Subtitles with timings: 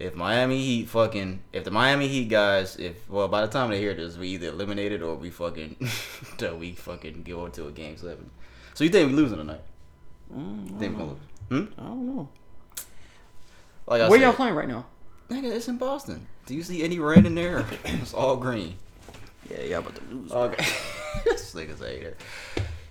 [0.00, 3.78] if Miami Heat fucking if the Miami Heat guys if well by the time they
[3.78, 5.76] hear this we either eliminated or we fucking
[6.38, 8.30] that we fucking go into a game seven.
[8.74, 9.60] So you think we losing tonight?
[10.34, 11.18] Mm, Think we lose?
[11.50, 11.64] Hmm?
[11.78, 12.28] I don't know.
[13.86, 14.86] Like I Where said, y'all playing right now?
[15.28, 16.26] Nigga, it's in Boston.
[16.46, 17.66] Do you see any red in there?
[17.84, 18.76] it's all green.
[19.50, 20.32] Yeah, y'all about to lose.
[20.32, 20.64] Okay.
[21.24, 22.16] this nigga's hater.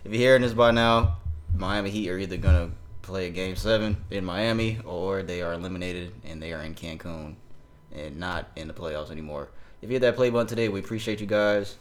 [0.05, 1.18] If you're hearing this by now,
[1.55, 2.71] Miami Heat are either gonna
[3.10, 7.36] play a game seven in Miami or they are eliminated and they are in Cancun
[7.92, 9.50] and not in the playoffs anymore.
[9.82, 11.75] If you hit that play button today, we appreciate you guys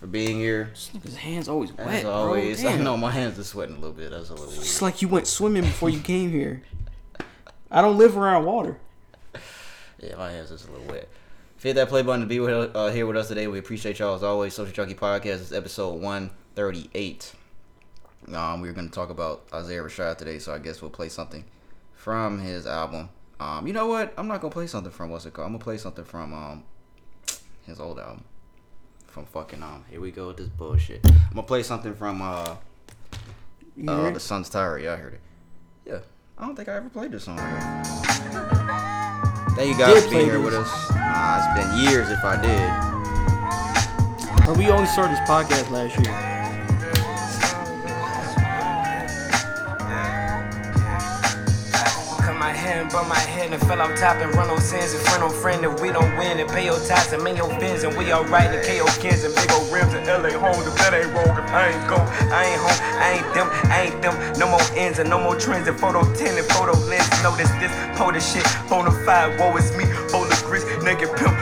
[0.00, 0.70] for being here.
[0.74, 4.10] Nigga's hands always wet, As always, I know my hands are sweating a little bit.
[4.10, 4.60] That's a little weird.
[4.60, 6.62] It's like you went swimming before you came here.
[7.70, 8.78] I don't live around water.
[10.00, 11.08] Yeah, my hands is a little wet.
[11.56, 13.60] If you hit that play button to be with, uh, here with us today, we
[13.60, 14.52] appreciate y'all as always.
[14.52, 17.32] Social Junkie Podcast is episode 138.
[18.32, 21.44] Um, we're going to talk about Isaiah Rashad today, so I guess we'll play something
[21.94, 23.08] from his album.
[23.40, 24.12] Um, you know what?
[24.16, 25.46] I'm not going to play something from what's it called?
[25.46, 26.64] I'm going to play something from um,
[27.66, 28.24] his old album.
[29.06, 31.00] From fucking, um, here we go with this bullshit.
[31.04, 32.56] I'm going to play something from uh,
[33.86, 34.10] uh.
[34.10, 34.84] The Sun's Tirade.
[34.84, 35.20] Yeah, I heard it.
[35.84, 35.98] Yeah.
[36.38, 37.36] I don't think I ever played this song.
[39.54, 40.90] Thank you guys for being here with us.
[40.94, 44.46] Nah, it's been years if I did.
[44.46, 46.31] Bro, we only started this podcast last year.
[52.72, 55.62] Cut my head and fell off top and run no sins in front of friend
[55.64, 58.48] that we don't win and pay your tax and make your fins and we alright
[58.48, 60.56] and KO kids and big old rims and LA home.
[60.64, 61.96] If that ain't if I ain't go,
[62.32, 64.14] I ain't home, I ain't them, I ain't them.
[64.38, 67.08] No more ends and no more trends and photo 10 and photo lens.
[67.22, 71.36] Notice this, pull this shit, bonafide, woe is me, bowl of grits, naked pimp,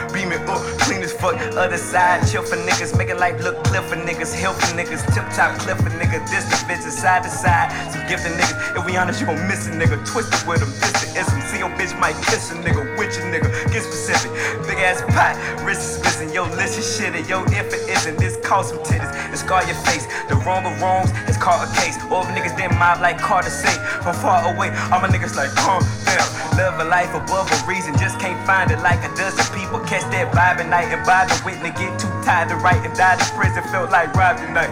[1.20, 1.36] fuck.
[1.56, 5.28] Other side, chill for niggas, making life look clear for niggas, help for niggas, tip
[5.36, 7.68] top clip for niggas, this the bitch is side to side.
[7.92, 10.92] Some gifted niggas, if we honest, you gon' miss a nigga, twisted with them, this
[11.04, 11.40] the ism.
[11.52, 14.32] See your bitch might kiss a nigga, with your nigga, get specific.
[14.66, 18.36] Big ass pot, wrist is missing, yo, listen shit, and yo, if it isn't, this
[18.42, 20.06] cause some titties, and scar your face.
[20.28, 21.98] The wrong of wrongs is called a case.
[22.10, 23.72] All the niggas then mob like Carter say,
[24.02, 26.26] from far away, all my niggas like, calm down.
[26.56, 29.78] Live a life above a reason, just can't find it like a dozen people.
[29.80, 32.94] Catch that vibe at night and vibe the witness, get too tired to write and
[32.94, 34.70] die in prison, felt like robbed tonight.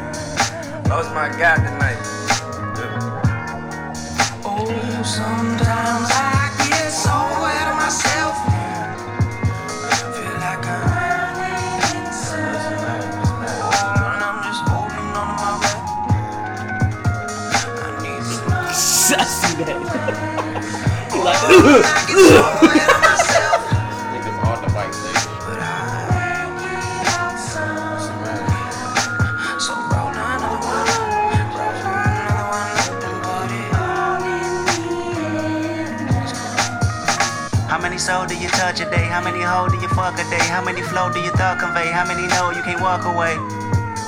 [0.89, 1.99] Lost my guy tonight.
[4.47, 8.39] Oh, sometimes I get so out of myself.
[10.15, 13.35] Feel like I'm running in circles.
[22.71, 22.95] And
[38.09, 39.05] Souls do you touch a day?
[39.05, 40.41] How many hoes do you fuck a day?
[40.49, 41.93] How many flow do you thought convey?
[41.93, 43.37] How many know you can't walk away?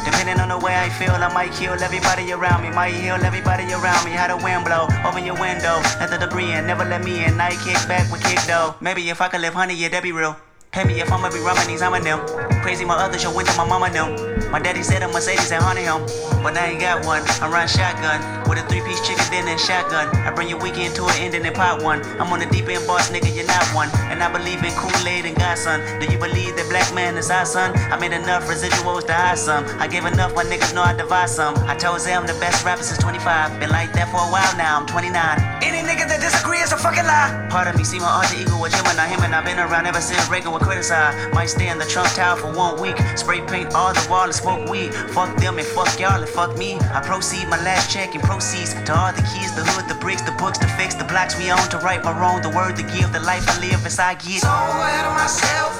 [0.08, 2.70] Depending on the way I feel, I might kill everybody around me.
[2.70, 4.12] Might heal everybody around me.
[4.12, 5.84] How the wind blow, open your window.
[6.00, 7.36] Let the debris in, never let me in.
[7.36, 8.74] Night kick back with kick though.
[8.80, 10.34] Maybe if I could live honey, yeah, that be real.
[10.72, 12.20] Pay me if I'ma be rhyming these, I'm a them.
[12.62, 14.14] Crazy, my other show went to my mama them.
[14.52, 16.06] My daddy said a Mercedes and honey him.
[16.42, 17.22] But I ain't got one.
[17.42, 20.10] I run shotgun with a three piece chicken dinner and shotgun.
[20.26, 22.02] I bring your weekend to an ending and pot one.
[22.18, 23.90] I'm on the deep end boss, nigga, you're not one.
[24.10, 25.82] And I believe in Kool Aid and God, son.
[25.98, 27.76] Do you believe that black man is our son?
[27.90, 29.64] I made enough residuals to hide some.
[29.78, 31.54] I gave enough, my niggas know I divide some.
[31.66, 33.60] I told them I'm the best rapper since 25.
[33.60, 35.14] Been like that for a while now, I'm 29.
[35.62, 37.46] Any nigga that disagree is a fucking lie.
[37.50, 40.00] Part of me see my alter ego with Gemini, him and I've been around ever
[40.00, 41.32] since Reagan was criticized.
[41.34, 42.96] Might stay in the Trump Tower for one week.
[43.16, 44.94] Spray paint all the wall and smoke weed.
[45.16, 46.78] Fuck them and fuck y'all and fuck me.
[46.78, 50.22] I proceed my last check and proceeds to all the keys, the hood, the bricks,
[50.22, 52.82] the books, to fix the blocks we own, to right my wrong, the word to
[52.82, 54.40] give, the life I live as I get.
[54.40, 55.72] So out of myself.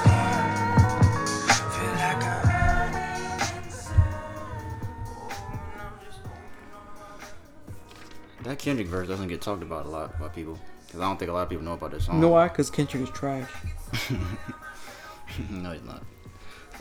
[1.77, 3.01] Feel like I'm running
[8.45, 10.59] That Kendrick verse doesn't get talked about a lot by people.
[10.91, 12.17] Because I don't think a lot of people know about this song.
[12.17, 12.49] You know why?
[12.49, 13.49] Because Kendrick is trash.
[15.49, 16.03] No, he's not.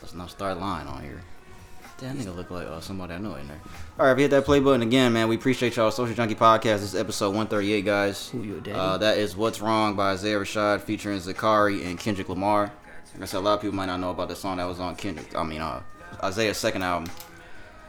[0.02, 1.22] Let's not start lying on here.
[2.00, 3.60] That nigga look like uh, somebody I know in there.
[4.00, 5.92] All right, if you hit that play button again, man, we appreciate y'all.
[5.92, 6.80] Social Junkie Podcast.
[6.80, 8.30] This is episode 138, guys.
[8.30, 8.72] Who you, daddy?
[8.80, 12.72] Uh, that is What's Wrong by Isaiah Rashad featuring Zacari and Kendrick Lamar.
[13.14, 14.80] Like I said, a lot of people might not know about the song that was
[14.80, 15.36] on Kendrick.
[15.36, 15.82] I mean, uh,
[16.24, 17.12] Isaiah's second album.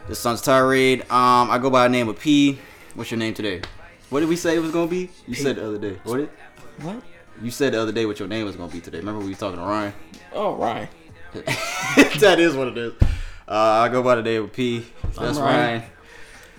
[0.08, 1.02] This Sun's Tirade.
[1.02, 2.58] Um, I go by the name of P.
[2.94, 3.62] What's your name today?
[4.08, 5.08] What did we say it was gonna be?
[5.28, 6.00] You said the other day.
[6.02, 6.30] What did?
[6.82, 7.02] What?
[7.42, 8.98] You said the other day what your name was gonna be today.
[8.98, 9.92] Remember we were talking to Ryan?
[10.32, 10.88] Oh, Ryan.
[11.32, 12.92] that is what it is.
[13.48, 13.54] Uh,
[13.84, 14.84] I go by the name of P.
[15.18, 15.40] That's Ryan.
[15.40, 15.82] Ryan.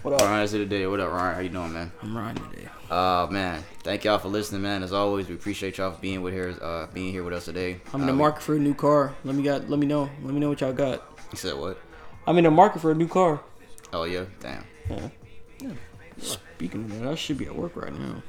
[0.01, 0.21] What up?
[0.21, 0.87] Ryan is today.
[0.87, 1.35] What up, Ryan?
[1.35, 1.91] How you doing, man?
[2.01, 2.67] I'm Ryan today.
[2.89, 4.81] Uh, man, thank y'all for listening, man.
[4.81, 7.79] As always, we appreciate y'all for being with here, uh, being here with us today.
[7.93, 9.13] I'm in the Uh, market for a new car.
[9.23, 9.69] Let me got.
[9.69, 10.09] Let me know.
[10.23, 11.03] Let me know what y'all got.
[11.31, 11.79] You said what?
[12.25, 13.39] I'm in the market for a new car.
[13.93, 14.65] Oh yeah, damn.
[14.89, 15.69] Yeah.
[16.17, 18.21] Speaking of that, I should be at work right now.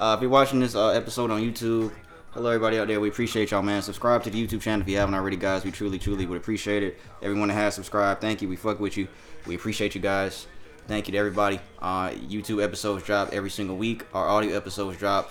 [0.00, 1.92] Uh, if you're watching this uh, episode on YouTube,
[2.32, 2.98] hello everybody out there.
[3.00, 3.82] We appreciate y'all, man.
[3.82, 5.64] Subscribe to the YouTube channel if you haven't already, guys.
[5.64, 6.98] We truly, truly would appreciate it.
[7.22, 8.48] Everyone that has subscribed, thank you.
[8.48, 9.08] We fuck with you.
[9.46, 10.46] We appreciate you guys.
[10.88, 11.60] Thank you to everybody.
[11.78, 14.04] Uh, YouTube episodes drop every single week.
[14.12, 15.30] Our audio episodes drop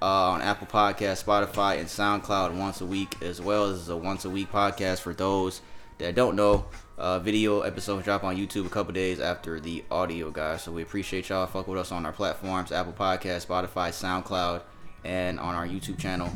[0.00, 4.24] uh, on Apple Podcast, Spotify, and SoundCloud once a week, as well as a once
[4.24, 5.60] a week podcast for those
[5.98, 6.66] that don't know.
[6.98, 10.62] Uh, video episode drop on YouTube a couple days after the audio, guys.
[10.62, 11.46] So we appreciate y'all.
[11.46, 14.62] Fuck with us on our platforms Apple Podcast, Spotify, SoundCloud,
[15.04, 16.28] and on our YouTube channel.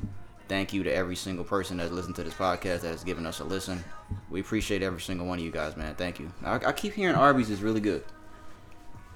[0.47, 3.41] Thank you to every single person that's listened to this podcast that has given us
[3.41, 3.82] a listen.
[4.31, 5.97] We appreciate every single one of you guys, man.
[5.97, 6.32] Thank you.
[6.44, 8.05] I, I keep hearing Arby's is really good.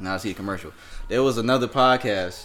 [0.00, 0.72] Now I see a commercial.
[1.08, 2.44] There was another podcast.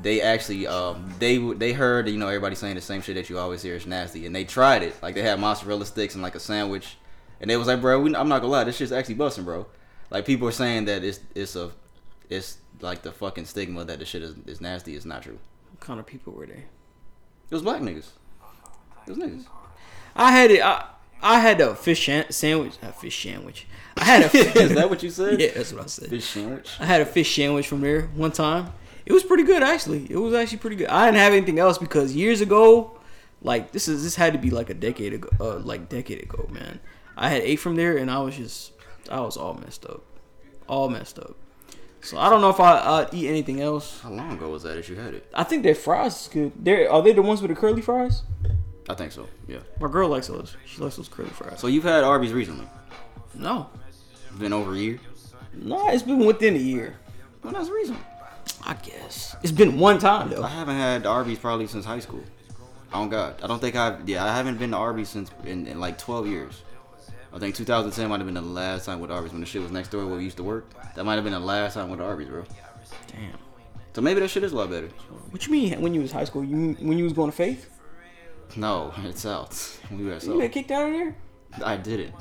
[0.00, 3.38] They actually, um, they they heard you know everybody saying the same shit that you
[3.38, 4.94] always hear is nasty, and they tried it.
[5.02, 6.96] Like they had mozzarella sticks and like a sandwich,
[7.40, 9.66] and they was like, bro, we, I'm not gonna lie, this shit's actually busting, bro.
[10.10, 11.70] Like people are saying that it's it's a
[12.30, 14.94] it's like the fucking stigma that the shit is, is nasty.
[14.94, 15.38] It's not true.
[15.70, 16.64] What kind of people were they?
[17.50, 18.10] It was black niggas.
[19.06, 19.46] It was niggas.
[20.14, 20.62] I had it.
[20.62, 20.86] I,
[21.22, 22.74] I had a fish sandwich.
[22.82, 23.66] A fish sandwich.
[23.96, 24.36] I had a.
[24.62, 25.40] is that what you said?
[25.40, 26.08] yeah, that's what I said.
[26.08, 26.70] Fish sandwich.
[26.78, 28.72] I had a fish sandwich from there one time.
[29.06, 30.06] It was pretty good actually.
[30.10, 30.88] It was actually pretty good.
[30.88, 32.98] I didn't have anything else because years ago,
[33.40, 36.46] like this is this had to be like a decade ago, uh, like decade ago,
[36.50, 36.78] man.
[37.18, 38.72] I had ate from there and I was just
[39.10, 40.02] I was all messed up,
[40.68, 41.34] all messed up.
[42.00, 44.00] So I don't know if I uh, eat anything else.
[44.00, 45.26] How long ago was that that you had it?
[45.34, 46.52] I think their fries is good.
[46.62, 48.22] They are they the ones with the curly fries?
[48.88, 49.28] I think so.
[49.48, 49.58] Yeah.
[49.80, 50.56] My girl likes those.
[50.64, 51.58] She likes those curly fries.
[51.60, 52.66] So you've had Arby's recently?
[53.34, 55.00] No, It's been over a year.
[55.52, 56.96] no, it's been within a year.
[57.42, 57.98] Well, that's recent.
[58.64, 60.42] I guess it's been one time though.
[60.42, 62.22] I haven't had Arby's probably since high school.
[62.92, 64.08] Oh God, I don't think I've.
[64.08, 66.62] Yeah, I haven't been to Arby's since in, in like 12 years.
[67.38, 69.70] I think 2010 might have been the last time with Arby's when the shit was
[69.70, 70.66] next door where we used to work.
[70.96, 72.42] That might have been the last time with Arby's, bro.
[73.06, 73.38] Damn.
[73.94, 74.88] So maybe that shit is a lot better.
[75.30, 76.42] What you mean when you was high school?
[76.42, 77.70] You when you was going to Faith?
[78.56, 79.78] No, it's out.
[79.92, 80.50] We were at You got South.
[80.52, 81.16] kicked out of there
[81.64, 82.12] I didn't.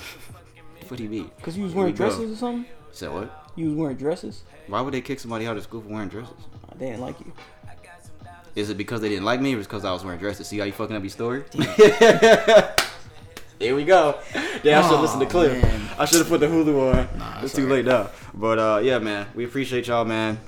[0.87, 1.31] What do you mean?
[1.37, 1.97] because you was wearing go.
[2.09, 2.71] dresses or something?
[2.91, 3.51] Said what?
[3.55, 4.43] You was wearing dresses.
[4.67, 6.35] Why would they kick somebody out of school for wearing dresses?
[6.77, 7.33] They didn't like you.
[8.55, 10.47] Is it because they didn't like me or is it because I was wearing dresses?
[10.47, 11.43] See how you fucking up your story?
[13.59, 14.19] Here we go.
[14.63, 15.61] Yeah, I should Aw, listen to Cliff.
[15.61, 15.89] man.
[15.97, 17.17] I should have put the Hulu on.
[17.19, 17.83] Nah, it's it's too alright.
[17.83, 18.09] late now.
[18.33, 20.39] But uh, yeah, man, we appreciate y'all, man.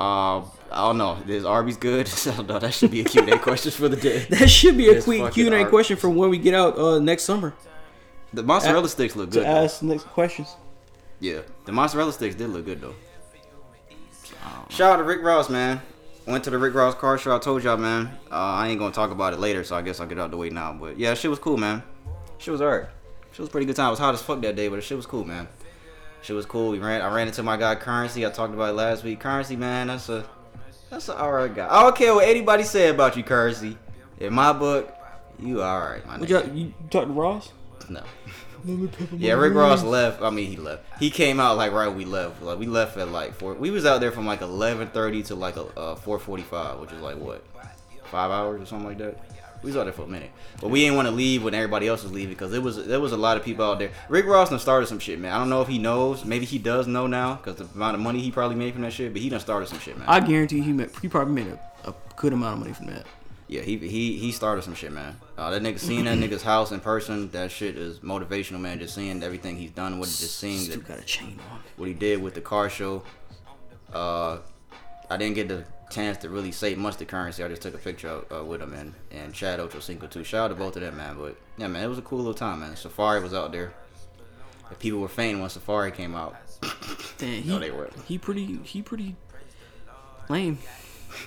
[0.00, 0.38] Uh,
[0.70, 1.18] I don't know.
[1.28, 2.06] Is Arby's good?
[2.26, 2.58] I don't know.
[2.58, 4.26] That should be a Q&A question for the day.
[4.30, 5.70] That should be a quick Q and A art.
[5.70, 7.54] question from when we get out uh, next summer
[8.32, 9.46] The mozzarella sticks look to good.
[9.46, 9.64] though.
[9.64, 10.56] ask next questions.
[11.20, 12.94] Yeah, the mozzarella sticks did look good though.
[14.68, 15.80] Shout out to Rick Ross, man.
[16.26, 17.34] Went to the Rick Ross car show.
[17.34, 18.06] I told y'all, man.
[18.30, 20.36] Uh, I ain't gonna talk about it later, so I guess I'll get out the
[20.36, 20.72] way now.
[20.72, 21.82] But yeah, shit was cool, man.
[22.38, 22.88] Shit was alright.
[23.32, 23.88] Shit was a pretty good time.
[23.88, 25.48] It was hot as fuck that day, but the shit was cool, man.
[26.22, 26.70] Shit was cool.
[26.70, 27.02] We ran.
[27.02, 28.26] I ran into my guy Currency.
[28.26, 29.20] I talked about it last week.
[29.20, 29.88] Currency, man.
[29.88, 30.24] That's a
[30.90, 31.68] that's an alright guy.
[31.68, 33.76] I don't care what anybody say about you, Currency.
[34.18, 34.92] In my book,
[35.38, 36.46] you alright, my nigga.
[36.56, 37.52] you, you talk to Ross?
[37.88, 38.02] No.
[39.12, 40.22] Yeah, Rick Ross left.
[40.22, 40.82] I mean, he left.
[40.98, 42.42] He came out like right when we left.
[42.42, 43.54] Like we left at like four.
[43.54, 46.80] We was out there from like eleven thirty to like a uh, four forty five,
[46.80, 47.44] which is like what,
[48.06, 49.20] five hours or something like that.
[49.66, 50.30] We was out there for a minute,
[50.60, 53.00] but we didn't want to leave when everybody else was leaving because there was there
[53.00, 53.90] was a lot of people out there.
[54.08, 55.32] Rick Ross done started some shit, man.
[55.32, 56.24] I don't know if he knows.
[56.24, 58.92] Maybe he does know now because the amount of money he probably made from that
[58.92, 59.12] shit.
[59.12, 60.06] But he done started some shit, man.
[60.08, 63.06] I guarantee he made, he probably made a, a good amount of money from that.
[63.48, 65.16] Yeah, he he he started some shit, man.
[65.36, 68.78] Uh, that nigga seeing that nigga's house in person, that shit is motivational, man.
[68.78, 71.58] Just seeing everything he's done what it, just seeing Still that got a chain on.
[71.76, 73.02] what he did with the car show.
[73.92, 74.38] Uh,
[75.10, 77.42] I didn't get the chance to really say much to currency.
[77.44, 80.24] I just took a picture of, uh, with him and and Chad Ochocinco too.
[80.24, 81.16] Shout out to both of them, man.
[81.18, 82.72] But yeah, man, it was a cool little time, man.
[82.72, 83.72] Safaree was out there.
[84.68, 86.34] The people were fainting when Safaree came out.
[87.18, 87.92] Damn, he, No, they weren't.
[88.06, 89.14] he pretty he pretty
[90.28, 90.58] lame.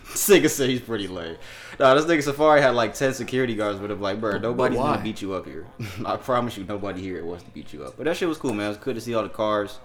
[0.10, 1.38] Nigga said he's pretty lame.
[1.80, 4.02] Nah, this nigga Safaree had like 10 security guards with him.
[4.02, 5.66] Like, bro, nobody's gonna beat you up here.
[6.06, 7.96] I promise you, nobody here wants to beat you up.
[7.98, 8.66] But that shit was cool, man.
[8.68, 9.80] It was good to see all the cars.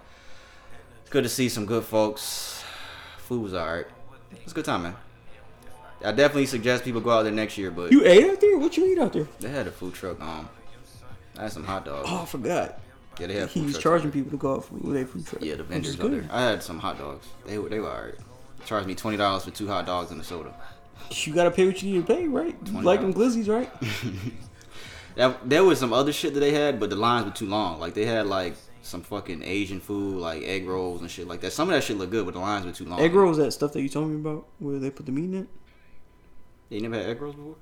[1.11, 2.63] Good to see some good folks.
[3.19, 3.87] Food was alright.
[4.37, 4.97] It was a good time, man.
[6.05, 8.59] I definitely suggest people go out there next year, but You ate out there?
[8.59, 9.27] What you eat out there?
[9.41, 10.21] they had a food truck.
[10.21, 10.49] Um,
[11.39, 12.09] I had some hot dogs.
[12.11, 12.79] Oh, I forgot.
[13.19, 15.27] Yeah, they had food He's trucks charging out people to go out for their food
[15.27, 15.43] truck.
[15.43, 16.21] Yeah, the which is vendors out there.
[16.23, 16.31] good.
[16.31, 17.27] I had some hot dogs.
[17.47, 18.15] They were they were alright.
[18.67, 20.53] Charged me twenty dollars for two hot dogs and a soda.
[21.11, 22.57] You gotta pay what you need to pay, right?
[22.67, 23.71] You like them glizzies, right?
[25.17, 27.79] Now, there was some other shit that they had, but the lines were too long.
[27.79, 31.53] Like they had like some fucking Asian food like egg rolls and shit like that.
[31.53, 33.01] Some of that shit look good, but the lines were too long.
[33.01, 35.35] Egg rolls, that stuff that you told me about, where they put the meat in
[35.43, 35.49] it.
[36.71, 37.57] You never had egg rolls before?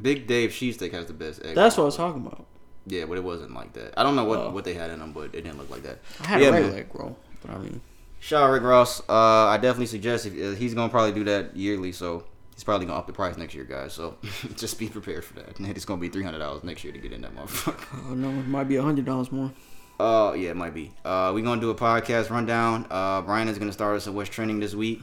[0.00, 1.54] Big Dave cheesesteak has the best egg.
[1.54, 2.46] That's what I was talking about.
[2.86, 3.94] Yeah, but it wasn't like that.
[3.98, 4.50] I don't know what, Oh.
[4.50, 6.00] what they had in them, but it didn't look like that.
[6.20, 7.80] I had Yeah, a regular egg roll, but I mean,
[8.20, 9.00] Shout out Rick Ross.
[9.08, 9.12] Uh,
[9.48, 12.98] I definitely suggest if uh, he's gonna probably do that yearly, so he's probably gonna
[12.98, 13.92] up the price next year, guys.
[13.92, 14.16] So
[14.56, 15.60] just be prepared for that.
[15.60, 18.10] It's gonna be three hundred dollars next year to get in that motherfucker.
[18.10, 19.52] oh no, it might be a hundred dollars more.
[19.98, 20.92] Uh, yeah, it might be.
[21.04, 22.86] Uh, we're gonna do a podcast rundown.
[22.90, 25.00] Uh, Brian is gonna start us at what's trending this week.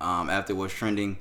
[0.00, 1.18] Um, after what's trending,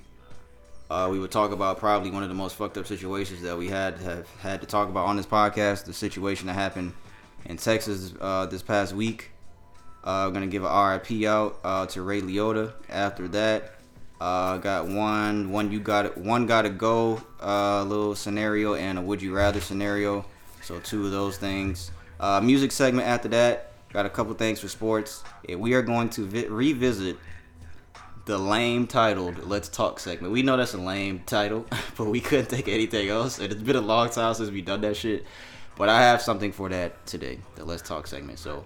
[0.90, 3.70] uh, we would talk about probably one of the most fucked up situations that we
[3.70, 5.86] had have had to talk about on this podcast.
[5.86, 6.94] The situation that happened
[7.46, 9.32] in Texas uh, this past week.
[10.04, 12.74] Uh, we're gonna give an RIP out uh, to Ray Liotta.
[12.90, 13.78] After that,
[14.20, 17.22] uh, got one, one you got it, one got to go.
[17.42, 20.26] Uh, little scenario and a would you rather scenario.
[20.64, 21.92] So two of those things.
[22.20, 23.72] Uh, music segment after that.
[23.94, 25.24] Got a couple things for sports.
[25.48, 27.18] And we are going to vi- revisit
[28.26, 30.34] the lame titled "Let's Talk" segment.
[30.34, 31.66] We know that's a lame title,
[31.98, 33.40] but we couldn't think of anything else.
[33.40, 35.26] And it's been a long time since we done that shit.
[35.78, 38.40] But I have something for that today, the "Let's Talk" segment.
[38.40, 38.66] So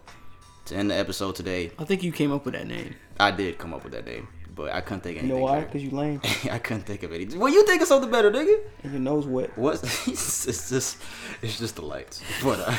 [0.65, 2.96] to end the episode today, I think you came up with that name.
[3.20, 5.60] I did come up with that name, but I couldn't think of You know why?
[5.62, 7.39] Because you lame I couldn't think of anything.
[7.39, 8.62] Well, you think of something better, nigga?
[8.84, 9.55] and your nose wet.
[9.58, 10.98] What's it's just
[11.43, 12.24] it's just the lights.
[12.43, 12.75] But uh,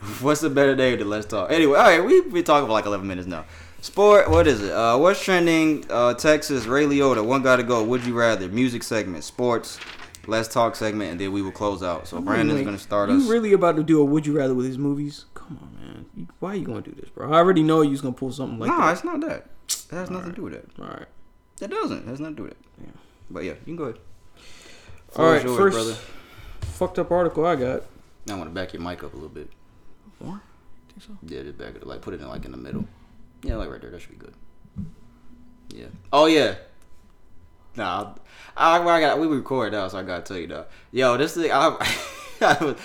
[0.20, 1.50] what's a better day to let's talk?
[1.50, 3.44] Anyway, all right, we've been talking for like eleven minutes now.
[3.80, 4.72] Sport, what is it?
[4.72, 5.84] Uh, what's trending?
[5.88, 7.84] Uh, Texas, Ray Liotta, one got to go.
[7.84, 8.48] Would you rather?
[8.48, 9.78] Music segment, sports,
[10.26, 12.08] let's talk segment, and then we will close out.
[12.08, 13.24] So Brandon's Like, gonna start you us.
[13.24, 15.26] You really about to do a would you rather with his movies?
[15.34, 16.06] Come on, man.
[16.16, 17.32] You, why are you gonna do this, bro?
[17.32, 18.92] I already know you was gonna pull something like nah, that.
[18.92, 19.46] it's not that.
[19.68, 20.82] It has nothing to do with that.
[20.82, 21.06] All right.
[21.60, 21.98] It doesn't.
[21.98, 22.58] It has nothing to do with it.
[22.82, 22.90] Yeah.
[23.30, 23.98] But yeah, you can go ahead.
[25.10, 25.36] All Floor right.
[25.38, 25.94] is yours, First brother.
[26.62, 27.82] fucked up article I got.
[28.26, 29.50] Now I want to back your mic up a little bit.
[30.20, 30.40] More?
[30.88, 31.16] Think so?
[31.26, 32.84] Yeah, just back it, like put it in like in the middle.
[33.42, 33.90] Yeah, like right there.
[33.90, 34.34] That should be good.
[35.74, 35.86] Yeah.
[36.12, 36.56] Oh yeah.
[37.76, 38.14] Nah,
[38.56, 40.66] I, I, I got we record now, so I gotta tell you though.
[40.90, 41.76] Yo, this thing I,
[42.40, 42.76] I was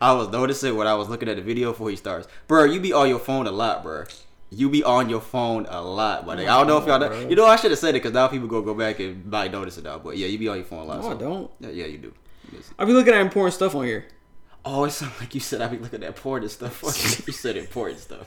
[0.00, 2.64] I was noticing when I was looking at the video before he starts, bro.
[2.64, 4.04] You be on your phone a lot, bro.
[4.50, 6.46] You be on your phone a lot, buddy.
[6.46, 7.08] I don't know if y'all know.
[7.08, 7.20] bro.
[7.28, 9.50] You know, I should have said it because now people go go back and might
[9.50, 9.98] notice it now.
[9.98, 11.00] But yeah, you be on your phone a lot.
[11.00, 11.50] No, I don't.
[11.60, 12.12] Yeah, yeah, you do.
[12.52, 12.74] Yes.
[12.78, 14.04] I be looking at important stuff on here.
[14.64, 16.82] Oh, it sounds like you said I be looking at important stuff.
[17.26, 18.26] You said important stuff.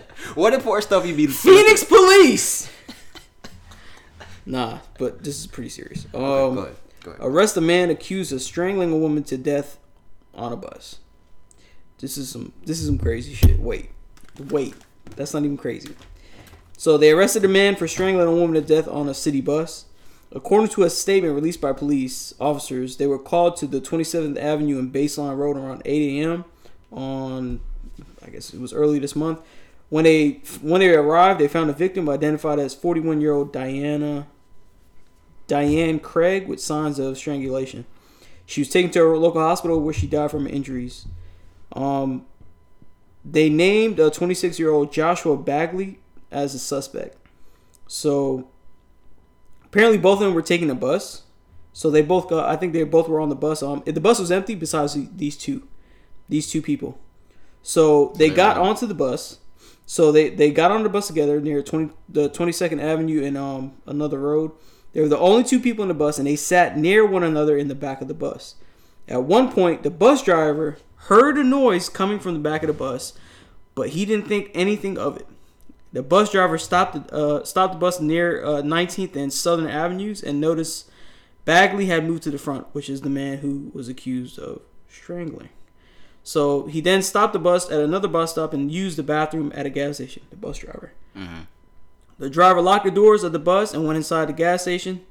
[0.34, 1.26] what important stuff you be?
[1.28, 2.68] Phoenix Police.
[4.44, 6.06] nah, but this is pretty serious.
[6.14, 6.76] Um, Okay, go ahead.
[7.02, 7.22] Go ahead.
[7.22, 9.78] Arrest a man accused of strangling a woman to death
[10.34, 10.98] on a bus.
[11.98, 13.58] This is some this is some crazy shit.
[13.58, 13.90] Wait.
[14.50, 14.74] Wait.
[15.14, 15.94] That's not even crazy.
[16.76, 19.85] So they arrested a man for strangling a woman to death on a city bus.
[20.32, 24.78] According to a statement released by police officers, they were called to the 27th Avenue
[24.78, 26.44] and Baseline Road around 8 a.m.
[26.90, 27.60] on,
[28.24, 29.40] I guess it was early this month.
[29.88, 34.26] When they when they arrived, they found a victim identified as 41-year-old Diana
[35.46, 37.86] Diane Craig with signs of strangulation.
[38.46, 41.06] She was taken to a local hospital where she died from injuries.
[41.72, 42.26] Um,
[43.24, 45.98] they named a 26 year old Joshua Bagley
[46.30, 47.16] as a suspect.
[47.86, 48.48] So
[49.76, 51.24] apparently, both of them were taking a bus.
[51.74, 52.48] So they both got.
[52.48, 53.62] I think they both were on the bus.
[53.62, 55.68] Um, the bus was empty besides these two,
[56.30, 56.98] these two people.
[57.62, 59.40] So they got onto the bus.
[59.84, 63.74] So they, they got on the bus together near 20, the 22nd Avenue and um
[63.86, 64.52] another road.
[64.94, 67.58] They were the only two people in the bus, and they sat near one another
[67.58, 68.54] in the back of the bus.
[69.06, 72.72] At one point, the bus driver heard a noise coming from the back of the
[72.72, 73.12] bus,
[73.74, 75.26] but he didn't think anything of it.
[75.92, 80.40] The bus driver stopped uh, stopped the bus near uh, 19th and Southern Avenues and
[80.40, 80.90] noticed
[81.44, 85.48] Bagley had moved to the front, which is the man who was accused of strangling.
[86.22, 89.64] So he then stopped the bus at another bus stop and used the bathroom at
[89.64, 90.24] a gas station.
[90.30, 90.92] The bus driver.
[92.18, 95.02] The driver locked the doors of the bus and went inside the gas station.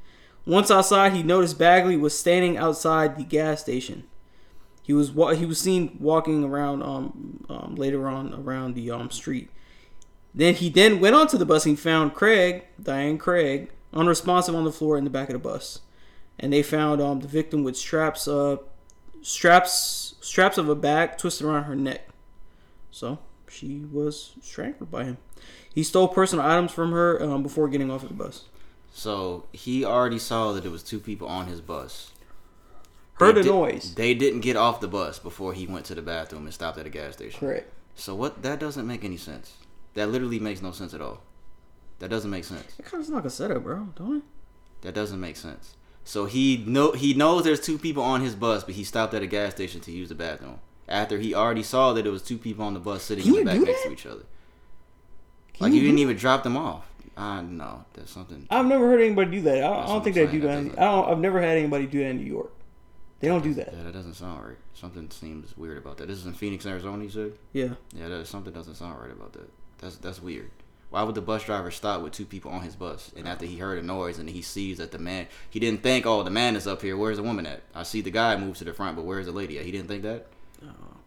[0.45, 4.03] Once outside, he noticed Bagley was standing outside the gas station.
[4.83, 9.09] He was wa- he was seen walking around um, um later on around the um
[9.09, 9.49] street.
[10.35, 14.71] Then he then went onto the bus and found Craig, Diane Craig, unresponsive on the
[14.71, 15.79] floor in the back of the bus.
[16.37, 18.57] And they found um the victim with straps uh
[19.21, 22.09] straps straps of a bag twisted around her neck.
[22.91, 25.17] So she was strangled by him.
[25.73, 28.45] He stole personal items from her um, before getting off of the bus.
[28.93, 32.11] So he already saw that there was two people on his bus.
[33.15, 33.95] Heard They a noise.
[33.95, 36.85] They didn't get off the bus before he went to the bathroom and stopped at
[36.85, 37.39] a gas station.
[37.39, 37.71] Correct.
[37.95, 38.43] So what?
[38.43, 39.55] That doesn't make any sense.
[39.95, 41.21] That literally makes no sense at all.
[41.99, 42.77] That doesn't make sense.
[42.77, 43.87] It kind of sounds like a setup, bro.
[43.95, 44.23] Don't it?
[44.81, 45.75] That doesn't make sense.
[46.03, 49.23] So he know he knows there's two people on his bus, but he stopped at
[49.23, 50.59] a gas station to use the bathroom.
[50.87, 53.45] after he already saw that it was two people on the bus sitting Can in
[53.45, 54.23] the back next to each other.
[55.53, 56.85] Can like you you didn't even drop them off.
[57.17, 58.45] I know there's something.
[58.51, 59.57] I've never heard anybody do that.
[59.59, 60.63] I don't, I don't think they do that.
[60.65, 61.09] that I don't.
[61.09, 62.51] I've never had anybody do that in New York.
[63.21, 63.73] They don't do that.
[63.73, 64.57] Yeah, that doesn't sound right.
[64.73, 66.07] Something seems weird about that.
[66.09, 67.03] This is in Phoenix, Arizona.
[67.03, 67.33] You said.
[67.53, 67.69] Yeah.
[67.95, 69.49] Yeah, that something doesn't sound right about that.
[69.79, 70.51] That's that's weird.
[70.89, 73.11] Why would the bus driver stop with two people on his bus?
[73.17, 76.05] And after he heard a noise and he sees that the man, he didn't think,
[76.05, 76.95] oh, the man is up here.
[76.95, 77.63] Where's the woman at?
[77.73, 79.65] I see the guy move to the front, but where's the lady at?
[79.65, 80.27] He didn't think that.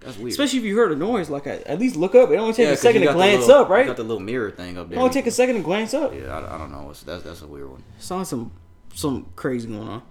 [0.00, 0.30] That's weird.
[0.30, 2.30] Especially if you heard a noise, like at least look up.
[2.30, 3.86] It only takes Yeah, a second to glance little- up, right?
[3.86, 4.98] Got the little mirror thing up there.
[4.98, 6.14] It only take a second to glance up.
[6.14, 6.90] Yeah, I, I don't know.
[6.90, 7.82] It's, that's that's a weird one.
[7.98, 8.52] Sounds some
[8.94, 10.02] some crazy going on.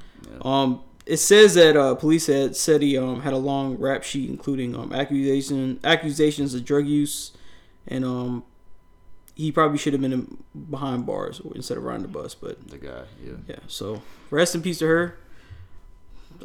[0.41, 4.29] Um, it says that uh, police had said he um had a long rap sheet
[4.29, 7.31] including um accusation accusations of drug use,
[7.87, 8.43] and um
[9.35, 10.37] he probably should have been
[10.69, 12.33] behind bars instead of riding the bus.
[12.33, 13.03] But The guy.
[13.23, 13.33] Yeah.
[13.47, 14.01] yeah, so
[14.31, 15.17] rest in peace to her.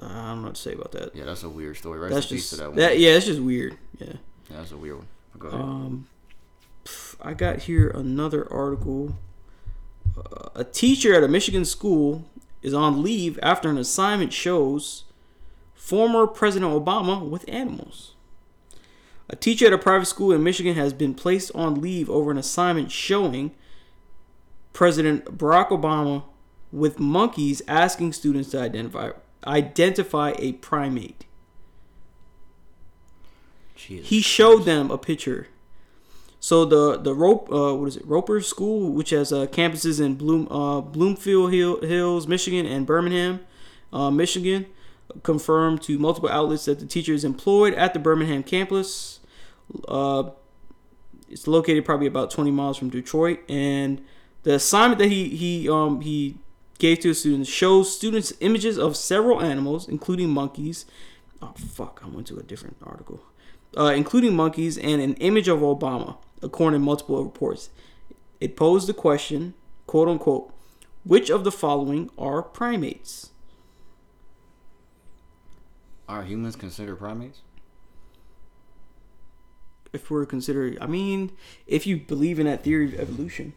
[0.01, 1.15] I don't know what to say about that.
[1.15, 1.99] Yeah, that's a weird story.
[1.99, 3.77] Rest That's in peace just to that that, yeah, it's just weird.
[3.99, 4.15] Yeah.
[4.51, 5.07] Yeah, that's a weird one.
[5.39, 5.61] Go ahead.
[5.61, 6.07] Um,
[7.21, 9.17] I got here another article.
[10.17, 12.25] Uh, a teacher at a Michigan school
[12.61, 15.05] is on leave after an assignment shows
[15.75, 18.12] former President Obama with animals.
[19.33, 22.37] A teacher at a private school in Michigan has been placed on leave over an
[22.37, 23.53] assignment showing
[24.75, 26.25] President Barack Obama
[26.71, 29.11] with monkeys asking students to identify
[29.47, 31.25] identify a primate.
[33.75, 35.49] Jesus He showed them a picture.
[36.39, 40.17] So the the rope uh, what is it Roeper School, which has uh, campuses in
[40.17, 43.41] Bloom uh, Bloomfield Hill, Hills, Michigan, and Birmingham,
[43.93, 44.67] uh, Michigan,
[45.23, 49.12] confirmed to multiple outlets that the teacher is employed at the Birmingham campus.
[49.88, 50.31] Uh,
[51.29, 54.02] it's located probably about 20 miles from Detroit, and
[54.43, 56.37] the assignment that he he um he
[56.79, 60.85] gave to his students shows students images of several animals, including monkeys.
[61.41, 62.00] Oh fuck!
[62.05, 63.23] I went to a different article,
[63.76, 67.71] uh, including monkeys and an image of Obama, according to multiple reports.
[68.41, 69.55] It posed the question,
[69.87, 70.52] quote unquote,
[71.05, 73.31] which of the following are primates?
[76.09, 77.41] Are humans considered primates?
[79.92, 81.33] If we're considering, I mean,
[81.66, 83.52] if you believe in that theory of evolution.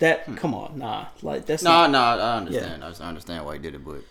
[0.00, 2.82] That come on, nah, like that's No, not, no, I understand.
[2.82, 4.02] I understand why he did it, but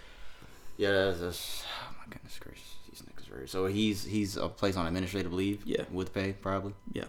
[0.78, 3.48] yeah, that's, that's oh my goodness gracious, these niggas very.
[3.50, 5.62] So he's he's a place on administrative leave.
[5.66, 5.84] Yeah.
[5.92, 6.74] with pay probably.
[6.94, 7.06] yeah.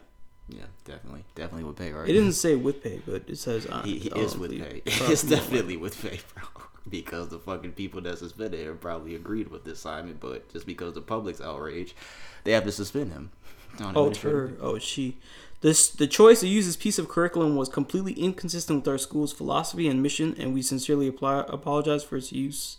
[0.46, 2.06] Yeah, definitely, definitely with pay, right?
[2.06, 4.62] It didn't say with pay, but it says uh, He, he is with leave.
[4.68, 4.82] pay.
[5.10, 6.44] It's definitely with pay, bro.
[6.88, 10.92] Because the fucking people that suspended him probably agreed with this assignment, but just because
[10.92, 11.96] the public's outrage,
[12.44, 13.30] they have to suspend him.
[13.80, 14.52] Oh, her.
[14.60, 15.16] Oh, she.
[15.60, 19.32] This the choice to use this piece of curriculum was completely inconsistent with our school's
[19.32, 22.76] philosophy and mission, and we sincerely apply, apologize for its use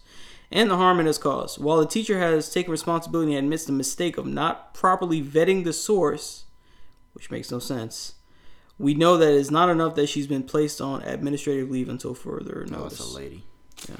[0.51, 1.59] and the harm it has caused.
[1.61, 5.73] While the teacher has taken responsibility and admits the mistake of not properly vetting the
[5.73, 6.45] source,
[7.13, 8.15] which makes no sense,
[8.77, 12.65] we know that it's not enough that she's been placed on administrative leave until further
[12.69, 13.13] No, it's notice.
[13.13, 13.43] a lady.
[13.89, 13.95] Yeah.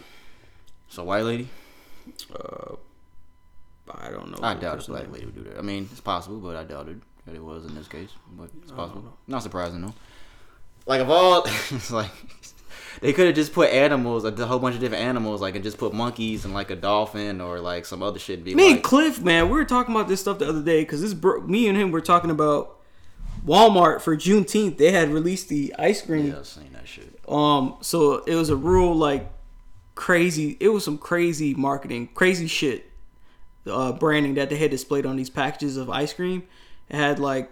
[0.90, 1.50] So white lady?
[2.34, 2.76] Uh,
[3.94, 4.40] I don't know.
[4.42, 5.58] I doubt a black lady would do that.
[5.58, 8.10] I mean, it's possible, but I doubted that it was in this case.
[8.32, 9.18] But it's possible.
[9.28, 9.94] Not surprising though.
[10.86, 12.12] Like of all, it's like
[13.02, 15.78] they could have just put animals, a whole bunch of different animals, like and just
[15.78, 18.38] put monkeys and like a dolphin or like some other shit.
[18.38, 20.64] And be Me and like, Cliff, man, we were talking about this stuff the other
[20.64, 22.80] day because this bro- me and him were talking about
[23.46, 24.78] Walmart for Juneteenth.
[24.78, 26.28] They had released the ice cream.
[26.28, 27.20] yeah, I've seen that shit.
[27.28, 29.32] Um, so it was a rule like
[29.96, 30.58] crazy.
[30.60, 32.92] It was some crazy marketing, crazy shit,
[33.66, 36.44] uh, branding that they had displayed on these packages of ice cream.
[36.90, 37.52] It had like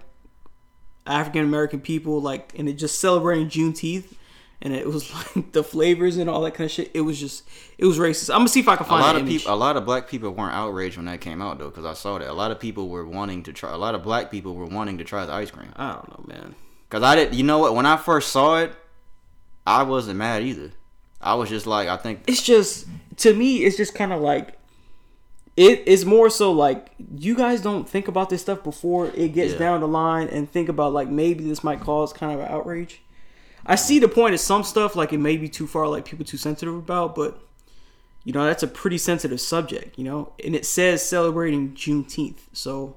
[1.07, 4.13] African American people like, and it just celebrating Juneteenth.
[4.61, 6.91] And it was like the flavors and all that kind of shit.
[6.93, 7.43] It was just,
[7.77, 8.29] it was racist.
[8.29, 10.07] I'm gonna see if I can find A lot of people, a lot of black
[10.07, 12.29] people weren't outraged when that came out though, because I saw that.
[12.29, 13.73] A lot of people were wanting to try.
[13.73, 15.73] A lot of black people were wanting to try the ice cream.
[15.75, 16.55] I don't know, man.
[16.89, 17.33] Cause I did.
[17.33, 17.75] You know what?
[17.75, 18.71] When I first saw it,
[19.65, 20.71] I wasn't mad either.
[21.23, 24.57] I was just like, I think it's just to me it's just kind of like
[25.55, 29.53] it is more so like you guys don't think about this stuff before it gets
[29.53, 29.59] Yeah.
[29.59, 33.01] down the line and think about like maybe this might cause kind of an outrage.
[33.65, 36.25] I see the point of some stuff like it may be too far like people
[36.25, 37.39] too sensitive about but
[38.23, 40.33] you know that's a pretty sensitive subject you know?
[40.43, 42.95] And it says celebrating juneteenth so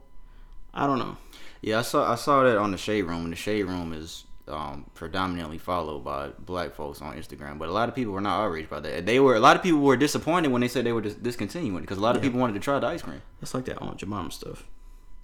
[0.75, 1.17] i don't know.
[1.63, 4.25] Yeah, I saw I saw that on the shade room, and the shade room is
[4.49, 7.59] um, predominantly followed by black folks on Instagram.
[7.59, 9.05] But a lot of people were not outraged by that.
[9.07, 11.81] They were a lot of people were disappointed when they said they were dis- discontinuing
[11.83, 13.23] because a lot of people wanted to try the ice cream.
[13.43, 14.65] It's like that aunt jemima stuff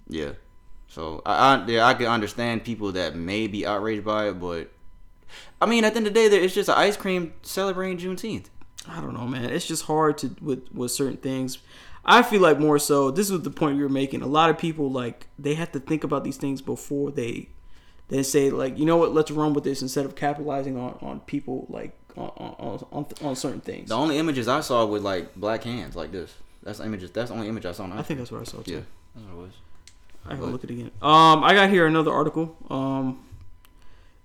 [0.09, 0.33] Yeah,
[0.87, 4.71] so I, I yeah I can understand people that may be outraged by it, but
[5.61, 7.97] I mean at the end of the day, there- it's just an ice cream celebrating
[7.97, 8.47] Juneteenth.
[8.87, 9.45] I don't know, man.
[9.45, 11.59] It's just hard to with with certain things.
[12.05, 13.11] I feel like more so.
[13.11, 14.21] This was the point we were making.
[14.21, 17.47] A lot of people like they have to think about these things before they
[18.09, 21.19] they say like, you know what, let's run with this instead of capitalizing on on
[21.21, 23.89] people like on on on, on certain things.
[23.89, 26.33] The only images I saw was like black hands like this.
[26.61, 27.11] That's the images.
[27.11, 27.83] That's the only image I saw.
[27.83, 28.71] On I think that's what I saw too.
[28.71, 28.79] yeah,
[29.15, 29.53] that's what it was.
[30.25, 30.91] I gotta look at it again.
[31.01, 32.55] Um, I got here another article.
[32.69, 33.25] Um,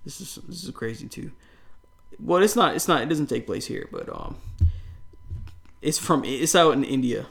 [0.04, 1.32] this is this is crazy too.
[2.20, 2.74] Well, it's not.
[2.74, 3.02] It's not.
[3.02, 4.36] It doesn't take place here, but um,
[5.82, 6.24] it's from.
[6.24, 7.26] It's out in India.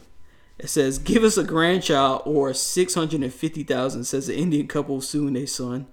[0.60, 4.67] It says, "Give us a grandchild or six hundred and fifty thousand," says the Indian
[4.67, 5.88] couple suing their son.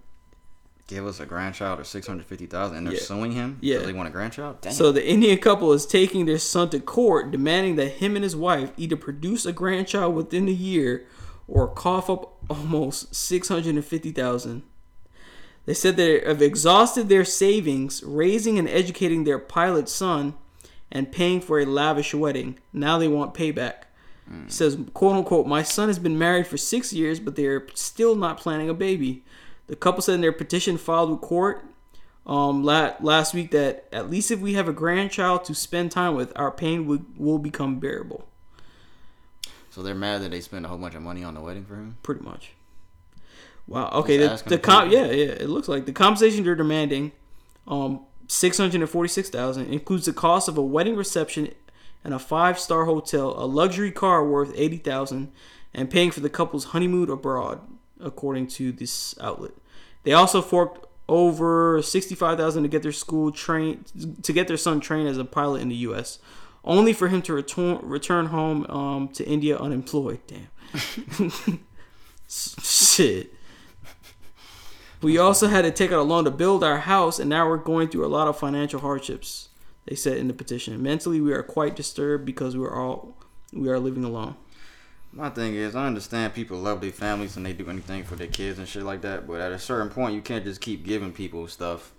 [0.87, 3.01] Give us a grandchild or six hundred fifty thousand, and they're Yeah.
[3.01, 3.59] suing him.
[3.63, 3.77] Yeah.
[3.77, 4.61] because they want a grandchild.
[4.61, 4.73] Dang.
[4.75, 8.37] So the Indian couple is taking their son to court, demanding that him and his
[8.37, 11.07] wife either produce a grandchild within a year
[11.49, 14.63] or cough up almost six hundred and fifty thousand.
[15.67, 20.35] They said they have exhausted their savings, raising and educating their pilot son,
[20.93, 22.59] and paying for a lavish wedding.
[22.75, 23.85] Now they want payback.
[24.47, 28.15] It says, quote unquote, my son has been married for six years, but they're still
[28.15, 29.23] not planning a baby.
[29.67, 31.65] The couple said in their petition filed with court
[32.27, 36.15] um, la- last week that at least if we have a grandchild to spend time
[36.15, 38.29] with, our pain will, will become bearable.
[39.71, 41.75] so they're mad that they spent a whole bunch of money on the wedding for
[41.77, 41.97] him.
[42.03, 42.53] Pretty much.
[43.67, 43.89] Wow.
[43.95, 44.19] Okay.
[44.19, 47.13] The, the com- yeah yeah it looks like the compensation they're demanding,
[47.67, 51.51] um, six hundred and forty six thousand includes the cost of a wedding reception
[52.05, 55.33] and a five star hotel, a luxury car worth eighty thousand,
[55.73, 57.61] and paying for the couple's honeymoon abroad,
[58.05, 59.53] according to this outlet.
[60.03, 64.57] They also forked over sixty five thousand to get their school trained to get their
[64.57, 66.19] son trained as a pilot in the U.S.
[66.65, 70.21] Only for him to return return home um, to India unemployed.
[70.27, 71.31] Damn.
[72.29, 73.35] Shit.
[75.03, 77.59] We also had to take out a loan to build our house, and now we're
[77.59, 79.51] going through a lot of financial hardships.
[79.85, 80.83] They said in the petition.
[80.83, 83.19] Mentally, we are quite disturbed because we are all
[83.53, 84.37] we are living alone.
[85.17, 88.27] My thing is, I understand people love their families and they do anything for their
[88.27, 89.29] kids and shit like that.
[89.29, 91.93] But at a certain point, you can't just keep giving people stuff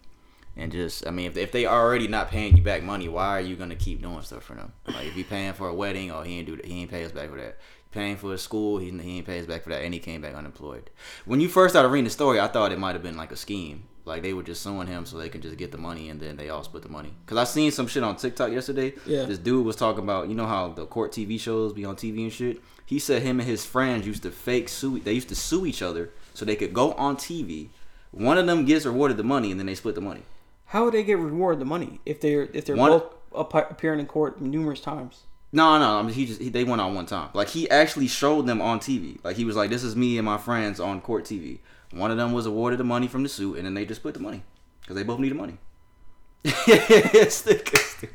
[0.57, 1.07] and just.
[1.07, 3.75] I mean, if, if they already not paying you back money, why are you gonna
[3.75, 4.73] keep doing stuff for them?
[4.87, 7.05] Like if you paying for a wedding, oh he ain't do that, he ain't pay
[7.05, 7.57] us back for that.
[7.93, 10.21] Paying for a school, he, he ain't pay us back for that, and he came
[10.21, 10.89] back unemployed.
[11.23, 13.37] When you first started reading the story, I thought it might have been like a
[13.37, 13.85] scheme.
[14.03, 16.35] Like they were just suing him so they could just get the money and then
[16.35, 17.13] they all split the money.
[17.25, 18.93] Cause I seen some shit on TikTok yesterday.
[19.05, 19.23] Yeah.
[19.23, 22.23] This dude was talking about you know how the court TV shows be on TV
[22.23, 22.61] and shit.
[22.85, 24.99] He said him and his friends used to fake sue.
[24.99, 27.69] They used to sue each other so they could go on TV.
[28.11, 30.21] One of them gets rewarded the money and then they split the money.
[30.65, 34.05] How would they get rewarded the money if they're if they're One- both appearing in
[34.05, 35.23] court numerous times?
[35.51, 37.29] No, no, I mean he just he, they went on one time.
[37.33, 39.19] Like he actually showed them on TV.
[39.23, 41.59] Like he was like, "This is me and my friends on court TV."
[41.91, 44.15] One of them was awarded the money from the suit, and then they just split
[44.15, 44.43] the money
[44.81, 45.57] because they both needed money.
[46.43, 48.09] It's the-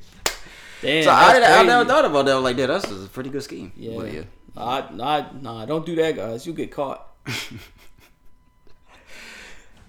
[0.83, 2.38] Damn, so I, I never thought about that.
[2.40, 3.96] Like, "Yeah, that's a pretty good scheme." Yeah.
[3.96, 4.22] But yeah.
[4.57, 6.47] Nah, nah, nah, don't do that, guys.
[6.47, 7.07] you'll get caught.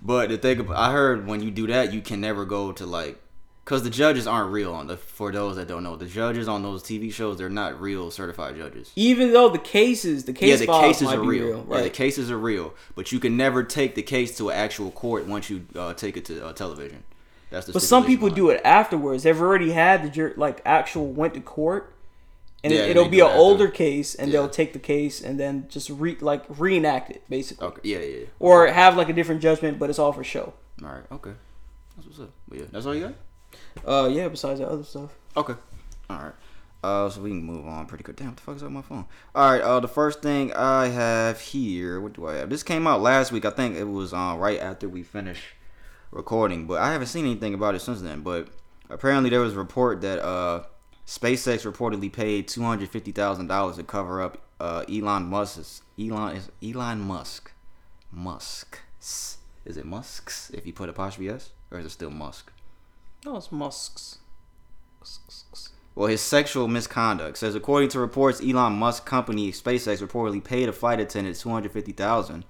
[0.02, 2.86] But the thing, about, I heard when you do that, you can never go to
[2.86, 3.22] like,
[3.66, 4.74] cause the judges aren't real.
[4.74, 7.80] On the for those that don't know, the judges on those TV shows they're not
[7.80, 8.92] real certified judges.
[8.96, 11.64] Even though the cases, the case yeah, the cases are real.
[11.64, 14.58] real, Yeah, the cases are real, but you can never take the case to an
[14.58, 17.04] actual court once you uh, take it to uh, television.
[17.52, 17.74] That's the.
[17.74, 19.24] But some people behind do it afterwards.
[19.24, 21.94] They've already had the jur- like actual went to court,
[22.64, 24.40] and Yeah, it, it'll be an older case, and Yeah.
[24.42, 27.82] they'll take the case and then just re like reenact it basically, Okay.
[27.84, 28.18] Yeah, yeah.
[28.22, 28.26] yeah.
[28.40, 30.54] or have like a different judgment, but it's all for show.
[30.84, 31.04] All right.
[31.12, 31.32] Okay.
[31.96, 32.32] That's what's up.
[32.48, 33.14] But yeah, that's all you
[33.86, 33.96] got.
[34.06, 34.28] Uh, yeah.
[34.28, 35.54] Besides that other stuff, Okay.
[36.10, 36.34] All right.
[36.84, 38.16] Uh, so we can move on pretty good.
[38.16, 39.06] Damn, what the fuck is up with my phone?
[39.36, 39.62] All right.
[39.62, 42.50] Uh, the first thing I have here, what do I have?
[42.50, 43.46] This came out last week.
[43.46, 45.44] I think it was uh, right after we finished
[46.10, 48.22] recording, but I haven't seen anything about it since then.
[48.22, 48.48] But
[48.90, 50.64] apparently, there was a report that uh,
[51.12, 56.38] SpaceX reportedly paid two hundred fifty thousand dollars to cover up uh, Elon Musk's Elon
[56.38, 57.52] is Elon Musk
[58.14, 62.54] Musk's is it Musk's if you put apostrophe s or is it still Musk?
[63.26, 64.20] no, it's Musk's.
[65.96, 70.72] Well, his sexual misconduct says, according to reports, Elon Musk company SpaceX reportedly paid a
[70.72, 72.46] flight attendant two hundred fifty thousand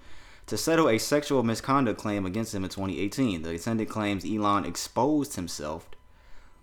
[0.45, 3.41] to settle a sexual misconduct claim against him in 2018.
[3.41, 5.89] The attendant claims Elon exposed himself,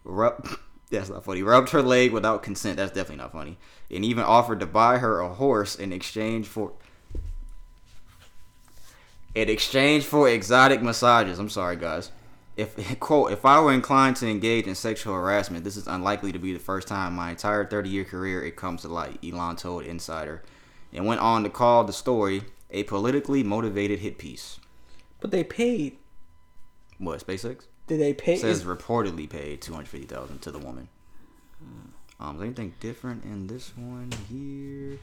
[0.04, 0.48] rub,
[0.88, 2.76] that's not funny, rubbed her leg without consent.
[2.76, 3.58] That's definitely not funny,
[3.90, 6.72] and even offered to buy her a horse in exchange for.
[9.34, 11.38] In exchange for exotic massages.
[11.38, 12.10] I'm sorry, guys.
[12.56, 16.38] If quote, if I were inclined to engage in sexual harassment, this is unlikely to
[16.38, 19.56] be the first time in my entire 30 year career it comes to light, Elon
[19.56, 20.42] told Insider,
[20.92, 24.58] and went on to call the story a politically motivated hit piece.
[25.20, 25.98] But they paid.
[26.98, 28.36] What SpaceX Did they pay?
[28.36, 30.88] says is- reportedly paid 250,000 to the woman.
[32.20, 34.98] Um, is anything different in this one here?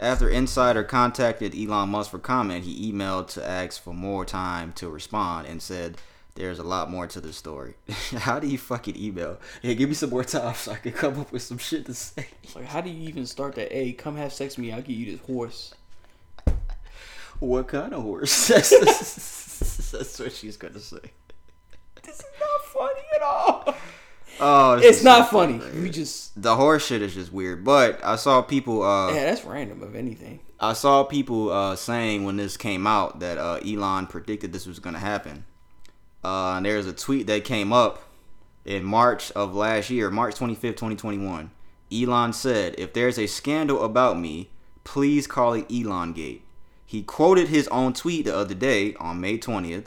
[0.00, 4.90] After Insider contacted Elon Musk for comment, he emailed to ask for more time to
[4.90, 5.96] respond and said,
[6.34, 7.74] "There's a lot more to the story."
[8.18, 9.38] How do you fucking email?
[9.62, 11.94] Hey, give me some more time so I can come up with some shit to
[11.94, 12.26] say.
[12.54, 13.70] Like, how do you even start that?
[13.72, 14.72] Hey, come have sex with me.
[14.72, 15.72] I'll give you this horse.
[17.38, 18.48] What kind of horse?
[18.48, 18.70] That's,
[19.92, 20.98] that's what she's gonna say.
[22.02, 23.74] This is not funny at all.
[24.38, 25.60] Oh, this It's not funny.
[25.80, 27.64] We just the horse shit is just weird.
[27.64, 28.82] But I saw people.
[28.82, 29.82] Uh, yeah, that's random.
[29.82, 34.52] If anything, I saw people uh, saying when this came out that uh, Elon predicted
[34.52, 35.44] this was gonna happen.
[36.22, 38.02] Uh, and there's a tweet that came up
[38.64, 41.50] in March of last year, March 25th, 2021.
[41.92, 44.50] Elon said, "If there's a scandal about me,
[44.84, 46.42] please call it Elon Gate."
[46.84, 49.86] He quoted his own tweet the other day on May 20th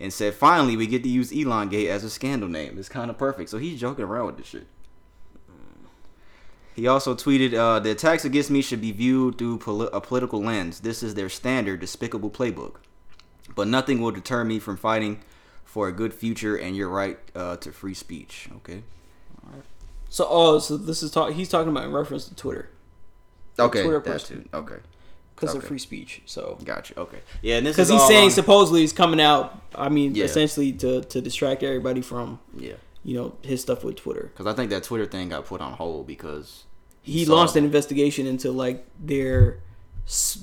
[0.00, 2.78] and said, "Finally, we get to use Elon Gate as a scandal name.
[2.78, 4.66] It's kind of perfect." So he's joking around with this shit.
[6.74, 10.40] He also tweeted, uh, "The attacks against me should be viewed through poli- a political
[10.40, 10.80] lens.
[10.80, 12.76] This is their standard, despicable playbook.
[13.54, 15.20] But nothing will deter me from fighting
[15.64, 18.84] for a good future and your right uh, to free speech." Okay.
[19.44, 19.64] All right.
[20.08, 21.32] so oh, so this is talk.
[21.32, 22.68] He's talking about in reference to Twitter
[23.58, 23.82] Okay.
[23.82, 24.44] Twitter person.
[24.44, 24.48] too.
[24.56, 24.76] Okay.
[25.40, 26.22] Because of free speech.
[26.26, 26.98] So Gotcha.
[26.98, 27.18] Okay.
[27.42, 29.60] Yeah, and this because he's saying on- supposedly he's coming out.
[29.74, 30.24] I mean, Yeah.
[30.24, 32.74] essentially to to distract everybody from yeah,
[33.04, 34.30] you know his stuff with Twitter.
[34.32, 36.64] because I think that Twitter thing got put on hold because
[37.02, 39.60] He launched an investigation into like their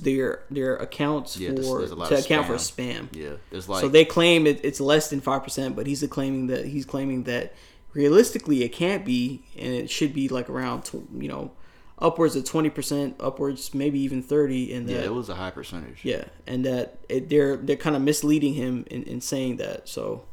[0.01, 3.09] their their accounts Yeah, for there's lot to account for spam.
[3.09, 3.15] spam.
[3.15, 6.47] Yeah, it's like so they claim it, it's less than five percent, but he's claiming
[6.47, 7.53] that he's claiming that
[7.93, 11.51] realistically it can't be, and it should be like around you know
[11.99, 15.51] upwards of twenty percent, upwards maybe even thirty, and yeah, that it was a high
[15.51, 15.99] percentage.
[16.03, 19.87] yeah, and that it, they're they're kind of misleading him in, in saying that.
[19.87, 20.25] So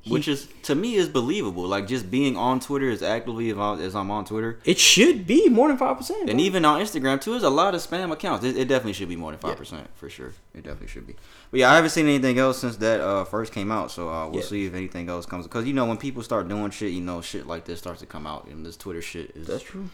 [0.00, 1.64] he- which is to me is believable.
[1.64, 5.66] Like just being on Twitter as actively as I'm on Twitter, it should be more
[5.68, 6.30] than five percent.
[6.30, 8.44] and even on Instagram too, there's a lot of spam accounts.
[8.44, 10.32] It, it definitely should be more than five percent for sure.
[10.54, 11.16] It definitely should be.
[11.50, 13.90] But yeah, I haven't seen anything else since that uh, first came out.
[13.90, 14.46] So uh, we'll Yeah.
[14.46, 15.46] see if anything else comes.
[15.46, 18.06] Because you know when people start doing shit, you know shit like this starts to
[18.06, 19.90] come out, and this Twitter shit is that's true.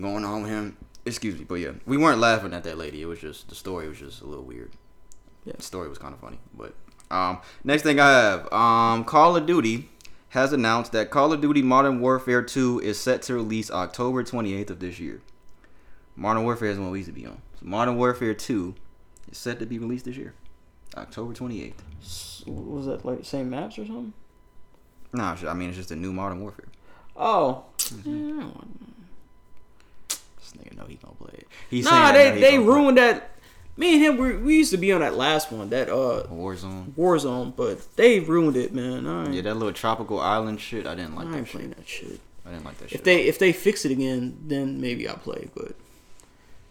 [0.00, 0.76] Going on with him.
[1.04, 3.00] Excuse me, but yeah, we weren't laughing at that lady.
[3.02, 4.72] It was just the story was just a little weird.
[5.44, 5.54] Yeah.
[5.56, 6.74] The story was kind of funny, but
[7.10, 9.88] um, next thing I have, um, Call of Duty
[10.30, 14.70] has announced that Call of Duty Modern Warfare 2 is set to release October 28th
[14.70, 15.22] of this year.
[16.16, 17.40] Modern Warfare is what we used to be on.
[17.60, 18.74] So Modern Warfare 2
[19.30, 20.34] is set to be released this year,
[20.96, 21.74] October 28th.
[22.02, 24.12] S- Was that like same maps or something?
[25.12, 26.66] Nah, I mean it's just a new Modern Warfare.
[27.16, 28.48] Oh, Mm-hmm.
[30.70, 31.48] This know he gonna play it.
[31.70, 33.30] He's Nah, they he they gonna play ruined that.
[33.78, 36.92] Me and him, we, we used to be on that last one, that uh Warzone.
[36.92, 39.06] Warzone, but they ruined it, man.
[39.06, 40.86] I Yeah, that little tropical island shit.
[40.86, 41.52] I didn't like I that ain't shit.
[41.56, 42.20] playing that shit.
[42.46, 42.98] I didn't like that shit.
[43.00, 45.50] If they if they fix it again, then maybe I'll play.
[45.54, 45.72] But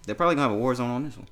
[0.06, 1.28] They're probably gonna have a Warzone on this one.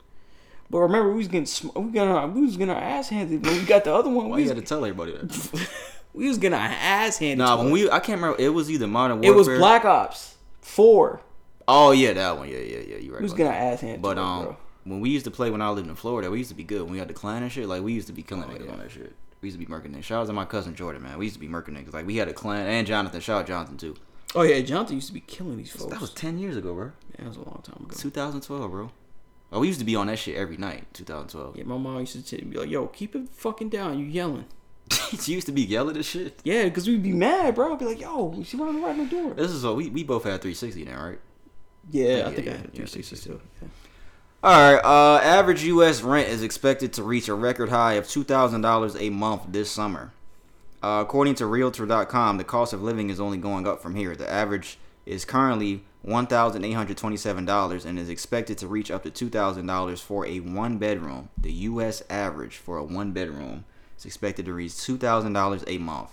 [0.69, 3.43] but remember, we was getting sm- we got our, we was getting our ass handed
[3.43, 4.29] when we got the other one.
[4.29, 5.69] Why We you was, had to tell everybody that?
[6.13, 7.43] we was getting our ass handed.
[7.43, 7.73] nah, when us.
[7.73, 8.39] we I can't remember.
[8.39, 11.21] It was either Modern War it was Black Ops Four.
[11.67, 12.49] Oh yeah, that one.
[12.49, 12.97] Yeah, yeah, yeah.
[12.97, 13.21] You right.
[13.21, 13.73] Who's gonna getting our that.
[13.73, 14.01] ass handed.
[14.01, 14.57] But to us, um, bro.
[14.85, 16.81] when we used to play when I lived in Florida, we used to be good.
[16.83, 18.65] When we had the clan and shit, like we used to be killing Oh, niggas
[18.65, 18.71] yeah.
[18.73, 19.15] on that shit.
[19.41, 20.03] We used to be murking niggas.
[20.03, 21.17] Shout out to my cousin Jordan, man.
[21.17, 21.93] We used to be murking niggas.
[21.93, 23.19] Like we had a clan and Jonathan.
[23.21, 23.95] Shout out Jonathan too.
[24.35, 25.91] oh yeah, Jonathan used to be killing these folks.
[25.91, 26.91] That was ten years ago, bro.
[27.11, 27.95] yeah, that was a long time ago.
[27.97, 28.91] 2012, bro.
[29.51, 30.85] Oh, we used to be on that shit every night.
[30.93, 31.57] 2012.
[31.57, 33.99] Yeah, my mom used to t- be like, "Yo, keep it fucking down.
[33.99, 34.45] You yelling."
[34.91, 36.39] she used to be yelling at shit.
[36.43, 37.73] Yeah, because we'd be mad, bro.
[37.73, 40.03] I'd be like, "Yo, she running right in the door." This is what we we
[40.03, 41.19] both had 360 now, right?
[41.91, 43.41] Yeah, Yeah, I think yeah, I had yeah, 360 too.
[43.61, 43.67] Yeah.
[44.43, 44.81] All right.
[44.83, 46.01] Uh, average U.S.
[46.01, 49.71] rent is expected to reach a record high of two thousand dollars a month this
[49.71, 50.11] summer.
[50.81, 54.15] Uh, according to Realtor.com, the cost of living is only going up from here.
[54.17, 58.91] The average is currently one thousand eight hundred twenty-seven dollars and is expected to reach
[58.91, 61.29] up to two thousand dollars for a one-bedroom.
[61.37, 62.03] The U.S.
[62.09, 63.63] average for a one-bedroom
[63.97, 66.09] is expected to reach two thousand dollars a month.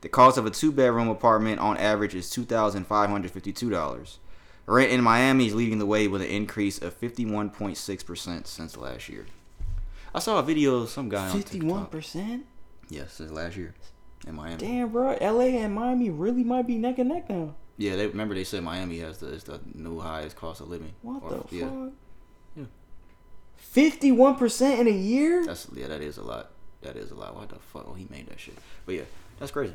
[0.00, 4.18] The cost of a two-bedroom apartment on average is two thousand five hundred fifty-two dollars.
[4.66, 9.26] Rent in Miami is leading the way with an increase of 51.6% since last year.
[10.14, 12.42] I saw a video of some guy on 51%?
[12.88, 13.74] Yes, since last year
[14.26, 14.56] in Miami.
[14.56, 15.16] Damn, bro.
[15.20, 15.56] L.A.
[15.58, 17.54] and Miami really might be neck and neck now.
[17.76, 20.94] Yeah, they remember they said Miami has the, is the new highest cost of living.
[21.02, 21.92] What Or- the yeah, fuck?
[22.56, 22.64] Yeah.
[23.56, 25.44] Fifty-one percent in a year.
[25.44, 26.52] That's yeah, that is a lot.
[26.80, 27.36] That is a lot.
[27.36, 27.84] What the fuck?
[27.86, 28.54] Oh, he made that shit.
[28.86, 29.02] But yeah,
[29.38, 29.74] that's crazy.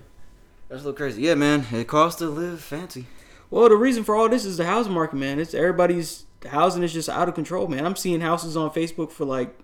[0.67, 1.21] That's a little crazy.
[1.21, 3.05] Yeah, man, it costs to live fancy.
[3.51, 5.37] Well, the reason for all this is the housing market, man.
[5.37, 7.85] It's everybody's housing is just out of control, man.
[7.85, 9.59] I'm seeing houses on Facebook for like,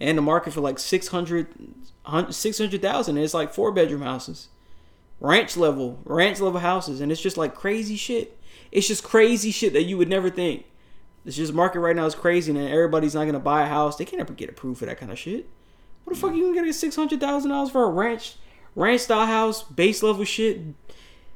[0.00, 1.46] and the market for like 600,
[2.30, 3.18] 600,000.
[3.18, 4.48] It's like four bedroom houses,
[5.20, 8.38] ranch level, ranch level houses, and it's just like crazy shit.
[8.72, 10.64] It's just crazy shit that you would never think.
[11.26, 13.96] It's just market right now is crazy, and everybody's not gonna buy a house.
[13.96, 15.46] They can't ever get approved for that kind of shit.
[16.04, 18.36] What the fuck are you gonna get six hundred thousand dollars for a ranch,
[18.74, 20.81] ranch style house, base level shit,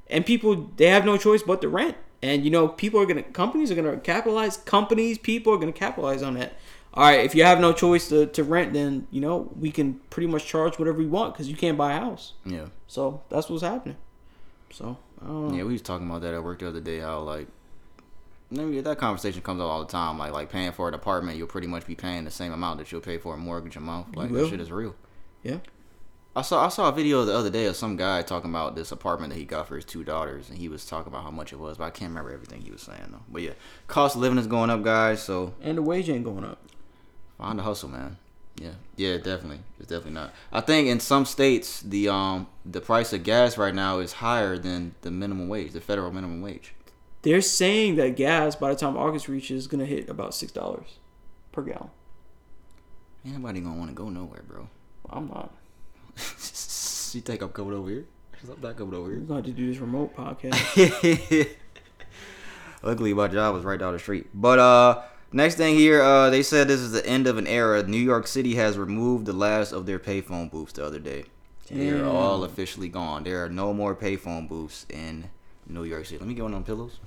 [0.09, 1.97] and people they have no choice but to rent.
[2.23, 4.57] And you know, people are gonna companies are gonna capitalize.
[4.57, 6.55] Companies, people are gonna capitalize on that.
[6.95, 10.01] All right, if you have no choice to, to rent, then you know we can
[10.09, 12.33] pretty much charge whatever we want because you can't buy a house.
[12.45, 12.67] Yeah.
[12.87, 13.97] So that's what's happening.
[14.73, 15.57] So I don't know.
[15.57, 17.01] Yeah, we was talking about that at work the other day.
[17.01, 17.49] How like,
[18.51, 20.19] maybe that conversation comes up all the time.
[20.19, 22.91] Like, like paying for an apartment, you'll pretty much be paying the same amount that
[22.91, 24.17] you'll pay for a mortgage a month.
[24.17, 24.95] Like that shit is real.
[25.43, 25.59] Yeah.
[26.37, 28.93] I saw I saw a video the other day of some guy talking about this
[28.93, 31.53] apartment that he got for his two daughters, and he was talking about how much
[31.53, 33.23] it was, but I can't remember everything he was saying though.
[33.29, 33.53] But yeah,
[33.89, 35.23] cost of living is going up, guys.
[35.23, 36.59] So And the wage ain't going up.
[37.39, 38.19] find a hustle, man.
[38.57, 39.61] Yeah, yeah, definitely.
[39.79, 40.33] It's definitely not.
[40.53, 44.59] I think in some states the um the price of gas right now is higher
[44.59, 46.75] than the minimum wage, the federal minimum wage.
[47.23, 50.99] They're saying that gas by the time August reaches is gonna hit about six dollars
[51.53, 51.91] per gallon.
[53.25, 54.69] Ain't nobody gonna want to go nowhere, bro.
[55.11, 55.53] I'm not.
[57.15, 58.05] you think I'm coming over here?
[58.49, 59.19] I'm not coming over here.
[59.21, 61.49] We're going to do this remote podcast.
[62.83, 64.27] Luckily, my job was right down the street.
[64.35, 65.03] But uh,
[65.33, 67.83] next thing here, uh, they said this is the end of an era.
[67.83, 71.25] New York City has removed the last of their payphone booths the other day.
[71.71, 73.25] They're all officially gone.
[73.25, 75.31] There are no more payphone booths in
[75.67, 76.19] New York City.
[76.19, 77.01] Let me get one of them pillows.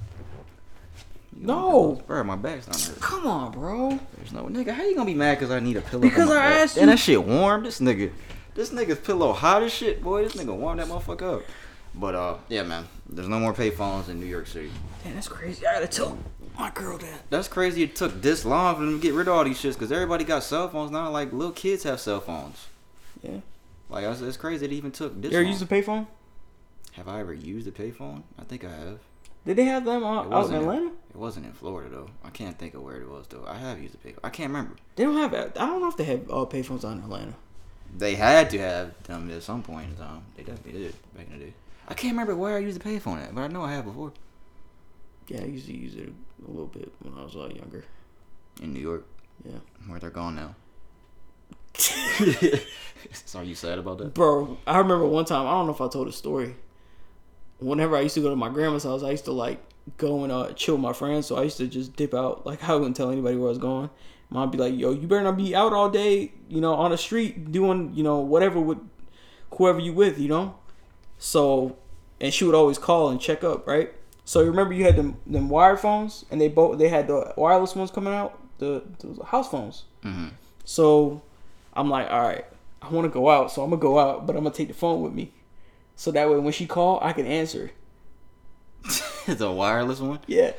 [1.34, 2.02] no.
[2.08, 3.00] Bro, my back's not hurt.
[3.00, 3.98] Come on, bro.
[4.18, 4.72] There's no nigga.
[4.74, 6.02] How you gonna be mad because I need a pillow?
[6.02, 6.62] Because I back?
[6.62, 7.64] asked And that shit warm.
[7.64, 8.12] This nigga,
[8.60, 10.22] this nigga's pillow hot as shit, boy.
[10.24, 11.44] This nigga warm that motherfucker up.
[11.96, 12.88] But uh, yeah, man.
[13.08, 14.70] There's no more payphones in New York City.
[15.04, 15.66] Damn, that's crazy.
[15.66, 16.18] I gotta tell
[16.58, 17.30] my girl that.
[17.30, 17.84] That's crazy.
[17.84, 20.26] It took this long for them to get rid of all these shits because everybody
[20.26, 21.10] got cell phones now.
[21.10, 22.68] Like little kids have cell phones.
[23.24, 23.40] Yeah.
[23.90, 24.66] Like it's, it's crazy.
[24.66, 25.32] It even took this.
[25.32, 25.54] You ever long.
[25.54, 26.08] used a payphone?
[26.94, 28.24] have I ever used a payphone?
[28.38, 29.00] I think I have.
[29.46, 30.92] Did they have them It out, out in wasn't Atlanta?
[31.10, 32.10] It wasn't in Florida though.
[32.26, 33.46] I can't think of where it was though.
[33.48, 34.20] I have used a payphone.
[34.22, 34.76] I can't remember.
[34.98, 35.34] They don't have.
[35.34, 37.36] I don't know if they have uh, payphones out in Atlanta.
[37.98, 40.22] They had to have them at some point in time.
[40.38, 41.54] They definitely did back in the day.
[41.88, 44.14] I can't remember where I used the payphone at, but I know I have before
[45.28, 46.14] Yeah, I used to use it
[46.48, 47.84] a little bit when I was a lot younger.
[48.62, 49.06] in New York.
[49.44, 49.58] Yeah.
[49.88, 50.56] Where they're gone now.
[51.74, 51.96] so
[53.40, 54.14] are you sad about that?
[54.14, 55.48] Bro, I remember one time.
[55.48, 56.56] I don't know if I told a story.
[57.60, 59.60] Whenever I used to go to my grandma's house, I used to like
[59.98, 61.28] go and uh, chill with my friends.
[61.28, 62.46] So I used to just dip out.
[62.46, 63.90] Like I wouldn't tell anybody where I was going.
[64.30, 66.32] Mom be like, "Yo, you better not be out all day.
[66.50, 68.78] You know, on the street doing you know whatever with
[69.56, 70.20] whoever you with.
[70.20, 70.56] You know."
[71.18, 71.76] So,
[72.22, 73.92] and she would always call and check up, right?
[74.26, 77.34] So you remember you had them them wired phones, and they both they had the
[77.36, 79.86] wireless ones coming out, the, the house phones.
[80.04, 80.32] Mhm.
[80.64, 81.22] So
[81.74, 82.46] I'm like, all right,
[82.82, 84.74] I want to go out, so I'm gonna go out, but I'm gonna take the
[84.76, 85.32] phone with me,
[85.96, 87.72] so that way when she call, I can answer.
[89.26, 90.20] the wireless one.
[90.28, 90.52] Yeah,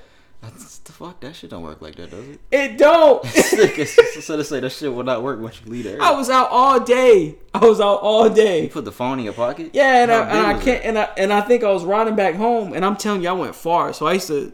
[0.43, 1.21] That's the fuck.
[1.21, 2.41] That shit don't work like that, does it?
[2.51, 3.25] it don't.
[3.27, 6.01] so they say that shit will not work once you leave there.
[6.01, 7.37] I was out all day.
[7.53, 8.63] I was out all day.
[8.63, 9.71] You put the phone in your pocket.
[9.75, 10.85] Yeah, and How I, and I can't, it?
[10.85, 13.33] and I and I think I was riding back home, and I'm telling you, I
[13.33, 13.93] went far.
[13.93, 14.53] So I used to.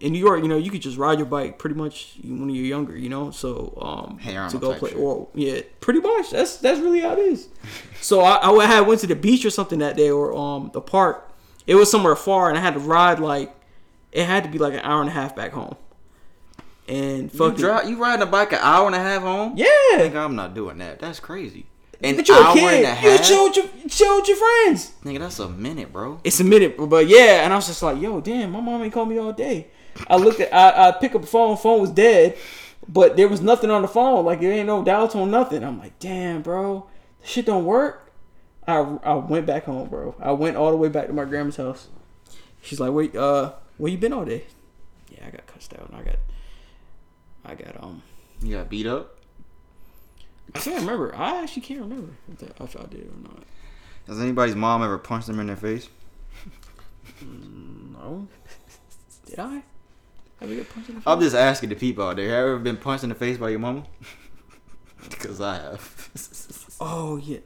[0.00, 2.64] In New York, you know, you could just ride your bike pretty much when you're
[2.64, 3.30] younger, you know.
[3.30, 4.98] So um, Hey to go play, shit.
[4.98, 6.32] or yeah, pretty much.
[6.32, 7.46] That's that's really how it is.
[8.00, 10.80] so I, I had went to the beach or something that day, or um the
[10.80, 11.30] park.
[11.68, 13.54] It was somewhere far, and I had to ride like
[14.12, 15.76] it had to be like an hour and a half back home.
[16.88, 17.88] And You fuck drive.
[17.88, 19.54] You riding a bike an hour and a half home?
[19.56, 19.66] yeah.
[19.94, 20.98] Nigga, I'm not doing that.
[20.98, 21.66] That's crazy.
[22.02, 22.64] An But you're a hour kid.
[22.64, 23.24] and a You half.
[23.26, 23.66] chill with your
[24.18, 24.92] with your friends.
[25.04, 26.20] Nigga, that's a minute, bro.
[26.24, 28.92] It's a minute, but yeah, and I was just like, yo, damn, my mom ain't
[28.92, 29.68] called me all day.
[30.08, 32.36] I looked at, I, I pick up the phone, phone was dead,
[32.88, 35.62] but there was nothing on the phone, like there ain't no dial tone, nothing.
[35.62, 36.86] I'm like, damn, bro,
[37.20, 38.10] this shit don't work.
[38.66, 40.16] I, I went back home, bro.
[40.20, 41.86] I went all the way back to my grandma's house.
[42.62, 44.44] She's like, wait, uh, where you been all day?
[45.10, 46.16] Yeah, I got cussed out, and I got,
[47.44, 48.00] I got um,
[48.40, 49.18] You got beat up.
[50.54, 51.12] I can't remember.
[51.16, 53.42] I actually can't remember if, that, if I did or not.
[54.06, 55.88] Has anybody's mom ever punched them in their face?
[57.22, 58.28] No,
[59.26, 59.64] did I?
[60.38, 61.08] Have you get punched in the face?
[61.08, 62.28] I'm just asking the people out there.
[62.28, 63.82] Have you ever been punched in the face by your mama?
[65.10, 66.76] Because I have.
[66.80, 67.38] Oh yeah.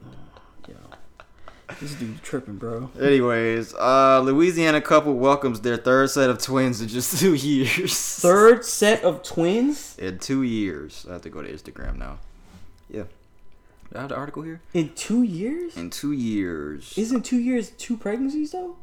[1.81, 2.89] This dude tripping, bro.
[2.99, 7.93] Anyways, uh, Louisiana couple welcomes their third set of twins in just two years.
[8.19, 11.05] Third set of twins In two years.
[11.09, 12.19] I have to go to Instagram now.
[12.89, 13.03] Yeah.
[13.91, 14.61] Do I have the article here?
[14.73, 15.75] in two years?
[15.77, 16.93] In two years.
[16.97, 18.77] Isn't two years two pregnancies though?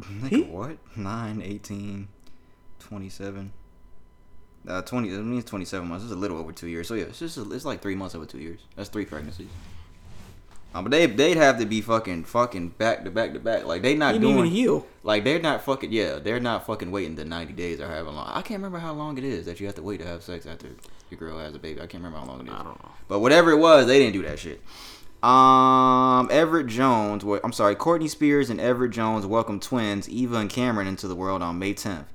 [0.00, 0.78] Nigga, what?
[0.96, 2.08] 9, 18,
[2.80, 3.52] 27.
[4.66, 6.04] Uh, 20, it means 27 months.
[6.04, 6.88] It's a little over two years.
[6.88, 8.60] So, yeah, it's just, a, it's like three months over two years.
[8.76, 9.48] That's three pregnancies.
[10.74, 13.64] Um, but they they'd have to be fucking fucking back to back to back.
[13.66, 14.86] Like they not doing heal.
[15.02, 18.26] like they're not fucking yeah they're not fucking waiting the ninety days or however long.
[18.28, 20.46] I can't remember how long it is that you have to wait to have sex
[20.46, 20.68] after
[21.10, 21.80] your girl has a baby.
[21.80, 22.54] I can't remember how long it is.
[22.54, 22.90] I don't know.
[23.08, 24.62] But whatever it was, they didn't do that shit.
[25.22, 27.24] Um, Everett Jones.
[27.24, 31.14] wa- I'm sorry, Courtney Spears and Everett Jones welcome twins Eva and Cameron into the
[31.14, 32.06] world on May 10th.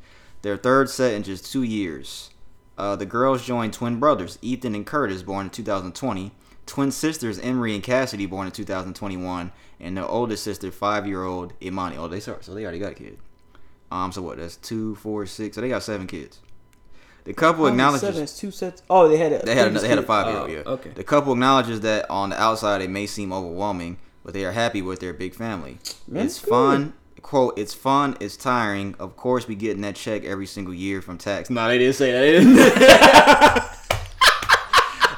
[0.41, 2.31] Their third set in just two years.
[2.77, 6.31] Uh, the girls joined twin brothers Ethan and Curtis, born in 2020.
[6.67, 11.97] Twin sisters Emery and Cassidy, born in 2021, and their oldest sister, five-year-old Imani.
[11.97, 13.17] Oh, they so they already got a kid.
[13.89, 14.37] Um, so what?
[14.37, 15.55] That's two, four, six.
[15.55, 16.39] So they got seven kids.
[17.23, 18.83] The couple acknowledges seven is two sets.
[18.89, 20.49] Oh, they had a they had a, they had a five year old.
[20.49, 20.59] Oh, yeah.
[20.65, 20.91] Okay.
[20.91, 24.81] The couple acknowledges that on the outside it may seem overwhelming, but they are happy
[24.81, 25.77] with their big family.
[26.07, 26.93] That's it's fun.
[27.21, 28.15] Quote: It's fun.
[28.21, 28.95] It's tiring.
[28.99, 31.49] Of course, we getting that check every single year from tax.
[31.49, 32.21] No, they didn't say that.
[32.21, 32.57] They didn't.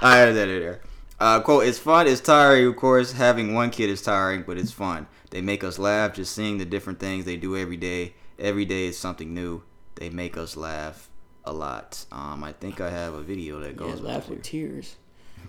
[0.02, 0.82] I heard that in there.
[1.20, 2.08] Uh, quote: It's fun.
[2.08, 2.68] It's tiring.
[2.68, 5.08] Of course, having one kid is tiring, but it's fun.
[5.32, 8.14] They make us laugh just seeing the different things they do every day.
[8.38, 9.64] Every day is something new.
[9.96, 11.10] They make us laugh
[11.44, 12.06] a lot.
[12.12, 14.96] Um, I think I have a video that goes with laugh this with tears.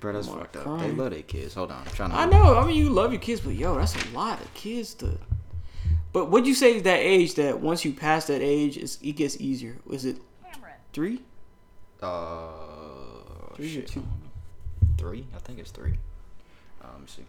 [0.00, 0.64] Bro, that's my fucked up.
[0.64, 0.80] God.
[0.80, 1.54] They love their kids.
[1.54, 2.16] Hold on, I'm trying to.
[2.16, 2.56] I know.
[2.58, 5.18] I mean, you love your kids, but yo, that's a lot of kids to.
[6.12, 9.12] But would you say is that age that once you pass that age, it's, it
[9.12, 9.76] gets easier?
[9.84, 10.16] Was it
[10.92, 11.20] three?
[12.02, 12.48] Uh,
[13.54, 14.02] Three or two?
[14.98, 15.26] Three?
[15.34, 15.94] I think it's three.
[16.82, 17.24] Uh, let me see.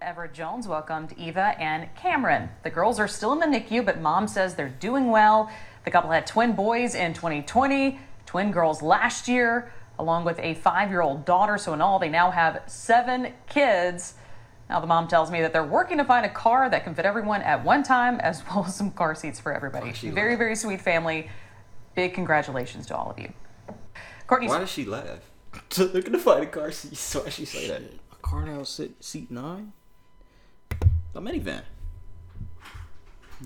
[0.00, 2.50] Everett Jones welcomed Eva and Cameron.
[2.62, 5.50] The girls are still in the NICU, but mom says they're doing well.
[5.84, 10.90] The couple had twin boys in 2020, twin girls last year, along with a five
[10.90, 11.56] year old daughter.
[11.56, 14.14] So, in all, they now have seven kids.
[14.68, 17.04] Now, the mom tells me that they're working to find a car that can fit
[17.04, 19.92] everyone at one time, as well as some car seats for everybody.
[19.92, 21.30] she Very, very sweet family.
[21.94, 23.32] Big congratulations to all of you.
[24.26, 25.20] Courtney's Why does she laugh?
[25.76, 26.96] They're gonna find a car seat.
[26.96, 27.82] So why she say that?
[28.12, 29.72] A car now sit seat nine.
[31.14, 31.62] A minivan.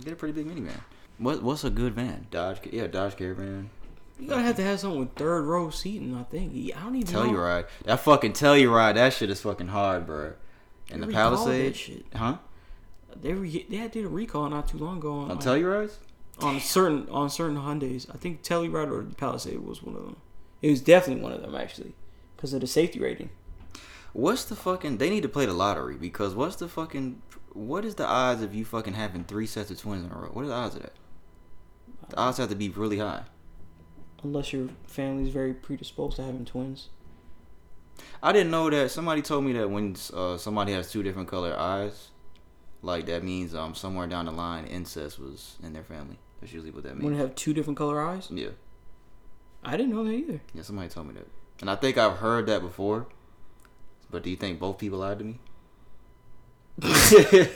[0.05, 0.81] Get a pretty big minivan.
[1.19, 2.27] What What's a good van?
[2.31, 2.61] Dodge.
[2.71, 3.71] Yeah, Dodge Caravan.
[4.19, 6.17] You gotta have to have something with third row seating.
[6.17, 6.53] I think.
[6.77, 7.23] I don't even know.
[7.25, 7.67] Telluride.
[7.85, 8.95] That fucking Telluride.
[8.95, 10.33] That shit is fucking hard, bro.
[10.91, 11.77] And They the Palisade.
[11.77, 12.07] shit.
[12.15, 12.39] Huh?
[13.21, 15.97] They re- they had did a recall not too long ago on, On Tellurides?
[16.41, 18.07] on certain on certain Hyundai's.
[18.13, 20.17] I think Telluride or Palisade was one of them.
[20.63, 21.95] It was definitely one of them actually,
[22.39, 23.31] because of the safety rating.
[24.13, 24.99] What's the fucking?
[24.99, 27.21] They need to play the lottery because what's the fucking?
[27.53, 30.31] What is the odds of you fucking having three sets of twins in a row?
[30.33, 30.93] What are the odds of that?
[32.11, 33.25] The odds have to be really high.
[34.23, 36.89] Unless your family's very predisposed to having twins.
[38.23, 38.93] I didn't know that.
[38.93, 42.11] Somebody told me that when uh, somebody has two different color eyes,
[42.83, 46.19] like that means um somewhere down the line incest was in their family.
[46.41, 47.05] That's usually what that means.
[47.05, 47.29] When they means.
[47.29, 48.29] have two different color eyes.
[48.31, 48.51] Yeah,
[49.65, 50.41] I didn't know that either.
[50.55, 50.63] yeah.
[50.63, 51.27] Somebody told me that,
[51.61, 53.07] and I think I've heard that before.
[54.11, 55.39] But do you think both people lied to me?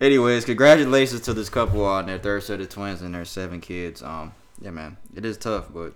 [0.00, 4.02] Anyways, congratulations to this couple on their third set of twins and their seven kids.
[4.02, 5.94] Um, yeah, man, it is tough, but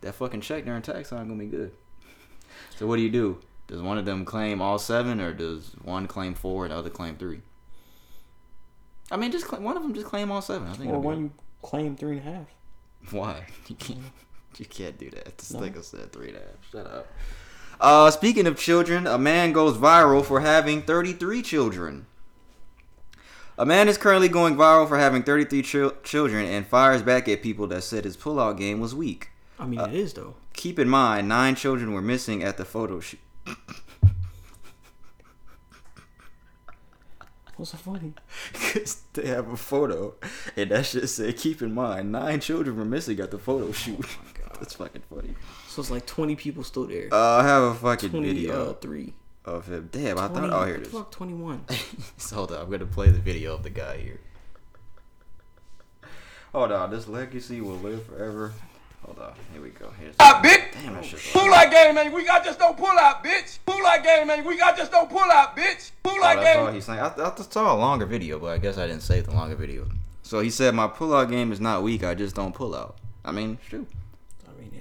[0.00, 1.72] that fucking check during tax time gonna be good.
[2.76, 3.38] So what do you do?
[3.66, 6.88] Does one of them claim all seven, or does one claim four and the other
[6.88, 7.42] claim three?
[9.10, 10.66] I mean, just claim, one of them just claim all seven.
[10.66, 10.90] I think.
[10.90, 11.30] Or you
[11.62, 12.46] claim three and a half.
[13.10, 13.46] why?
[13.68, 14.00] You can't.
[14.58, 15.38] You can't do that.
[15.38, 15.60] This No.
[15.60, 16.70] nigga said three and a half.
[16.72, 17.06] Shut up.
[17.80, 22.06] Uh, speaking of children, a man goes viral for having 33 children.
[23.56, 27.42] A man is currently going viral for having 33 chil- children and fires back at
[27.42, 29.30] people that said his pullout game was weak.
[29.58, 30.34] I mean, it is though.
[30.54, 33.20] Keep in mind, nine children were missing at the photo shoot.
[37.56, 38.14] What's so funny?
[38.72, 40.14] Cause they have a photo,
[40.56, 44.06] and that shit said, "Keep in mind, nine children were missing at the photo shoot."
[44.60, 45.34] That's fucking funny.
[45.68, 47.08] So it's like twenty people still there.
[47.12, 49.14] Uh, I have a fucking Twenty video uh, three.
[49.44, 49.88] of him.
[49.90, 50.50] Damn, I thought.
[50.52, 50.88] Oh, here it is.
[50.92, 51.64] Fuck twenty one.
[52.18, 54.20] So hold on, I'm gonna play the video of the guy here.
[56.52, 58.52] Hold on, this legacy will live forever.
[59.06, 59.90] Hold on, here we go.
[59.98, 60.72] Here's out, bitch.
[60.74, 61.20] Damn, that shit.
[61.32, 62.12] Pull out game, man.
[62.12, 63.58] We got just don't pull out, bitch.
[63.64, 64.44] Pull out game, man.
[64.44, 65.90] We got just don't pull out, bitch.
[66.02, 66.74] Pull Oh, out that's all game.
[66.74, 66.98] he's saying.
[66.98, 69.54] I, I just saw a longer video, but I guess I didn't save the longer
[69.56, 69.86] video.
[70.22, 72.04] So he said, "My pull-out game is not weak.
[72.04, 73.86] I just don't pull out." I mean, it's true.
[74.46, 74.79] I mean, hey, man,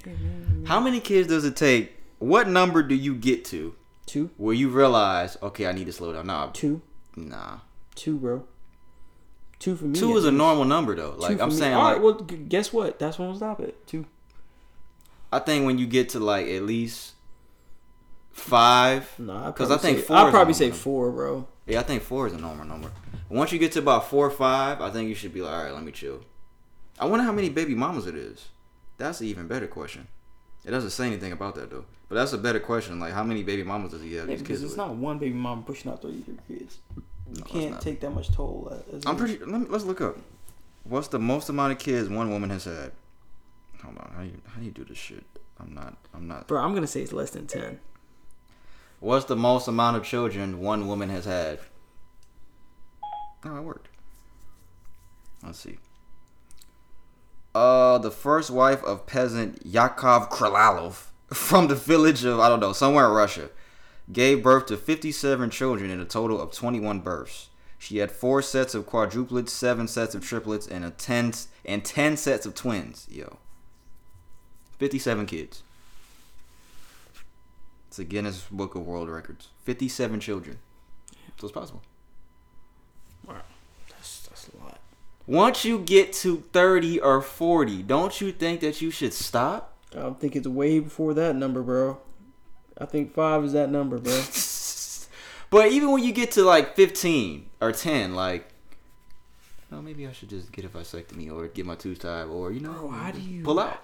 [0.65, 1.93] How many kids does it take?
[2.19, 6.11] What number do you get to two, where you realize, okay, I need to slow
[6.13, 6.27] down?
[6.27, 6.81] Nah, two,
[7.15, 7.59] nah.
[7.95, 8.43] two, bro.
[9.59, 9.99] Two for me.
[9.99, 11.15] Two is a normal number though.
[11.17, 11.55] Like I'm me.
[11.55, 12.97] saying, All like right, well, g- guess what?
[12.99, 13.85] That's when we'll stop it.
[13.87, 14.05] Two.
[15.31, 17.13] I think when you get to like at least
[18.31, 21.47] five, Nah, I'd 'Cause probably I think say, four I'd probably say four, bro.
[21.67, 22.91] yeah, I think four is a normal number.
[23.29, 25.63] Once you get to about four or five, I think you should be like, all
[25.63, 26.21] right, let me chill.
[26.99, 28.47] I wonder how many baby mamas it is.
[28.99, 30.07] That's an even better question.
[30.65, 31.85] It doesn't say anything about that though.
[32.09, 32.99] But that's a better question.
[32.99, 34.27] Like, how many baby mamas does he have?
[34.29, 34.77] Yeah, these because kids it's with?
[34.77, 36.77] not one baby mom pushing out thirty three kids.
[36.95, 37.03] You
[37.37, 38.67] No, can't take that much toll.
[38.71, 39.37] uh, As I'm pretty.
[39.39, 40.17] Let me, let's look up.
[40.83, 42.91] What's the most amount of kids one woman has had?
[43.83, 44.11] Hold on.
[44.15, 45.23] How you how do you do this shit?
[45.59, 45.95] I'm not.
[46.13, 46.47] I'm not.
[46.47, 47.79] Bro, I'm gonna say it's less than ten.
[48.99, 51.59] What's the most amount of children one woman has had?
[53.45, 53.87] Oh, it worked.
[55.43, 55.77] Let's see.
[57.59, 62.71] Uh, the first wife of peasant Yakov Kirillov from the village of I don't know
[62.71, 63.49] somewhere in Russia
[64.09, 67.49] gave birth to 57 children in a total of 21 births.
[67.77, 71.33] She had four sets of quadruplets, seven sets of triplets, and a ten
[71.65, 73.05] and ten sets of twins.
[73.11, 73.39] Yo,
[74.77, 75.61] 57 kids.
[77.89, 79.49] It's a Guinness Book of World Records.
[79.65, 80.59] 57 children.
[81.37, 81.81] So it's possible.
[83.27, 83.41] Wow,
[83.89, 84.79] that's that's a lot.
[85.29, 89.77] Once you get to 30 or 40, don't you think that you should stop?
[89.95, 91.99] I don't think it's way before that number, bro.
[92.75, 94.23] I think five is that number, bro.
[95.51, 98.49] But even when you get to like 15 or 10, like,
[99.71, 102.59] oh, maybe I should just get a vasectomy or get my tooth tied or, you
[102.59, 103.81] know, Bro, how do you pull out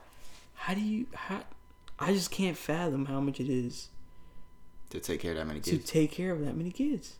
[0.53, 1.07] How do you?
[1.15, 1.41] How?
[1.97, 3.89] I just can't fathom how much it is
[4.91, 5.83] to take care of that many kids.
[5.83, 7.15] to take care of that many kids.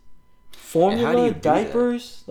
[0.52, 1.42] Formula, do that?
[1.42, 2.22] diapers,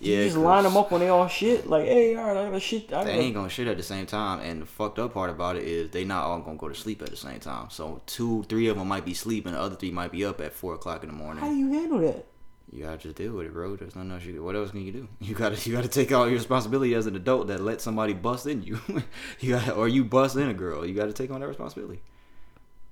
[0.00, 1.68] like you Yeah, just line them up when they all shit.
[1.68, 2.92] Like, hey, all right, I gotta shit.
[2.92, 5.30] I They gotta, ain't gonna shit at the same time, and the fucked up part
[5.30, 7.68] about it is they not all gonna go to sleep at the same time.
[7.70, 10.52] So two, three of them might be sleeping, the other three might be up at
[10.52, 11.42] four o'clock in the morning.
[11.42, 12.26] how do you handle that?
[12.72, 13.74] You gotta just deal with it, bro.
[13.74, 14.44] There's nothing else you.
[14.44, 15.08] What else can you do?
[15.20, 18.46] You gotta you gotta take all your responsibility as an adult that let somebody bust
[18.46, 18.78] in you.
[19.40, 20.86] you got or you bust in a girl.
[20.86, 22.00] You gotta take on that responsibility.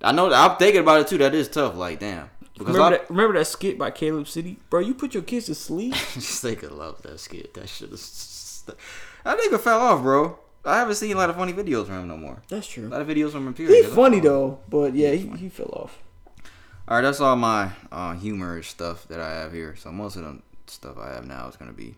[0.03, 0.33] I know.
[0.33, 1.19] I'm thinking about it too.
[1.19, 1.77] That is tough.
[1.77, 2.29] Like damn.
[2.59, 3.11] Because Remember I, that?
[3.11, 4.81] Remember that skit by Caleb City, bro?
[4.81, 5.95] You put your kids to sleep.
[6.15, 7.55] just think of love that skit.
[7.55, 8.65] That shit is.
[9.25, 10.39] That nigga fell off, bro.
[10.65, 12.43] I haven't seen a lot of funny videos from him no more.
[12.49, 12.89] That's true.
[12.89, 13.55] A lot of videos from him.
[13.55, 13.85] Period.
[13.85, 16.03] He's funny though, but yeah, he, he fell off.
[16.87, 19.77] All right, that's all my uh, humorous stuff that I have here.
[19.77, 21.97] So most of the stuff I have now is gonna be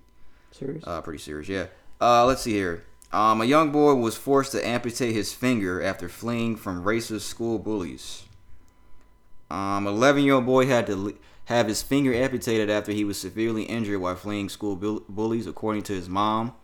[0.53, 0.85] Serious.
[0.87, 1.67] Uh, pretty serious, yeah.
[2.01, 2.85] Uh, let's see here.
[3.13, 7.59] Um, a young boy was forced to amputate his finger after fleeing from racist school
[7.59, 8.25] bullies.
[9.51, 13.65] Um, 11 year old boy had to have his finger amputated after he was severely
[13.65, 16.55] injured while fleeing school bull- bullies, according to his mom.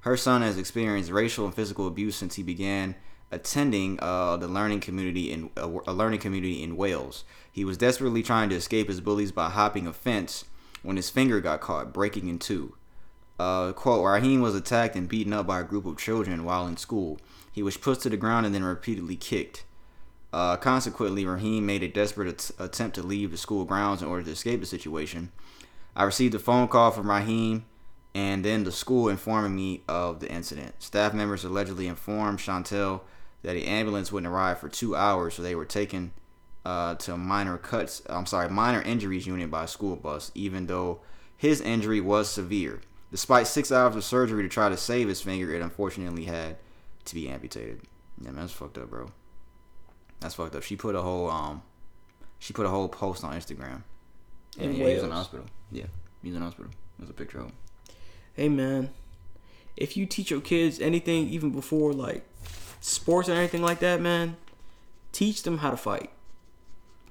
[0.00, 2.94] Her son has experienced racial and physical abuse since he began
[3.32, 7.24] attending uh, the learning community in a, a learning community in Wales.
[7.50, 10.44] He was desperately trying to escape his bullies by hopping a fence
[10.82, 12.76] when his finger got caught, breaking in two.
[13.38, 16.76] Uh, quote, Raheem was attacked and beaten up by a group of children while in
[16.76, 17.18] school.
[17.50, 19.64] He was pushed to the ground and then repeatedly kicked.
[20.32, 24.24] Uh, consequently, Raheem made a desperate at- attempt to leave the school grounds in order
[24.24, 25.32] to escape the situation.
[25.94, 27.64] I received a phone call from Raheem
[28.14, 30.82] and then the school informing me of the incident.
[30.82, 33.02] Staff members allegedly informed Chantel
[33.42, 36.12] that the ambulance wouldn't arrive for two hours, so they were taken
[36.64, 38.00] uh, to minor cuts.
[38.08, 41.00] I'm sorry, minor injuries unit by a school bus, even though
[41.36, 42.80] his injury was severe.
[43.10, 46.56] Despite six hours of surgery to try to save his finger, it unfortunately had
[47.04, 47.82] to be amputated.
[48.20, 49.10] Yeah, man, that's fucked up, bro.
[50.20, 50.62] That's fucked up.
[50.62, 51.62] She put a whole um,
[52.38, 53.82] she put a whole post on Instagram.
[54.58, 55.46] In And yeah, he was in the hospital.
[55.70, 55.84] Yeah,
[56.22, 56.70] he was in the hospital.
[56.98, 57.52] There's a picture of him.
[58.34, 58.90] hey man,
[59.76, 62.26] if you teach your kids anything even before like
[62.80, 64.36] sports or anything like that, man,
[65.12, 66.10] teach them how to fight.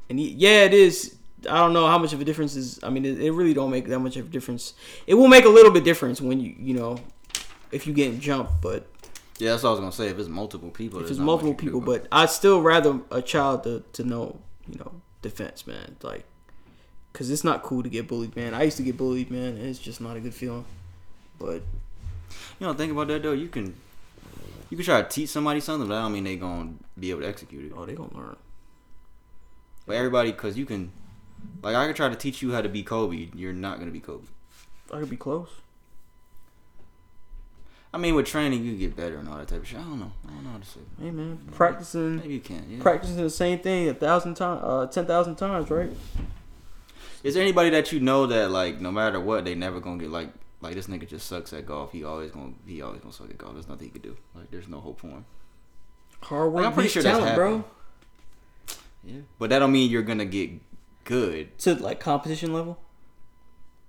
[0.09, 1.15] And y- yeah, it is.
[1.49, 2.79] I don't know how much of a difference is.
[2.81, 4.73] I mean, it, it really don't make that much of a difference.
[5.05, 6.97] It will make a little bit of difference when you you know
[7.71, 8.87] if you get jumped, but
[9.37, 10.07] Yeah, that's what I was gonna say.
[10.07, 13.63] If it's multiple people, if it's multiple do people, but I'd still rather a child
[13.63, 15.97] to, to know, you know, defense, man.
[16.01, 16.23] Like,
[17.11, 18.53] cause it's not cool to get bullied, man.
[18.53, 19.57] I used to get bullied, man.
[19.57, 20.65] And it's just not a good feeling.
[21.37, 21.63] But
[22.59, 23.33] you know, think about that though.
[23.33, 23.75] You can
[24.69, 27.21] you can try to teach somebody something, but I don't mean they gonna be able
[27.21, 27.73] to execute it.
[27.75, 28.37] oh, they gonna learn.
[29.85, 30.91] But everybody, cause you can,
[31.61, 33.29] like, I could try to teach you how to be Kobe.
[33.35, 34.25] You're not gonna be Kobe.
[34.91, 35.49] I could be close.
[37.95, 39.79] I mean, with training, you get better and all that type of shit.
[39.79, 40.11] I don't know.
[40.27, 40.81] I don't know how to say.
[41.01, 42.65] Hey, man, practicing, Maybe you can.
[42.69, 42.81] Yeah.
[42.81, 45.89] practicing the same thing a thousand times, uh, ten thousand times, right?
[47.23, 50.11] Is there anybody that you know that like no matter what they never gonna get
[50.11, 50.29] like
[50.59, 51.93] like this nigga just sucks at golf.
[51.93, 53.53] He always gonna he always gonna suck at golf.
[53.53, 54.17] There's nothing he could do.
[54.35, 55.25] Like there's no hope for him.
[56.21, 57.63] Hard work, Like, I'm pretty sure that's talent, bro.
[59.05, 59.21] Yeah.
[59.39, 60.51] But that don't mean you're gonna get
[61.05, 61.57] good.
[61.59, 62.77] To like competition level.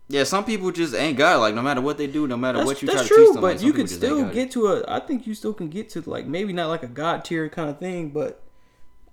[0.09, 1.39] Yeah, some people just ain't got it.
[1.39, 3.35] Like no matter what they do, no matter That's, what you try to true, teach
[3.35, 4.85] them, like, but some you can still get to a.
[4.87, 7.69] I think you still can get to like maybe not like a god tier kind
[7.69, 8.43] of thing, but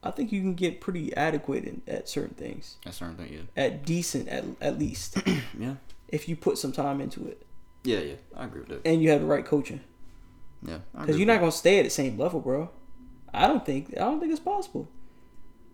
[0.04, 3.34] I think you can get pretty adequate in, at certain things, That's certain thing.
[3.34, 3.64] Yeah.
[3.64, 5.18] at decent at at least
[5.60, 5.76] Yeah.
[6.10, 7.42] if you put some time into it
[7.84, 8.00] Yeah.
[8.00, 8.16] Yeah.
[8.36, 8.82] I agree with that.
[8.86, 9.80] and you have the right coaching.
[10.62, 10.78] Yeah.
[11.00, 12.70] Because you're not gonna stay at the same level, bro.
[13.34, 14.88] I don't think I don't think it's possible.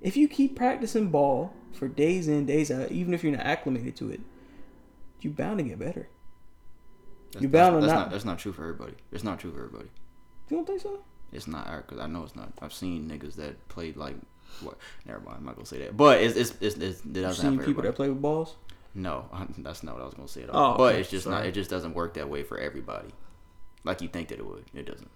[0.02, 3.98] If you keep practicing ball for days in days out, even if you're not acclimated
[3.98, 4.22] to it,
[5.22, 6.10] you're bound to get better.
[7.32, 8.12] That's, You're bound that's, to that's not- not.
[8.12, 8.94] That's not true for everybody.
[9.12, 9.90] It's not true for everybody.
[10.50, 11.00] You don't think so?
[11.32, 12.52] It's not because I know it's not.
[12.60, 14.16] I've seen niggas that played like
[14.62, 14.78] what?
[15.06, 15.38] Never mind.
[15.40, 15.96] I'm not gonna say that.
[15.96, 18.56] But it's it's it's, it's it I've doesn't seen people that play with balls.
[18.96, 19.26] No,
[19.60, 20.74] that's not what I was gonna say at all.
[20.74, 21.02] Oh, but okay.
[21.02, 21.46] it's just not.
[21.46, 23.10] It just doesn't work that way for everybody.
[23.84, 24.66] Like you think that it would.
[24.74, 25.12] It doesn't.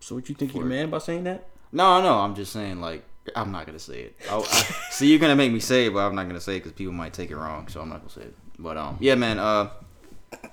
[0.00, 1.48] So what you think you're For- man by saying that?
[1.72, 2.18] No, no.
[2.18, 4.16] I'm just saying like I'm not gonna say it.
[4.28, 6.56] Oh, I, I, see, you're gonna make me say it, but I'm not gonna say
[6.56, 7.68] it because people might take it wrong.
[7.68, 8.34] So I'm not gonna say it.
[8.60, 9.38] But um, yeah, man.
[9.38, 9.70] Uh,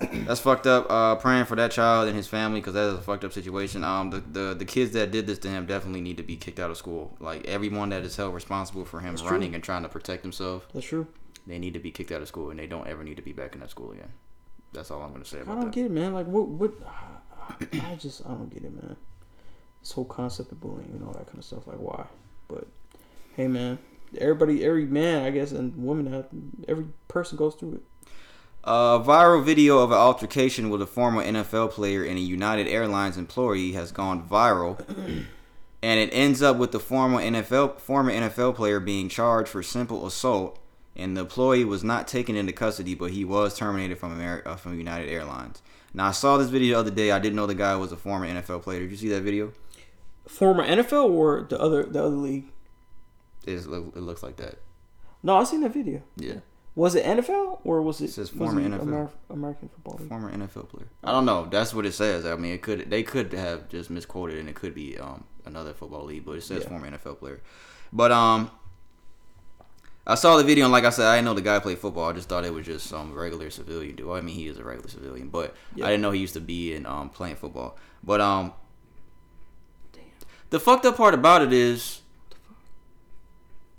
[0.00, 0.90] that's fucked up.
[0.90, 3.84] Uh, praying for that child and his family because that is a fucked up situation.
[3.84, 6.58] Um, the, the the kids that did this to him definitely need to be kicked
[6.58, 7.16] out of school.
[7.20, 9.54] Like everyone that is held responsible for him That's running true.
[9.56, 11.06] and trying to protect himself, That's true.
[11.46, 13.32] they need to be kicked out of school, and they don't ever need to be
[13.32, 14.12] back in that school again.
[14.72, 15.70] That's all I'm gonna say I don't that.
[15.72, 16.12] get it, man.
[16.12, 16.48] Like what?
[16.48, 16.72] What?
[17.82, 18.96] I just I don't get it, man.
[19.80, 21.66] This whole concept of bullying and all that kind of stuff.
[21.68, 22.06] Like why?
[22.48, 22.66] But
[23.36, 23.78] hey, man.
[24.16, 26.24] Everybody, every man, I guess, and woman,
[26.66, 27.82] every person goes through it.
[28.64, 33.16] A viral video of an altercation with a former NFL player and a United Airlines
[33.16, 34.78] employee has gone viral,
[35.82, 40.06] and it ends up with the former NFL former NFL player being charged for simple
[40.06, 40.58] assault,
[40.96, 44.56] and the employee was not taken into custody, but he was terminated from America, uh,
[44.56, 45.62] from United Airlines.
[45.94, 47.12] Now I saw this video the other day.
[47.12, 48.80] I didn't know the guy was a former NFL player.
[48.80, 49.52] Did you see that video?
[50.26, 52.46] Former NFL or the other the other league?
[53.46, 54.56] It's, it looks like that.
[55.22, 56.02] No, I seen that video.
[56.16, 56.40] Yeah,
[56.78, 58.82] Was it NFL or was it, It says former it NFL.
[58.82, 60.08] Amer- American Football League?
[60.08, 60.86] former NFL player.
[61.02, 61.46] I don't know.
[61.50, 62.24] That's what it says.
[62.24, 65.74] I mean, it could they could have just misquoted, and it could be um another
[65.74, 66.68] football league, but it says Yeah.
[66.68, 67.40] former NFL player.
[67.92, 68.52] But um,
[70.06, 72.10] I saw the video, and like I said, I didn't know the guy played football.
[72.10, 74.06] I just thought it was just some regular civilian dude.
[74.06, 75.86] Well, I mean, he is a regular civilian, but Yeah.
[75.86, 77.76] I didn't know he used to be in um playing football.
[78.04, 78.52] But um,
[80.50, 82.02] the fucked up part about it is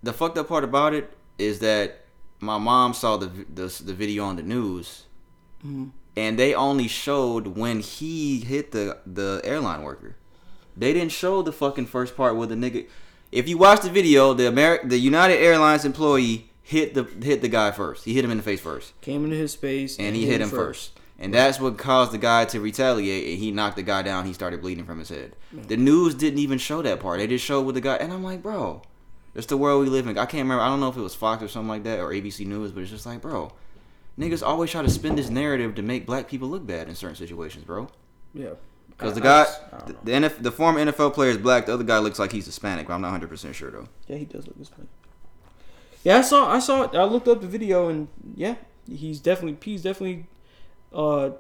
[0.04, 1.99] the fucked up part about it is that
[2.39, 5.05] my mom saw the the, the video on the news,
[5.65, 5.89] mm-hmm.
[6.15, 10.15] and they only showed when he hit the the airline worker.
[10.75, 12.87] They didn't show the fucking first part where the nigga.
[13.31, 17.47] If you watch the video, the Ameri- the United Airlines employee hit the hit the
[17.47, 18.05] guy first.
[18.05, 20.49] He hit him in the face first, Came into his space and he hit him
[20.49, 20.99] first.
[21.21, 24.25] And that's what caused the guy to retaliate, and he knocked the guy down.
[24.25, 25.35] He started bleeding from his head.
[25.51, 27.19] The news didn't even show that part.
[27.19, 28.83] They just showed with the guy, and I'm like, bro,
[29.39, 30.17] it's the world we live in.
[30.17, 30.61] I can't remember.
[30.61, 32.81] I don't know if it was Fox or something like that or ABC News, but
[32.81, 33.51] it's just like, bro,
[34.19, 37.15] niggas always try to spin this narrative to make black people look bad in certain
[37.15, 37.89] situations, bro.
[38.33, 38.51] Yeah.
[38.89, 39.45] Because the guy,
[39.87, 41.65] the, the, NF, the former NFL player is black.
[41.67, 43.87] The other guy looks like he's Hispanic, but I'm not 100 percent sure though.
[44.07, 44.89] Yeah, he does look Hispanic.
[46.03, 46.51] Yeah, I saw.
[46.51, 46.87] I saw.
[46.91, 48.55] I looked up the video, and yeah,
[48.89, 49.57] he's definitely.
[49.63, 50.25] He's definitely
[50.93, 51.31] uh,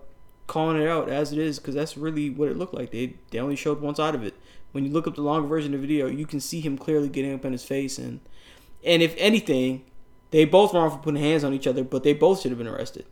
[0.47, 2.91] calling it out as it is, because that's really what it looked like.
[2.91, 4.35] They they only showed one side of it.
[4.71, 7.09] When you look up the longer version of the video, you can see him clearly
[7.09, 8.19] getting up in his face, and
[8.85, 9.83] and if anything,
[10.31, 12.57] they both were wrong for putting hands on each other, but they both should have
[12.57, 13.05] been arrested.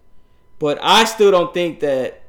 [0.60, 2.24] But I still don't think that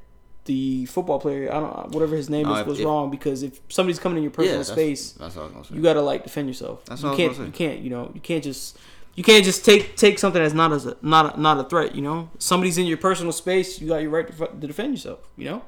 [0.46, 3.42] the football player, I don't, whatever his name No, is, if- was if- wrong because
[3.42, 5.74] if somebody's coming in your personal that's, space, That's all I was say.
[5.74, 6.84] you gotta like defend yourself.
[6.86, 7.38] That's you can't.
[7.38, 7.80] You can't.
[7.80, 8.10] You know.
[8.14, 8.78] You can't just.
[9.14, 11.94] You can't just take take something that's not as a, not a, not a threat.
[11.94, 12.30] You know.
[12.38, 13.80] Somebody's in your personal space.
[13.80, 15.18] You got your right to, to defend yourself.
[15.36, 15.62] You know.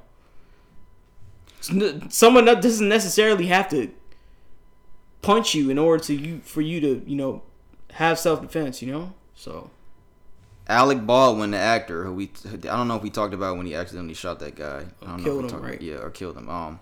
[1.61, 3.91] Someone that doesn't necessarily have to
[5.23, 7.43] punch you in order to you for you to you know
[7.93, 8.81] have self defense.
[8.83, 9.13] You know.
[9.35, 9.71] So
[10.69, 13.75] Alec Baldwin, the actor, who we I don't know if we talked about when he
[13.75, 14.87] accidentally shot that guy.
[15.03, 15.83] I don't know killed if we him, talked- right?
[15.83, 16.49] Yeah, or killed him.
[16.49, 16.81] Um,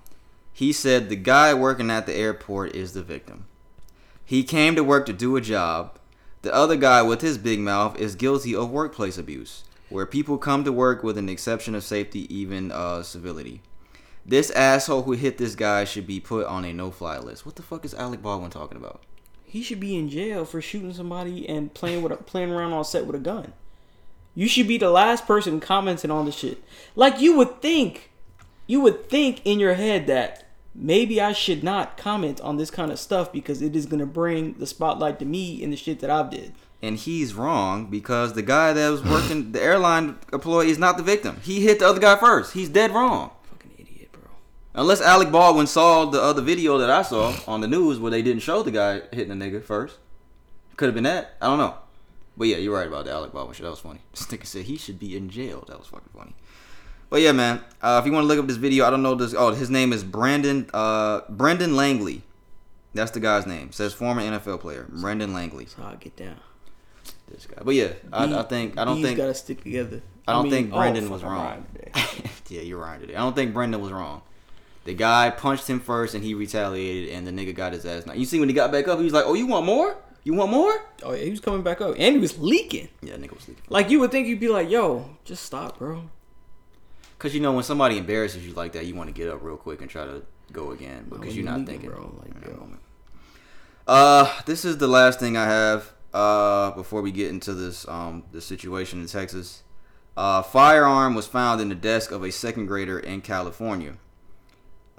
[0.53, 3.47] he said the guy working at the airport is the victim.
[4.25, 5.99] He came to work to do a job.
[6.43, 10.65] The other guy with his big mouth is guilty of workplace abuse, where people come
[10.65, 13.63] to work with an exception of safety, even uh, civility.
[14.29, 17.47] This asshole who hit this guy should be put on a no-fly list.
[17.47, 19.03] What the fuck is Alec Baldwin talking about?
[19.49, 22.85] he should be in jail for shooting somebody and playing with a, playing around on
[22.85, 23.55] set with a gun.
[24.35, 26.63] You should be the last person commenting on the shit.
[26.95, 28.11] Like you would think,
[28.67, 32.93] you would think in your head that maybe I should not comment on this kind
[32.93, 36.11] of stuff because it is gonna bring the spotlight to me and the shit that
[36.11, 36.53] I've did.
[36.83, 41.03] and he's wrong because the guy that was working the airline employee is not the
[41.03, 41.41] victim.
[41.43, 42.53] He hit the other guy first.
[42.53, 43.31] He's dead wrong.
[44.79, 44.99] Fucking idiot, bro.
[44.99, 48.23] Unless Alec Baldwin saw the other video that I saw on the news where they
[48.23, 49.99] didn't show the guy hitting the nigga first.
[50.77, 51.35] Could have been that.
[51.41, 51.75] I don't know.
[52.37, 53.65] But yeah, you're right about the Alec Baldwin shit.
[53.65, 54.01] That was funny.
[54.13, 55.65] This nigga said he should be in jail.
[55.67, 56.35] That was fucking funny.
[57.11, 57.63] But yeah, man.
[57.83, 59.35] Uh, if you want to look up this video, I don't know this.
[59.37, 60.69] Oh, his name is Brandon.
[60.73, 62.23] Uh, Brendan Langley.
[62.95, 63.73] That's the guy's name.
[63.73, 65.67] says former NFL player Brendan Langley.
[65.67, 66.37] So I get down.
[67.29, 67.63] This guy.
[67.63, 70.03] But yeah, I, I think I don't These think gotta stick together.
[70.27, 71.67] I don't mean, think oh, Brendan was wrong.
[72.49, 73.15] yeah, you're right today.
[73.15, 74.23] I don't think Brendan was wrong.
[74.85, 78.07] The guy punched him first, and he retaliated, and the nigga got his ass.
[78.07, 78.19] knocked.
[78.19, 79.97] You see when he got back up, he was like, "Oh, you want more?
[80.25, 80.73] You want more?"
[81.03, 82.89] Oh yeah, he was coming back up, and he was leaking.
[83.03, 83.65] Yeah, nigga was sleeping.
[83.69, 86.05] Like you would think you'd be like, "Yo, just stop, bro."
[87.19, 89.57] Cause you know when somebody embarrasses you like that, you want to get up real
[89.57, 90.23] quick and try to
[90.53, 91.91] go again because you're not thinking.
[91.91, 92.57] bro, like, yo.
[92.57, 92.81] moment.
[93.89, 95.93] Uh, this is the last thing I have.
[96.15, 99.63] Uh, before we get into this um the situation in Texas,
[100.17, 103.95] uh, firearm was found in the desk of a second grader in California.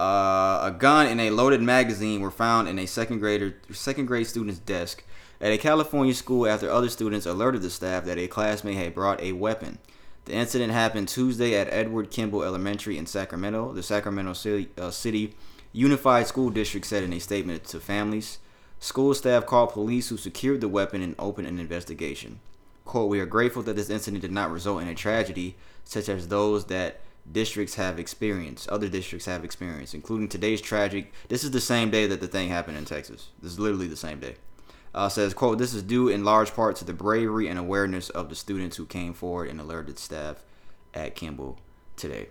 [0.00, 4.26] Uh, a gun and a loaded magazine were found in a second grader second grade
[4.26, 5.04] student's desk
[5.42, 9.20] at a California school after other students alerted the staff that a classmate had brought
[9.20, 9.78] a weapon.
[10.24, 13.74] The incident happened Tuesday at Edward Kemble Elementary in Sacramento.
[13.74, 15.34] The Sacramento City, uh, City
[15.70, 18.38] Unified School District said in a statement to families.
[18.78, 22.40] School staff called police who secured the weapon and opened an investigation.
[22.86, 26.28] Quote, we are grateful that this incident did not result in a tragedy such as
[26.28, 27.00] those that
[27.32, 31.12] districts have experienced, other districts have experienced, including today's tragic.
[31.28, 33.28] This is the same day that the thing happened in Texas.
[33.40, 34.36] This is literally the same day.
[34.92, 38.28] Uh, says, quote, this is due in large part to the bravery and awareness of
[38.28, 40.42] the students who came forward and alerted staff
[40.92, 41.58] at Kemble
[41.96, 42.28] today.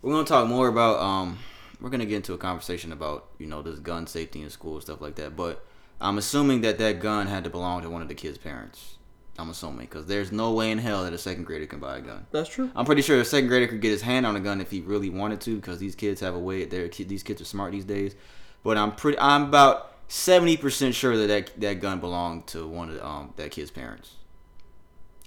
[0.00, 1.38] We're gonna talk more about um
[1.80, 5.00] we're gonna get into a conversation about, you know, this gun safety in school stuff
[5.00, 5.64] like that, but
[6.00, 8.96] I'm assuming that that gun had to belong to one of the kids' parents.
[9.38, 12.00] I'm assuming because there's no way in hell that a second grader can buy a
[12.00, 12.26] gun.
[12.32, 12.70] That's true.
[12.76, 14.80] I'm pretty sure a second grader could get his hand on a gun if he
[14.80, 16.64] really wanted to, because these kids have a way.
[16.64, 18.14] They're these kids are smart these days.
[18.62, 19.18] But I'm pretty.
[19.18, 23.50] I'm about seventy percent sure that, that that gun belonged to one of um that
[23.50, 24.16] kid's parents.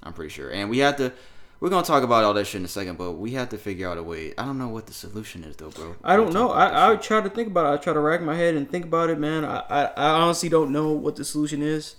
[0.03, 1.11] I'm pretty sure, and we have to.
[1.59, 3.89] We're gonna talk about all that shit in a second, but we have to figure
[3.89, 4.33] out a way.
[4.37, 5.95] I don't know what the solution is though, bro.
[6.03, 6.51] I don't know.
[6.51, 7.79] I, I try to think about it.
[7.79, 9.45] I try to rack my head and think about it, man.
[9.45, 11.95] I, I, I honestly don't know what the solution is.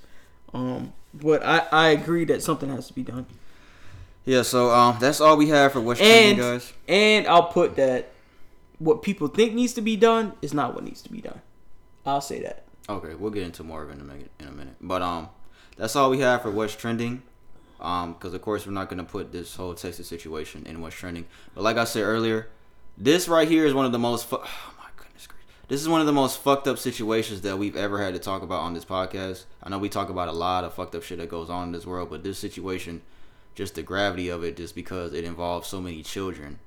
[0.54, 0.92] Um,
[1.22, 3.26] but I, I agree that something has to be done.
[4.24, 6.72] yeah, so um, that's all we have for what's trending, And guys.
[6.88, 8.10] and I'll put that
[8.78, 11.40] what people think needs to be done is not what needs to be done.
[12.04, 12.64] I'll say that.
[12.88, 14.30] Okay, we'll get into more of it in a minute.
[14.38, 15.28] In a minute, but um,
[15.76, 17.22] that's all we have for what's trending.
[17.80, 21.26] Um, because of course we're not gonna put this whole Texas situation in what's trending.
[21.54, 22.48] But like I said earlier,
[22.96, 24.26] this right here is one of the most.
[24.28, 25.50] Fu- oh my goodness gracious.
[25.68, 28.42] This is one of the most fucked up situations that we've ever had to talk
[28.42, 29.46] about on this podcast.
[29.60, 31.72] I know we talk about a lot of fucked up shit that goes on in
[31.72, 33.02] this world, but this situation,
[33.56, 36.60] just the gravity of it, just because it involves so many children.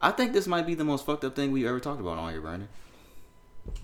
[0.00, 2.32] I think this might be the most fucked up thing we've ever talked about on
[2.32, 2.68] here, Brandon.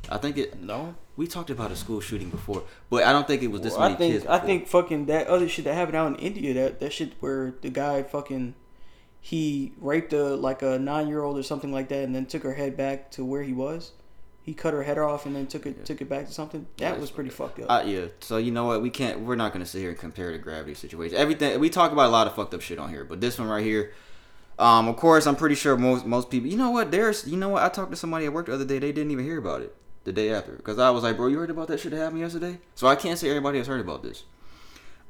[0.08, 0.60] I think it.
[0.60, 3.74] No, We talked about a school shooting before, but I don't think it was this
[3.74, 4.26] Well, many I think kids.
[4.26, 6.54] I think fucking that other shit that happened out in India.
[6.54, 8.54] That that shit where the guy fucking
[9.20, 12.42] he raped a like a nine year old or something like that, and then took
[12.42, 13.92] her head back to where he was.
[14.44, 16.66] He cut her head off and then took it took it back to something.
[16.76, 17.70] That was pretty fucked up.
[17.70, 18.06] Uh, yeah.
[18.20, 18.82] So you know what?
[18.82, 19.20] We can't.
[19.20, 21.16] We're not gonna sit here and compare the gravity situation.
[21.16, 23.48] Everything we talk about a lot of fucked up shit on here, but this one
[23.48, 23.94] right here.
[24.58, 26.50] Um, of course, I'm pretty sure most most people.
[26.50, 26.90] You know what?
[26.90, 27.26] There's.
[27.26, 27.62] You know what?
[27.62, 28.78] I talked to somebody at work the other day.
[28.78, 29.74] They didn't even hear about it
[30.04, 32.20] the day after because I was like, bro, you heard about that shit that happened
[32.20, 32.58] yesterday?
[32.74, 34.24] So I can't say everybody has heard about this.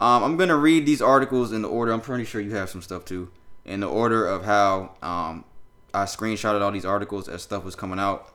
[0.00, 1.92] Um, I'm gonna read these articles in the order.
[1.92, 3.30] I'm pretty sure you have some stuff too.
[3.64, 5.44] In the order of how um,
[5.92, 8.33] I screenshotted all these articles as stuff was coming out.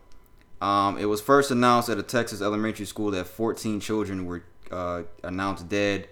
[0.61, 5.03] Um, it was first announced at a Texas elementary school that 14 children were uh,
[5.23, 6.09] announced dead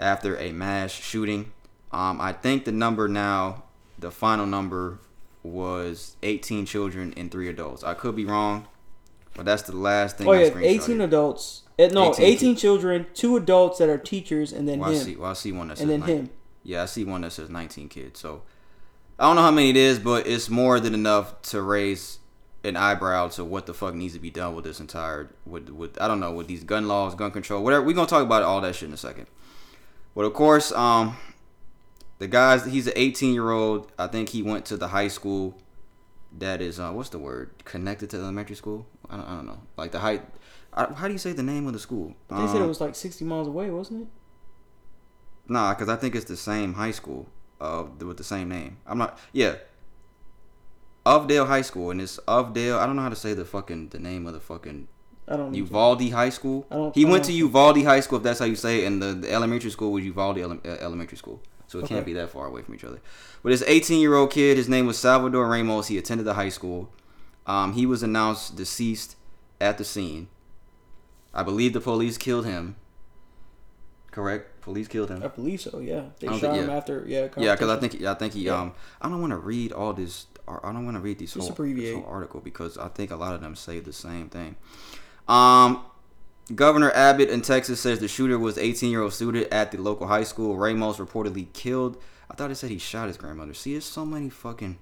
[0.00, 1.52] after a mass shooting.
[1.92, 3.64] Um, I think the number now,
[3.98, 4.98] the final number,
[5.42, 7.82] was 18 children and three adults.
[7.84, 8.66] I could be wrong,
[9.34, 10.28] but that's the last thing.
[10.28, 10.62] oh I yeah, screenshotted.
[10.64, 11.62] eighteen adults.
[11.78, 15.00] eh, No, 18 18, children, two adults that are teachers, and then Well, I him.
[15.04, 15.16] see.
[15.16, 16.16] Well, I see one that says And then 19.
[16.16, 16.30] him.
[16.64, 18.18] Yeah, I see one that says 19 kids.
[18.20, 18.42] So
[19.18, 22.18] I don't know how many it is, but it's more than enough to raise
[22.68, 26.00] an eyebrow to what the fuck needs to be done with this entire with with
[26.00, 27.84] I don't know with these gun laws, gun control, whatever.
[27.84, 29.26] We're gonna talk about all that shit in a second.
[30.14, 31.16] But of course, um,
[32.18, 32.64] the guys.
[32.64, 33.90] He's an 18 year old.
[33.98, 35.56] I think he went to the high school
[36.38, 38.86] that is uh, what's the word connected to elementary school.
[39.08, 39.60] I don't, I don't know.
[39.76, 40.20] Like the high.
[40.74, 42.14] I, how do you say the name of the school?
[42.28, 44.08] They said it Um, was like sixty miles away, wasn't it?
[45.50, 47.26] Nah, because I think it's the same high school
[47.60, 48.76] uh, with the same name.
[48.86, 49.18] I'm not.
[49.32, 49.56] Yeah.
[51.08, 52.78] Ovdale High School, and it's Ovdale.
[52.78, 54.88] I don't know how to say the fucking the name of the fucking
[55.26, 55.54] I don't.
[55.54, 56.66] Uvalde High School.
[56.70, 58.82] I don't- he I went to don't- Uvalde High School, if that's how you say
[58.82, 61.40] it, and the, the elementary school was Uvalde ele- uh, Elementary School.
[61.66, 63.00] So it can't be that far away from each other.
[63.42, 65.88] But this 18 year old kid, his name was Salvador Ramos.
[65.88, 66.88] He attended the high school.
[67.46, 69.16] Um, he was announced deceased
[69.60, 70.28] at the scene.
[71.34, 72.76] I believe the police killed him.
[74.10, 74.60] Correct?
[74.62, 75.22] Police killed him.
[75.22, 75.78] I believe so.
[75.78, 76.76] Yeah, they shot think- him yeah.
[76.76, 77.04] after.
[77.06, 78.60] Yeah, Yeah, because I think I think he Yeah.
[78.60, 80.26] um I don't want to read all this.
[80.62, 83.16] I don't want to read these Just whole, this whole article because I think a
[83.16, 84.56] lot of them say the same thing.
[85.26, 85.84] Um,
[86.54, 90.06] Governor Abbott in Texas says the shooter was 18 year old student at the local
[90.06, 90.56] high school.
[90.56, 92.00] Ramos reportedly killed.
[92.30, 93.54] I thought it said he shot his grandmother.
[93.54, 94.78] See, it's so many fucking.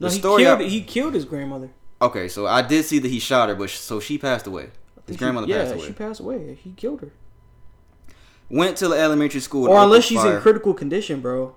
[0.00, 0.60] No, The he story killed.
[0.60, 1.70] I- he killed his grandmother.
[2.02, 4.70] Okay, so I did see that he shot her, but sh- so she passed away.
[5.06, 5.86] His grandmother she, yeah, passed away.
[5.86, 6.54] she passed away.
[6.62, 7.12] He killed her.
[8.50, 9.68] Went to the elementary school.
[9.68, 10.36] Or unless she's fire.
[10.36, 11.54] in critical condition, bro.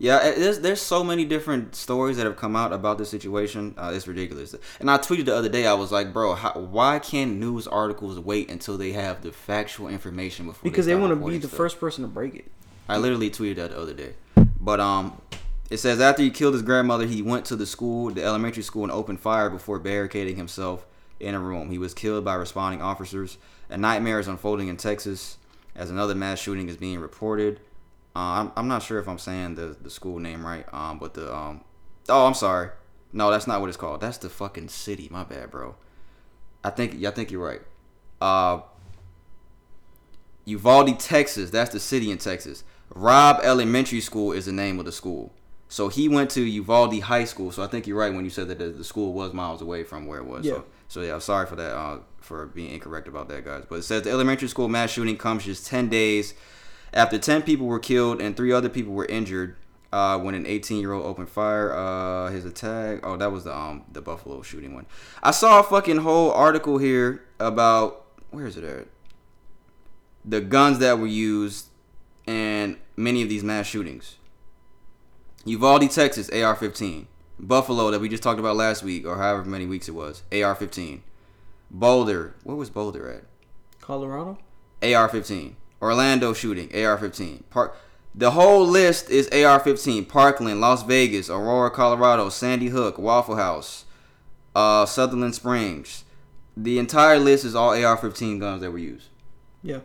[0.00, 3.74] Yeah, there's there's so many different stories that have come out about this situation.
[3.76, 4.54] Uh, it's ridiculous.
[4.80, 5.66] And I tweeted the other day.
[5.66, 9.88] I was like, bro, how, why can't news articles wait until they have the factual
[9.88, 10.62] information before?
[10.62, 11.56] Because they start want to be the stuff?
[11.58, 12.50] first person to break it.
[12.88, 14.14] I literally tweeted that the other day.
[14.58, 15.20] But um,
[15.68, 18.84] it says after he killed his grandmother, he went to the school, the elementary school,
[18.84, 20.86] and opened fire before barricading himself
[21.20, 21.70] in a room.
[21.70, 23.36] He was killed by responding officers.
[23.68, 25.36] A nightmare is unfolding in Texas
[25.76, 27.60] as another mass shooting is being reported.
[28.14, 30.66] Uh, I'm, I'm not sure if I'm saying the, the school name right.
[30.72, 31.62] Um, but the um,
[32.08, 32.70] oh, I'm sorry.
[33.12, 34.00] No, that's not what it's called.
[34.00, 35.08] That's the fucking city.
[35.10, 35.76] My bad, bro.
[36.62, 37.60] I think I think you're right.
[38.20, 38.62] Uh,
[40.44, 41.50] Uvalde, Texas.
[41.50, 42.64] That's the city in Texas.
[42.94, 45.32] Robb Elementary School is the name of the school.
[45.68, 47.52] So he went to Uvalde High School.
[47.52, 49.84] So I think you're right when you said that the, the school was miles away
[49.84, 50.44] from where it was.
[50.44, 50.54] Yeah.
[50.54, 53.64] So, so yeah, I'm sorry for that, uh, for being incorrect about that, guys.
[53.68, 56.34] But it says the elementary school mass shooting comes just 10 days
[56.92, 59.56] after 10 people were killed and three other people were injured.
[59.92, 63.00] Uh, when an 18 year old opened fire, uh, his attack.
[63.02, 64.86] Oh, that was the um the Buffalo shooting one.
[65.20, 68.86] I saw a fucking whole article here about where is it at?
[70.24, 71.70] The guns that were used
[72.24, 74.16] in many of these mass shootings.
[75.44, 77.06] Uvalde, Texas, AR-15.
[77.38, 81.00] Buffalo, that we just talked about last week, or however many weeks it was, AR-15.
[81.70, 83.24] Boulder, where was Boulder at?
[83.80, 84.38] Colorado.
[84.82, 85.54] AR-15.
[85.80, 87.42] Orlando shooting, AR-15.
[87.50, 87.76] Park.
[88.14, 90.08] The whole list is AR-15.
[90.08, 93.84] Parkland, Las Vegas, Aurora, Colorado, Sandy Hook, Waffle House,
[94.54, 96.04] uh, Sutherland Springs.
[96.56, 99.08] The entire list is all AR-15 guns that were used.
[99.62, 99.80] Yeah.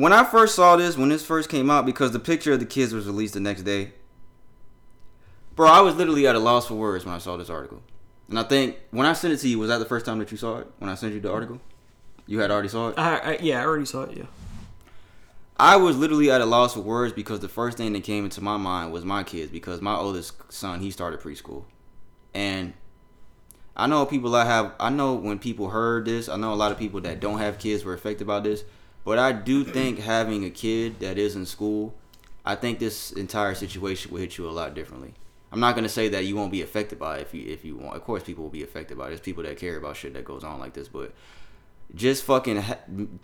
[0.00, 2.64] when I first saw this, when this first came out, because the picture of the
[2.64, 3.92] kids was released the next day,
[5.54, 7.82] bro, I was literally at a loss for words when I saw this article.
[8.30, 10.30] And I think when I sent it to you, was that the first time that
[10.30, 10.68] you saw it?
[10.78, 11.60] When I sent you the article,
[12.30, 12.94] you had already saw it.
[12.96, 14.16] I, I yeah, I already saw it.
[14.16, 14.26] Yeah.
[15.58, 18.40] I was literally at a loss for words because the first thing that came into
[18.40, 21.64] my mind was my kids because my oldest son he started preschool,
[22.32, 22.72] and
[23.76, 24.74] I know people I have.
[24.78, 27.58] I know when people heard this, I know a lot of people that don't have
[27.58, 28.62] kids were affected by this.
[29.04, 31.96] But I do think having a kid that is in school,
[32.44, 35.14] I think this entire situation will hit you a lot differently.
[35.50, 37.76] I'm not gonna say that you won't be affected by it if you if you
[37.76, 37.96] want.
[37.96, 39.08] Of course, people will be affected by it.
[39.08, 41.12] There's people that care about shit that goes on like this, but
[41.94, 42.78] just fucking ha-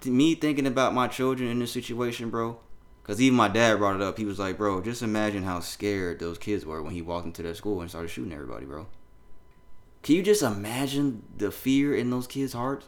[0.04, 2.58] me thinking about my children in this situation, bro.
[3.04, 4.18] Cause even my dad brought it up.
[4.18, 7.42] He was like, "Bro, just imagine how scared those kids were when he walked into
[7.44, 8.88] that school and started shooting everybody, bro."
[10.02, 12.86] Can you just imagine the fear in those kids' hearts?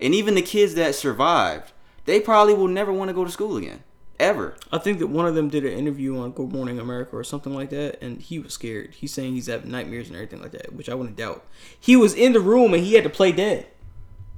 [0.00, 1.72] And even the kids that survived,
[2.04, 3.82] they probably will never want to go to school again,
[4.18, 4.56] ever.
[4.70, 7.54] I think that one of them did an interview on Good Morning America or something
[7.54, 8.94] like that, and he was scared.
[8.94, 11.46] He's saying he's having nightmares and everything like that, which I wouldn't doubt.
[11.78, 13.66] He was in the room and he had to play dead.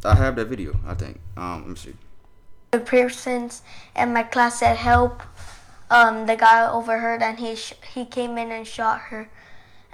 [0.05, 0.78] I have that video.
[0.86, 1.20] I think.
[1.36, 1.94] Um, let me see.
[2.70, 3.62] the persons
[3.96, 5.22] in my class said help.
[5.90, 9.30] Um, the guy overheard and he sh- he came in and shot her,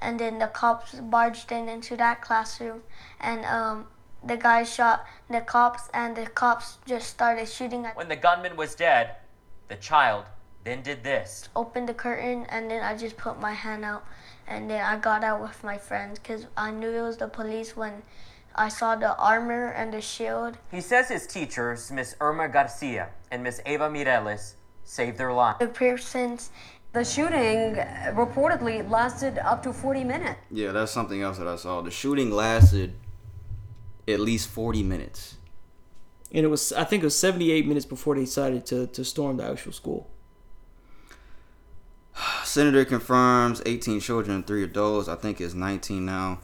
[0.00, 2.82] and then the cops barged in into that classroom,
[3.20, 3.86] and um,
[4.24, 7.96] the guy shot the cops, and the cops just started shooting at.
[7.96, 9.16] When the gunman was dead,
[9.68, 10.24] the child
[10.64, 11.48] then did this.
[11.54, 14.04] Opened the curtain, and then I just put my hand out,
[14.48, 17.76] and then I got out with my friends because I knew it was the police
[17.76, 18.02] when
[18.54, 20.58] I saw the armor and the shield.
[20.70, 25.58] He says his teachers, Miss Irma Garcia and Miss Eva Mireles, saved their lives.
[25.58, 26.50] The persons
[26.92, 27.74] The shooting
[28.14, 30.38] reportedly lasted up to 40 minutes.
[30.52, 31.82] Yeah, that's something else that I saw.
[31.82, 32.94] The shooting lasted
[34.06, 35.36] at least 40 minutes.
[36.30, 39.38] And it was, I think it was 78 minutes before they decided to, to storm
[39.38, 40.08] the actual school.
[42.44, 45.08] Senator confirms 18 children and three adults.
[45.08, 46.38] I think it's 19 now.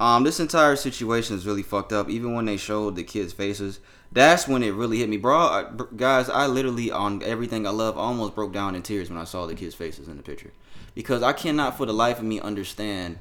[0.00, 2.08] Um, this entire situation is really fucked up.
[2.08, 3.80] Even when they showed the kids' faces,
[4.10, 5.36] that's when it really hit me, bro.
[5.36, 9.24] I, guys, I literally on everything I love almost broke down in tears when I
[9.24, 10.52] saw the kids' faces in the picture,
[10.94, 13.18] because I cannot for the life of me understand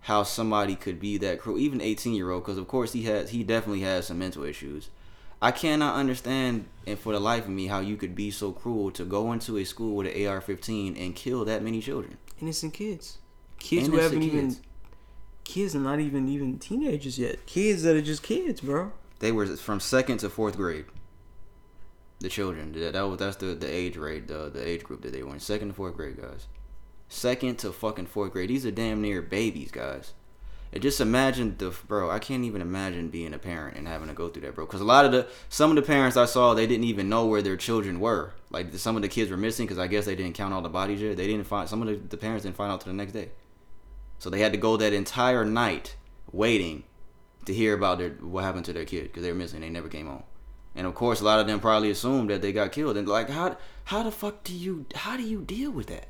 [0.00, 2.42] how somebody could be that cruel, even 18 year old.
[2.42, 4.90] Because of course he has, he definitely has some mental issues.
[5.40, 8.90] I cannot understand, and for the life of me, how you could be so cruel
[8.92, 12.18] to go into a school with an AR-15 and kill that many children.
[12.40, 13.18] Innocent kids.
[13.58, 14.56] Kids who haven't even,
[15.46, 15.74] kids.
[15.74, 17.46] are not even even teenagers yet.
[17.46, 18.92] Kids that are just kids, bro.
[19.20, 20.84] They were from second to fourth grade.
[22.20, 22.72] The children.
[22.72, 25.32] That, that was that's the, the age rate, the the age group that they were
[25.32, 25.40] in.
[25.40, 26.46] Second to fourth grade, guys.
[27.08, 28.50] Second to fucking fourth grade.
[28.50, 30.12] These are damn near babies, guys.
[30.72, 32.10] And just imagine the bro.
[32.10, 34.66] I can't even imagine being a parent and having to go through that, bro.
[34.66, 37.26] Because a lot of the some of the parents I saw, they didn't even know
[37.26, 38.32] where their children were.
[38.50, 40.68] Like some of the kids were missing because I guess they didn't count all the
[40.68, 41.16] bodies yet.
[41.16, 43.30] They didn't find some of the, the parents didn't find out till the next day.
[44.18, 45.96] So they had to go that entire night
[46.32, 46.84] waiting
[47.44, 49.60] to hear about their what happened to their kid because they were missing.
[49.60, 50.24] They never came home.
[50.74, 52.96] And of course, a lot of them probably assumed that they got killed.
[52.96, 56.08] And like, how how the fuck do you how do you deal with that?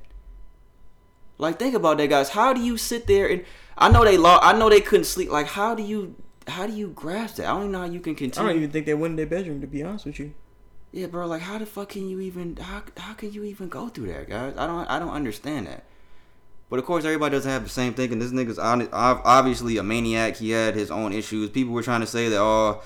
[1.39, 2.31] Like, think about that, guys.
[2.31, 3.45] How do you sit there and
[3.79, 4.45] I know they lost.
[4.45, 5.31] I know they couldn't sleep.
[5.31, 6.17] Like, how do you
[6.49, 7.47] how do you grasp that?
[7.47, 8.49] I don't even know how you can continue.
[8.49, 10.35] I don't even think they went in their bedroom to be honest with you.
[10.93, 11.27] Yeah, bro.
[11.27, 14.29] Like, how the fuck can you even how how can you even go through that,
[14.29, 14.55] guys?
[14.57, 15.85] I don't I don't understand that.
[16.69, 18.19] But of course, everybody doesn't have the same thinking.
[18.19, 20.37] This nigga's obviously a maniac.
[20.37, 21.51] He had his own issues.
[21.51, 22.83] People were trying to say that oh,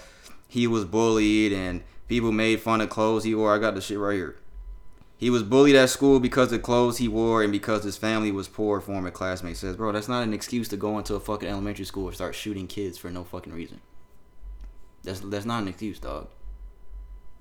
[0.48, 3.54] he was bullied and people made fun of clothes he wore.
[3.54, 4.36] I got the shit right here.
[5.16, 8.48] He was bullied at school because of clothes he wore and because his family was
[8.48, 8.80] poor.
[8.80, 12.06] Former classmate says, "Bro, that's not an excuse to go into a fucking elementary school
[12.06, 13.80] and start shooting kids for no fucking reason.
[15.02, 16.28] That's that's not an excuse, dog.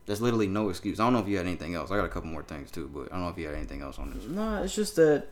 [0.06, 1.00] That's literally no excuse.
[1.00, 1.90] I don't know if you had anything else.
[1.90, 3.82] I got a couple more things too, but I don't know if you had anything
[3.82, 4.26] else on this.
[4.26, 5.28] No, it's just that,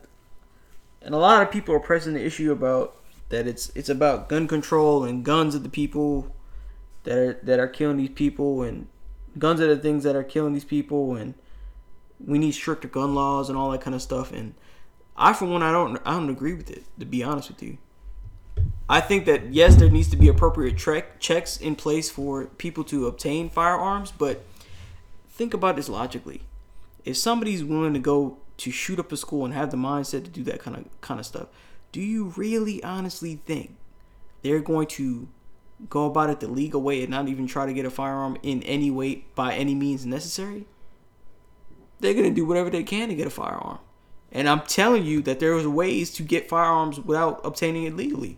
[1.02, 2.96] and a lot of people are pressing the issue about
[3.28, 6.34] that it's it's about gun control and guns are the people
[7.04, 8.86] that are that are killing these people and
[9.38, 11.34] guns are the things that are killing these people and
[12.24, 14.54] we need stricter gun laws and all that kind of stuff and
[15.16, 17.78] I for one I don't I don't agree with it to be honest with you.
[18.88, 22.84] I think that yes there needs to be appropriate trek checks in place for people
[22.84, 24.44] to obtain firearms but
[25.30, 26.42] think about this logically
[27.04, 30.30] if somebody's willing to go to shoot up a school and have the mindset to
[30.30, 31.48] do that kind of kind of stuff,
[31.92, 33.76] do you really honestly think
[34.42, 35.28] they're going to
[35.88, 38.62] go about it the legal way and not even try to get a firearm in
[38.64, 40.66] any way by any means necessary?
[42.00, 43.78] They're gonna do whatever they can to get a firearm.
[44.30, 48.36] And I'm telling you that there's ways to get firearms without obtaining it legally.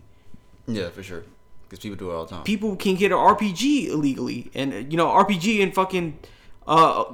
[0.67, 1.25] Yeah, for sure.
[1.69, 2.45] Because people do it all the time.
[2.45, 6.19] People can get an RPG illegally, and uh, you know RPG and fucking
[6.67, 7.05] uh,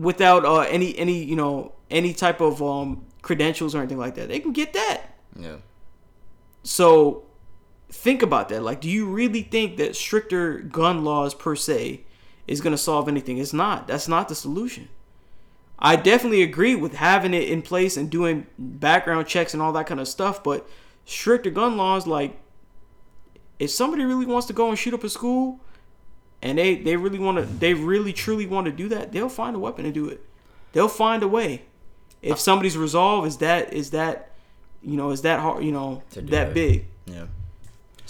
[0.00, 4.28] without uh, any any you know any type of um credentials or anything like that.
[4.28, 5.02] They can get that.
[5.38, 5.56] Yeah.
[6.62, 7.24] So
[7.90, 8.62] think about that.
[8.62, 12.02] Like, do you really think that stricter gun laws per se
[12.46, 13.38] is going to solve anything?
[13.38, 13.86] It's not.
[13.86, 14.88] That's not the solution.
[15.78, 19.86] I definitely agree with having it in place and doing background checks and all that
[19.86, 20.68] kind of stuff, but
[21.06, 22.38] stricter gun laws, like,
[23.58, 25.60] if somebody really wants to go and shoot up a school
[26.42, 29.54] and they, they really want to, they really truly want to do that, they'll find
[29.54, 30.24] a weapon to do it.
[30.72, 31.62] They'll find a way.
[32.22, 34.30] If somebody's resolve is that, is that,
[34.82, 36.86] you know, is that hard, you know, that big.
[37.06, 37.26] Yeah.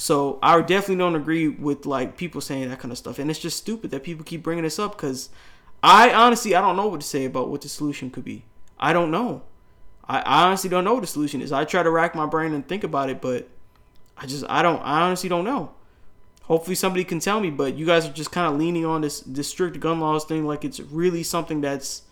[0.01, 3.39] So I definitely don't agree with like people saying that kind of stuff, and it's
[3.39, 5.29] just stupid that people keep bringing this up because
[5.83, 8.47] I honestly I don't know what to say about what the solution could be.
[8.79, 9.43] I don't know.
[10.09, 11.53] I, I honestly don't know what the solution is.
[11.53, 13.49] I try to rack my brain and think about it, but
[14.17, 15.73] I just I don't I honestly don't know.
[16.51, 19.21] Hopefully somebody can tell me, but you guys are just kind of leaning on this
[19.21, 22.03] this strict gun laws thing like it's really something that's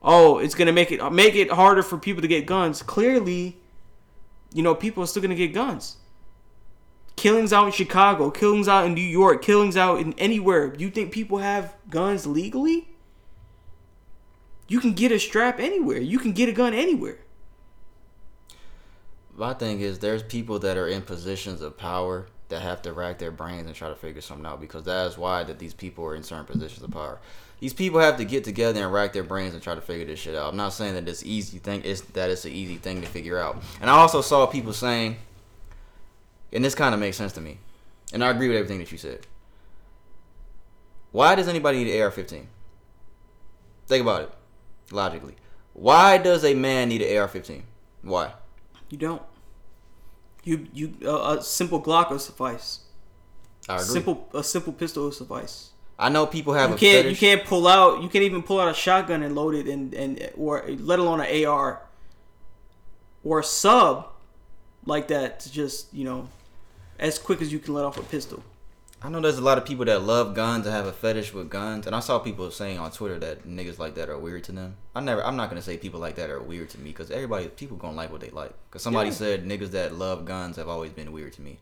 [0.00, 2.84] oh it's gonna make it make it harder for people to get guns.
[2.84, 3.56] Clearly,
[4.54, 5.96] you know people are still gonna get guns
[7.16, 10.72] killings out in Chicago, killings out in New York, killings out in anywhere.
[10.76, 12.88] You think people have guns legally?
[14.68, 15.98] You can get a strap anywhere.
[15.98, 17.18] You can get a gun anywhere.
[19.34, 23.18] My thing is, there's people that are in positions of power that have to rack
[23.18, 26.04] their brains and try to figure something out because that is why that these people
[26.04, 27.18] are in certain positions of power.
[27.60, 30.18] These people have to get together and rack their brains and try to figure this
[30.18, 30.50] shit out.
[30.50, 31.82] I'm not saying that it's easy thing.
[31.84, 33.62] It's that it's an easy thing to figure out.
[33.80, 35.16] And I also saw people saying,
[36.52, 37.58] and this kind of makes sense to me,
[38.12, 39.26] and I agree with everything that you said.
[41.12, 42.46] Why does anybody need an AR-15?
[43.86, 44.30] Think about it,
[44.90, 45.34] logically.
[45.74, 47.62] Why does a man need an AR-15?
[48.02, 48.32] Why?
[48.88, 49.22] You don't.
[50.44, 52.80] You you uh, a simple Glock will suffice.
[53.68, 53.84] I agree.
[53.86, 55.70] Simple a simple pistol will suffice.
[55.98, 57.20] I know people have You can't fetish.
[57.22, 58.02] you can't pull out.
[58.02, 61.20] You can't even pull out a shotgun and load it and and or let alone
[61.20, 61.82] an AR
[63.22, 64.08] or a sub
[64.86, 66.28] like that to just you know
[66.98, 68.42] as quick as you can let off a pistol.
[69.02, 71.48] I know there's a lot of people that love guns and have a fetish with
[71.48, 74.52] guns, and I saw people saying on Twitter that niggas like that are weird to
[74.52, 74.76] them.
[74.94, 77.48] I never, I'm not gonna say people like that are weird to me because everybody,
[77.48, 78.52] people gonna like what they like.
[78.68, 79.14] Because somebody Yeah.
[79.14, 81.58] said niggas that love guns have always been weird to me.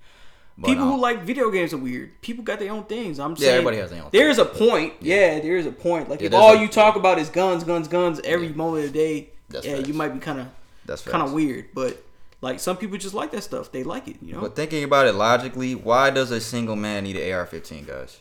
[0.61, 2.21] But, People um, who like video games are weird.
[2.23, 3.21] People got their own things.
[3.21, 4.95] I'm Yeah, saying everybody has their own There is a point.
[5.01, 6.09] Yeah, there is a point.
[6.11, 8.93] Like Yeah, if all a- you talk about is guns, guns, guns every moment of
[8.93, 9.87] the day, That's yeah, facts.
[9.87, 10.49] you might be kind of
[10.87, 11.67] That's kind of weird.
[11.73, 12.03] But
[12.41, 13.73] like some people just like that stuff.
[13.73, 14.41] They like it, you know.
[14.41, 18.21] But thinking about it logically, why does a single man need an AR-15, guys?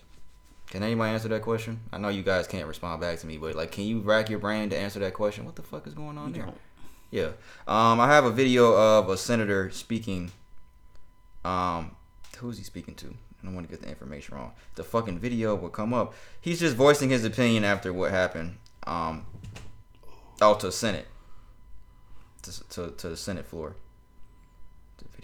[0.68, 1.80] Can anybody answer that question?
[1.94, 4.40] I know you guys can't respond back to me, but like, can you rack your
[4.40, 5.46] brain to answer that question?
[5.46, 6.44] What the fuck is going on You there?
[6.46, 6.58] don't.
[7.10, 7.30] Yeah.
[7.68, 10.32] Um, I have a video of a senator speaking
[11.46, 11.96] Um,
[12.40, 13.08] who's he speaking to?
[13.08, 14.52] I don't want to get the information wrong.
[14.76, 16.14] The fucking video will come up.
[16.42, 18.58] He's just voicing his opinion after what happened.
[18.86, 19.26] Um,
[20.42, 21.08] oh, to the Senate,
[22.42, 23.76] to to, to the Senate floor.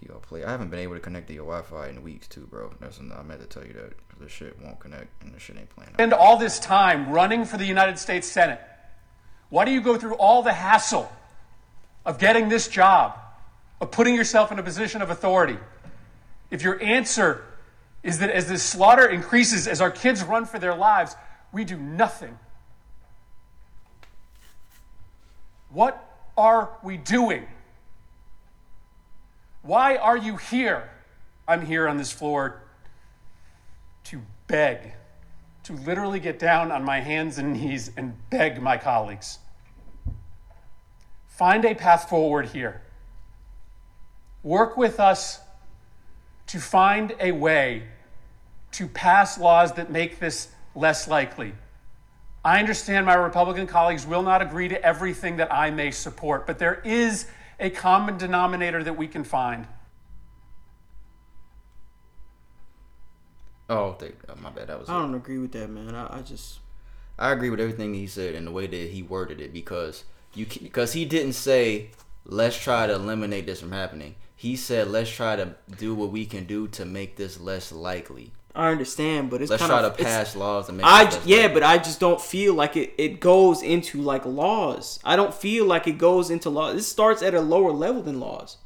[0.03, 0.43] Video play.
[0.43, 2.73] I haven't been able to connect to your Wi-Fi in weeks too, bro.
[2.81, 5.69] That's I meant to tell you that the shit won't connect and the shit ain't
[5.69, 5.93] playing.
[5.93, 8.59] spend all this time running for the United States Senate?
[9.49, 11.09] Why do you go through all the hassle
[12.05, 13.17] of getting this job,
[13.79, 15.57] of putting yourself in a position of authority?
[16.51, 17.45] If your answer
[18.01, 21.15] is that as this slaughter increases, as our kids run for their lives,
[21.53, 22.37] we do nothing.
[25.69, 27.47] What are we doing?
[29.63, 30.89] Why are you here?
[31.47, 32.61] I'm here on this floor
[34.05, 34.91] to beg,
[35.63, 39.39] to literally get down on my hands and knees and beg my colleagues.
[41.27, 42.81] Find a path forward here.
[44.43, 45.39] Work with us
[46.47, 47.83] to find a way
[48.73, 51.53] to pass laws that make this less likely.
[52.43, 56.59] I understand my Republican colleagues will not agree to everything that I may support, but
[56.59, 57.27] there is
[57.59, 59.67] a common denominator that we can find.
[63.69, 64.67] Oh, they, oh, my bad.
[64.67, 64.89] That was.
[64.89, 65.95] I don't agree with that, man.
[65.95, 66.59] I, I just
[67.17, 70.45] I agree with everything he said and the way that he worded it because you
[70.45, 71.91] because he didn't say
[72.25, 74.15] let's try to eliminate this from happening.
[74.35, 78.31] He said let's try to do what we can do to make this less likely.
[78.55, 80.85] I understand, but it's Let's kind try of to pass laws to make.
[80.85, 82.93] I j- yeah, but I just don't feel like it.
[82.99, 84.99] It goes into like laws.
[85.03, 86.75] I don't feel like it goes into laws.
[86.75, 88.57] This starts at a lower level than laws.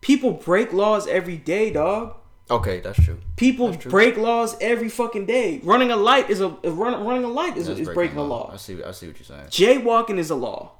[0.00, 2.14] People break laws every day, dog.
[2.50, 3.18] okay, that's true.
[3.36, 3.90] People That's true.
[3.90, 5.60] break laws every fucking day.
[5.64, 8.50] Running a light is a run, running a light is, That's is breaking a law.
[8.52, 8.82] I see.
[8.82, 9.48] I see what you're saying.
[9.48, 10.72] Jaywalking is a law.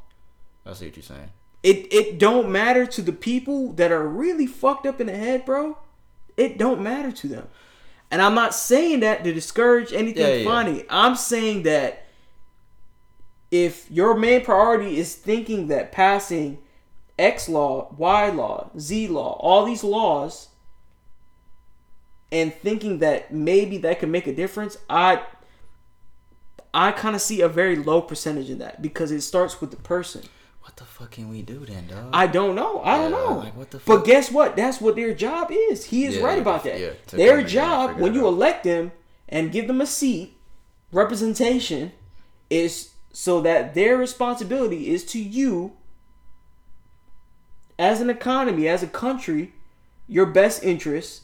[0.65, 1.31] I see what you're saying.
[1.63, 5.45] It it don't matter to the people that are really fucked up in the head,
[5.45, 5.77] bro.
[6.37, 7.49] It don't matter to them.
[8.11, 10.45] And I'm not saying that to discourage anything Yeah, yeah.
[10.45, 10.85] funny.
[10.91, 12.07] I'm saying that
[13.51, 16.59] if your main priority is thinking that passing
[17.19, 20.49] X law, Y law, Z law, all these laws
[22.33, 25.23] and thinking that maybe that can make a difference, I
[26.73, 29.77] I kind of see a very low percentage in that because it starts with the
[29.77, 30.23] person.
[30.63, 32.11] What the fuck can we do then, dog?
[32.13, 32.81] I don't know.
[32.83, 33.39] I don't know.
[33.39, 33.87] like, what the fuck?
[33.99, 34.57] but guess what?
[34.57, 35.87] That's what their job is.
[35.87, 36.79] He is Yeah, right about that.
[36.79, 38.35] yeah, their job, when you out.
[38.35, 38.93] elect them
[39.29, 40.37] and give them a seat,
[40.93, 41.93] representation,
[42.51, 45.73] is so that their responsibility is to you
[47.79, 49.53] as an economy, as a country,
[50.07, 51.23] your best interest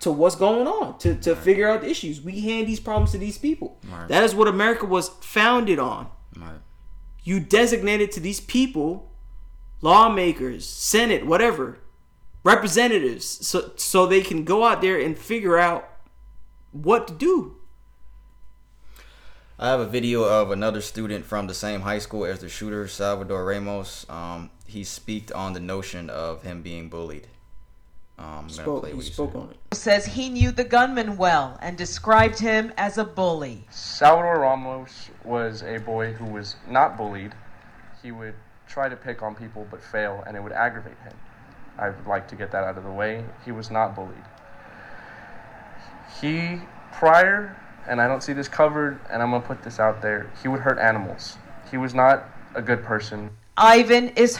[0.00, 2.22] to what's going on, to, to figure out the issues.
[2.22, 3.78] We hand these problems to these people.
[3.90, 4.08] Right.
[4.08, 6.54] That is what America was founded on Right.
[7.22, 9.10] You designate it to these people,
[9.80, 11.78] lawmakers, Senate, whatever,
[12.44, 15.88] representatives, so so they can go out there and figure out
[16.72, 17.56] what to do.
[19.58, 22.88] I have a video of another student from the same high school as the shooter,
[22.88, 24.06] Salvador Ramos.
[24.08, 27.26] Um, he speaked on the notion of him being bullied.
[28.20, 29.74] Um, Spoke, play he spoke on it.
[29.74, 33.64] says he knew the gunman well and described him as a bully.
[33.70, 37.32] Salvador Ramos was a boy who was not bullied.
[38.02, 38.34] He would
[38.68, 41.14] try to pick on people but fail, and it would aggravate him.
[41.78, 43.24] I would like to get that out of the way.
[43.42, 44.12] He was not bullied.
[46.20, 46.60] He,
[46.92, 47.56] prior,
[47.88, 50.48] and I don't see this covered, and I'm going to put this out there, he
[50.48, 51.38] would hurt animals.
[51.70, 53.30] He was not a good person.
[53.56, 54.38] Ivan is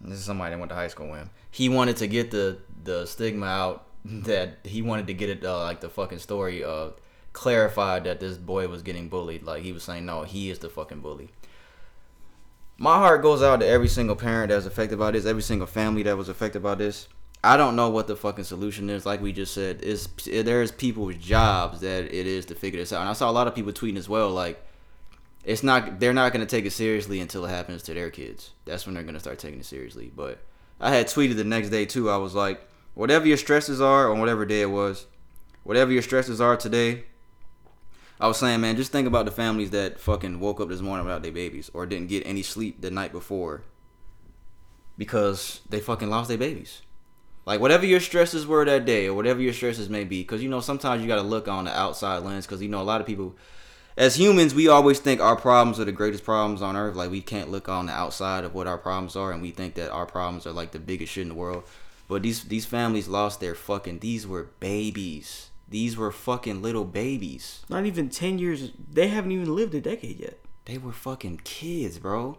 [0.00, 1.30] This is somebody I went to high school with him.
[1.54, 5.60] He wanted to get the the stigma out that he wanted to get it uh,
[5.60, 6.90] like the fucking story uh
[7.32, 9.44] clarified that this boy was getting bullied.
[9.44, 11.28] Like he was saying, no, he is the fucking bully.
[12.76, 15.68] My heart goes out to every single parent that was affected by this, every single
[15.68, 17.06] family that was affected by this.
[17.44, 19.06] I don't know what the fucking solution is.
[19.06, 23.02] Like we just said, is there's people's jobs that it is to figure this out.
[23.02, 24.60] And I saw a lot of people tweeting as well, like
[25.44, 28.50] it's not they're not gonna take it seriously until it happens to their kids.
[28.64, 30.10] That's when they're gonna start taking it seriously.
[30.14, 30.38] But
[30.80, 32.10] I had tweeted the next day too.
[32.10, 32.60] I was like,
[32.94, 35.06] whatever your stresses are on whatever day it was,
[35.62, 37.04] whatever your stresses are today.
[38.20, 41.04] I was saying, man, just think about the families that fucking woke up this morning
[41.04, 43.62] without their babies or didn't get any sleep the night before
[44.96, 46.82] because they fucking lost their babies.
[47.46, 50.48] Like whatever your stresses were that day or whatever your stresses may be, because you
[50.48, 53.00] know sometimes you got to look on the outside lens because you know a lot
[53.00, 53.36] of people
[53.96, 56.96] as humans, we always think our problems are the greatest problems on earth.
[56.96, 59.74] Like we can't look on the outside of what our problems are, and we think
[59.74, 61.64] that our problems are like the biggest shit in the world.
[62.08, 64.00] But these these families lost their fucking.
[64.00, 65.50] These were babies.
[65.68, 67.64] These were fucking little babies.
[67.68, 68.70] Not even ten years.
[68.92, 70.38] They haven't even lived a decade yet.
[70.64, 72.38] They were fucking kids, bro.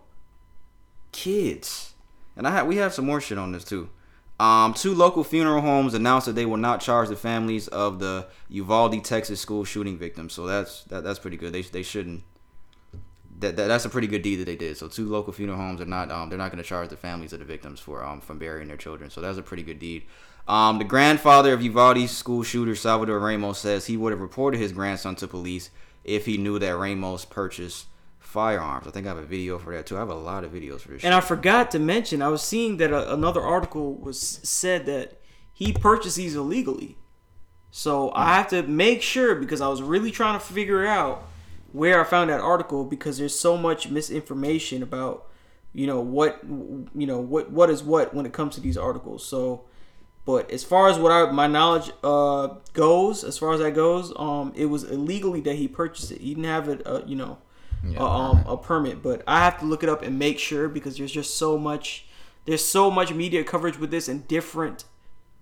[1.11, 1.93] Kids.
[2.35, 3.89] And I have we have some more shit on this too.
[4.39, 8.27] Um, two local funeral homes announced that they will not charge the families of the
[8.49, 10.33] Uvalde, Texas school shooting victims.
[10.33, 11.53] So that's that, that's pretty good.
[11.53, 12.23] They they shouldn't.
[13.39, 14.77] That, that that's a pretty good deed that they did.
[14.77, 17.33] So two local funeral homes are not um they're not going to charge the families
[17.33, 19.09] of the victims for um from burying their children.
[19.09, 20.03] So that's a pretty good deed.
[20.47, 24.71] Um, the grandfather of Uvalde school shooter Salvador Ramos says he would have reported his
[24.73, 25.71] grandson to police
[26.03, 27.87] if he knew that Ramos purchased
[28.35, 28.85] firearms.
[28.85, 29.95] I think I have a video for that too.
[29.95, 31.03] I have a lot of videos for this.
[31.05, 31.13] And shit.
[31.13, 35.21] I forgot to mention, I was seeing that a, another article was said that
[35.53, 36.97] he purchased these illegally.
[37.71, 41.23] So I have to make sure because I was really trying to figure out
[41.71, 45.27] where I found that article because there's so much misinformation about
[45.73, 49.25] you know what you know what what is what when it comes to these articles.
[49.25, 49.65] So
[50.25, 54.13] but as far as what I my knowledge uh goes, as far as that goes,
[54.15, 56.21] um it was illegally that he purchased it.
[56.21, 57.39] He didn't have it uh, you know
[57.83, 60.67] Yeah, a, um, a permit, but I have to look it up and make sure
[60.67, 62.05] because there's just so much
[62.45, 64.85] there's so much media coverage with this and different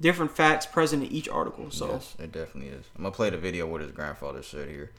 [0.01, 1.71] different facts present in each article.
[1.71, 2.85] So yes, it definitely is.
[2.97, 4.91] I'm gonna play the video what his grandfather said here.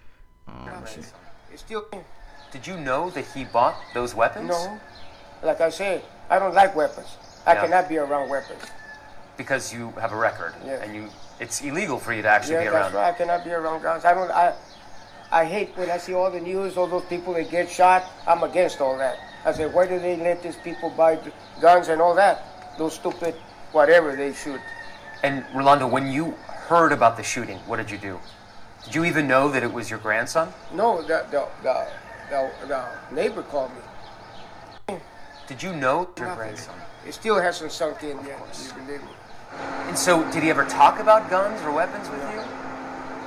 [0.49, 1.03] Um, let's see.
[1.53, 1.87] It's still.
[2.53, 4.49] Did you know that he bought those weapons?
[4.49, 4.81] No.
[5.43, 7.09] Like I said, I don't like weapons.
[7.47, 7.63] I Yeah.
[7.63, 8.63] cannot be around weapons.
[9.37, 10.83] Because you have a record, Yeah.
[10.83, 11.09] and you.
[11.41, 12.93] It's illegal for you to actually yeah, be around.
[12.93, 13.09] that's right.
[13.09, 14.05] I cannot be around guns.
[14.05, 14.31] I don't.
[14.31, 14.55] I.
[15.35, 18.05] I hate when I see all the news, all those people that get shot.
[18.25, 19.19] I'm against all that.
[19.45, 21.19] I say, why do they let these people buy
[21.61, 22.77] guns and all that?
[22.79, 23.35] Those stupid,
[23.73, 24.61] whatever they shoot.
[25.25, 26.31] And Rolando, when you
[26.69, 28.21] heard about the shooting, what did you do?
[28.85, 30.53] Did you even know that it was your grandson?
[30.73, 31.89] No, the the the,
[32.31, 33.73] the, the neighbor called
[34.89, 34.99] me.
[35.49, 36.37] Did you know your Nothing.
[36.37, 36.75] grandson?
[37.09, 38.39] It still hasn't sunk in yet.
[38.67, 39.09] You believe me?
[39.89, 42.64] And so, did he ever talk about guns or weapons with you?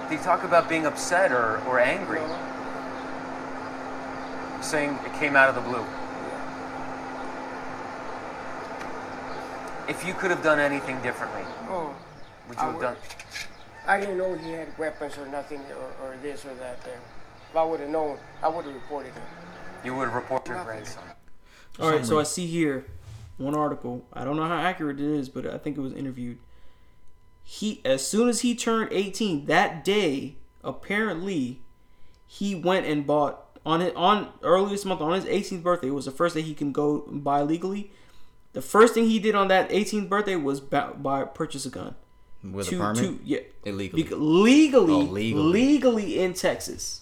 [0.09, 2.21] Did he talk about being upset or, or angry?
[4.61, 5.85] Saying it came out of the blue.
[9.89, 11.93] If you could have done anything differently, Oh.
[12.47, 12.95] would you have done?
[13.85, 15.61] I didn't know he had weapons or nothing
[16.01, 16.99] or, or this or that there.
[17.49, 19.23] If I would have known, I would have reported him.
[19.85, 21.03] You would have reported your grandson.
[21.79, 22.85] all right, so I see here
[23.37, 24.05] one article.
[24.11, 26.37] I don't know how accurate it is, but I think it was interviewed.
[27.49, 31.61] He as soon as he turned 18 that day, apparently
[32.27, 34.29] he went and bought on it on
[34.69, 35.87] this month on his 18th birthday.
[35.87, 37.89] It was the first day he can go buy legally.
[38.51, 41.95] The first thing he did on that 18th birthday was buy, buy purchase a gun.
[42.43, 42.97] With a permit?
[43.03, 44.03] to- yeah, Illegally.
[44.03, 45.43] Legally, Oh, legally.
[45.43, 47.01] legally in Texas.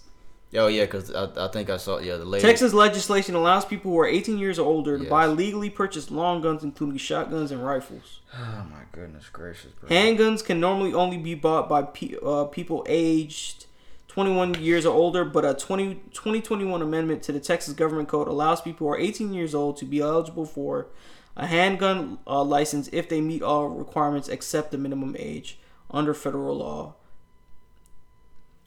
[0.57, 2.41] Oh yeah, because I, I think I saw yeah the lady.
[2.45, 5.10] Texas legislation allows people who are 18 years or older to Yes.
[5.10, 8.19] buy legally purchased long guns, including shotguns and rifles.
[8.38, 9.90] Oh my goodness gracious, bro.
[9.90, 13.65] Handguns can normally only be bought by pe- uh, people aged
[14.07, 18.61] 21 years or older, but a 20, 2021 amendment to the Texas Government Code allows
[18.61, 20.88] people who are 18 years old to be eligible for
[21.38, 25.60] a handgun uh, license if they meet all requirements except the minimum age
[25.91, 26.95] under federal law.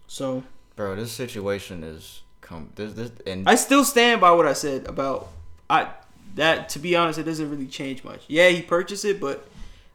[0.06, 0.44] So
[0.78, 4.86] bro, this situation is come this this and I still stand by what I said
[4.86, 5.28] about
[5.68, 5.88] I
[6.36, 8.22] that to be honest, it doesn't really change much.
[8.28, 9.48] Yeah, he purchased it, but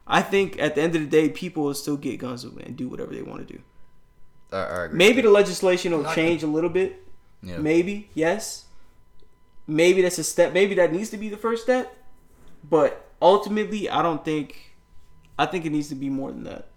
[0.06, 2.86] I think at the end of the day, people will still get guns and do
[2.86, 3.60] whatever they want to do.
[4.52, 4.98] I, I agree.
[4.98, 7.02] Maybe the legislation will change a little bit.
[7.42, 7.56] Yeah.
[7.58, 8.66] Maybe yes.
[9.66, 10.52] Maybe that's a step.
[10.52, 11.96] Maybe that needs to be the first step.
[12.68, 14.76] But ultimately, I don't think.
[15.38, 16.68] I think it needs to be more than that,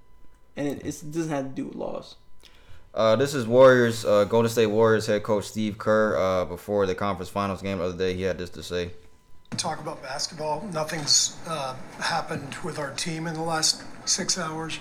[0.56, 2.16] and it, it doesn't have to do with laws.
[2.98, 6.18] Uh, this is Warriors, uh, Golden State Warriors head coach Steve Kerr.
[6.18, 8.90] Uh, before the conference finals game the other day, he had this to say.
[9.56, 10.68] talk about basketball.
[10.74, 14.80] Nothing's uh, happened with our team in the last six hours.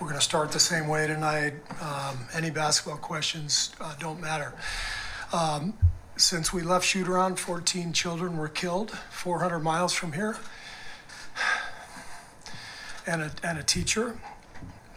[0.00, 1.54] We're going to start the same way tonight.
[1.80, 4.54] Um, any basketball questions uh, don't matter.
[5.32, 5.74] Um,
[6.16, 10.36] since we left shoot around, 14 children were killed 400 miles from here,
[13.06, 14.18] and a, and a teacher.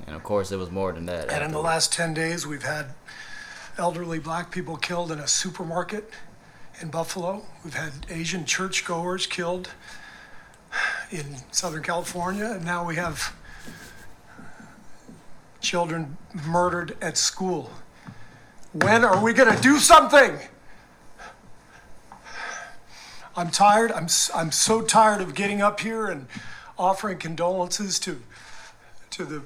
[0.07, 1.29] And of course, it was more than that.
[1.29, 2.87] And in the last 10 days, we've had
[3.77, 6.09] elderly black people killed in a supermarket
[6.81, 7.43] in Buffalo.
[7.63, 9.69] We've had Asian churchgoers killed
[11.11, 12.45] in Southern California.
[12.45, 13.35] And now we have
[15.59, 16.17] children
[16.47, 17.69] murdered at school.
[18.71, 20.39] When are we going to do something?
[23.35, 23.91] I'm tired.
[23.91, 26.27] I'm, I'm so tired of getting up here and
[26.77, 28.21] offering condolences to,
[29.11, 29.41] to the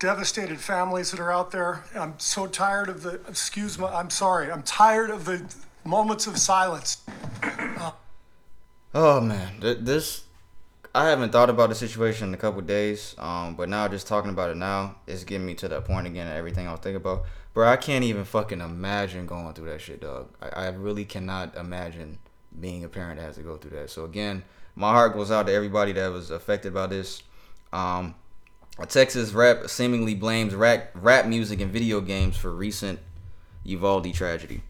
[0.00, 1.84] devastated families that are out there.
[1.94, 5.54] I'm so tired of the, excuse me, I'm sorry, I'm tired of the
[5.84, 7.02] moments of silence.
[8.92, 10.24] Oh man, this
[10.94, 13.14] I haven't thought about the situation in a couple days.
[13.18, 16.26] Um, but now just talking about it now, it's getting me to that point again.
[16.26, 17.22] And everything I was thinking about,
[17.54, 20.28] bro, I can't even fucking imagine going through that shit, dog.
[20.42, 22.18] I, I really cannot imagine
[22.58, 23.90] being a parent that has to go through that.
[23.90, 24.42] So again,
[24.74, 27.22] my heart goes out to everybody that was affected by this.
[27.72, 28.16] Um,
[28.78, 32.98] a Texas rap seemingly blames rap, rap music and video games for recent
[33.64, 34.62] Uvalde tragedy.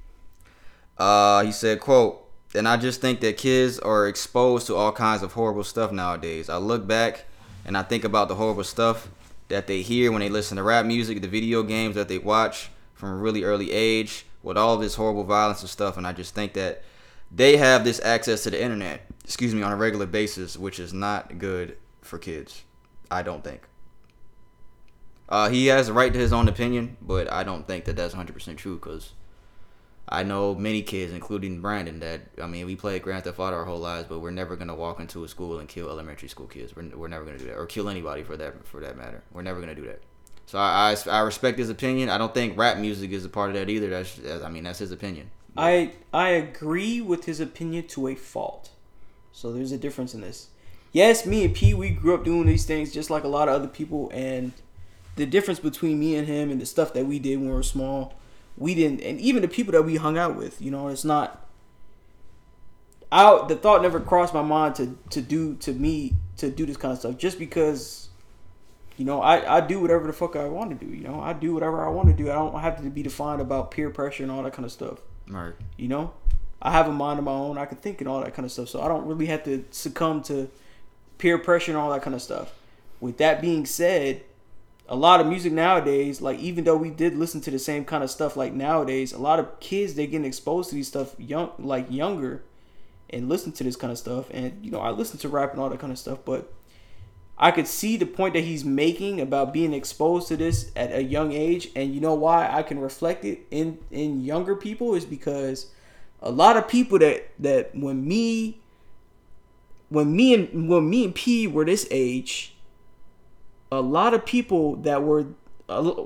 [0.98, 5.22] Uh, he said, "quote And I just think that kids are exposed to all kinds
[5.22, 6.50] of horrible stuff nowadays.
[6.50, 7.24] I look back
[7.64, 9.08] and I think about the horrible stuff
[9.48, 12.70] that they hear when they listen to rap music, the video games that they watch
[12.94, 15.96] from a really early age, with all this horrible violence and stuff.
[15.96, 16.82] And I just think that
[17.30, 20.92] they have this access to the internet, excuse me, on a regular basis, which is
[20.92, 22.64] not good for kids.
[23.10, 23.62] I don't think.
[25.30, 28.14] Uh, he has a right to his own opinion, but I don't think that that's
[28.14, 29.12] 100% true because
[30.08, 33.64] I know many kids, including Brandon, that I mean, we played Grand Theft Auto our
[33.64, 36.74] whole lives, but we're never gonna walk into a school and kill elementary school kids.
[36.74, 39.22] We're, we're never gonna do that, or kill anybody for that for that matter.
[39.32, 40.02] We're never gonna do that.
[40.46, 42.08] So I, I, I respect his opinion.
[42.08, 43.88] I don't think rap music is a part of that either.
[43.88, 45.30] That's I mean that's his opinion.
[45.56, 48.70] I I agree with his opinion to a fault.
[49.30, 50.48] So there's a difference in this.
[50.90, 53.54] Yes, me and P we grew up doing these things just like a lot of
[53.54, 54.52] other people and
[55.16, 57.62] the difference between me and him and the stuff that we did when we were
[57.62, 58.14] small,
[58.56, 61.46] we didn't and even the people that we hung out with, you know, it's not
[63.12, 66.76] I the thought never crossed my mind to to do to me to do this
[66.76, 68.10] kind of stuff just because
[69.00, 70.92] you know, I, I do whatever the fuck I want to do.
[70.94, 72.30] You know, I do whatever I want to do.
[72.30, 74.98] I don't have to be defined about peer pressure and all that kind of stuff.
[75.26, 75.54] Right.
[75.78, 76.12] You know,
[76.60, 77.56] I have a mind of my own.
[77.56, 78.68] I can think and all that kind of stuff.
[78.68, 80.50] So I don't really have to succumb to
[81.16, 82.52] peer pressure and all that kind of stuff.
[83.00, 84.22] With that being said,
[84.90, 88.02] a lot of music nowadays, like even though we did listen to the same kind
[88.02, 91.52] of stuff, like nowadays, a lot of kids they getting exposed to these stuff young,
[91.60, 92.42] like younger,
[93.08, 94.26] and listen to this kind of stuff.
[94.32, 96.52] And you know, I listen to rap and all that kind of stuff, but
[97.38, 101.04] I could see the point that he's making about being exposed to this at a
[101.04, 105.04] young age, and you know why I can reflect it in in younger people is
[105.04, 105.66] because
[106.20, 108.58] a lot of people that that when me
[109.88, 112.49] when me and when me and P were this age,
[113.72, 115.26] a lot of people that were
[115.68, 116.04] uh,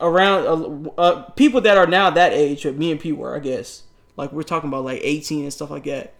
[0.00, 3.38] around uh, uh, people that are now that age that me and P were, I
[3.38, 3.84] guess.
[4.16, 6.14] Like we're talking about like 18 and stuff like that.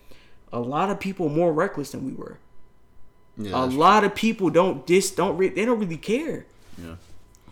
[0.52, 2.38] A lot of people more reckless than we were.
[3.36, 6.46] Yeah, a lot of people don't dis don't re- they don't really care.
[6.78, 6.96] Yeah.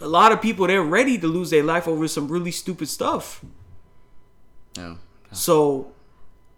[0.01, 3.45] A lot of people they're ready to lose their life over some really stupid stuff.
[4.77, 4.97] Yeah.
[5.33, 5.93] So,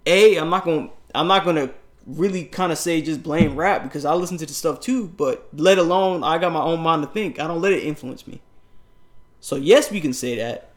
[0.05, 1.71] a I'm not gonna I'm not gonna
[2.07, 5.09] really kind of say just blame rap because I listen to the stuff too.
[5.09, 7.41] But let alone I got my own mind to think.
[7.41, 8.41] I don't let it influence me.
[9.41, 10.71] So yes, we can say that,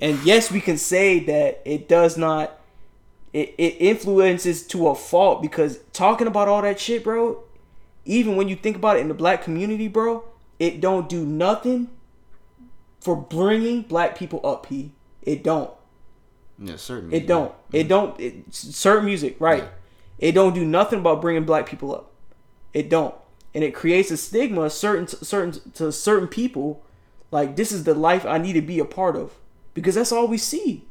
[0.00, 2.60] and yes, we can say that it does not.
[3.32, 7.42] It, it influences to a fault because talking about all that shit, bro,
[8.04, 10.22] even when you think about it in the black community, bro,
[10.60, 11.88] it don't do nothing
[13.00, 14.68] for bringing black people up.
[14.68, 14.92] P.
[15.22, 15.70] It don't.
[16.58, 17.12] Yeah, certain.
[17.12, 17.52] It don't.
[17.72, 17.88] It mm-hmm.
[17.88, 18.20] don't.
[18.20, 19.64] It, certain music, right?
[20.24, 22.10] It don't do nothing about bringing black people up.
[22.72, 23.14] It don't,
[23.54, 26.82] and it creates a stigma certain certain to certain people.
[27.30, 29.32] Like this is the life I need to be a part of
[29.74, 30.86] because that's all we see.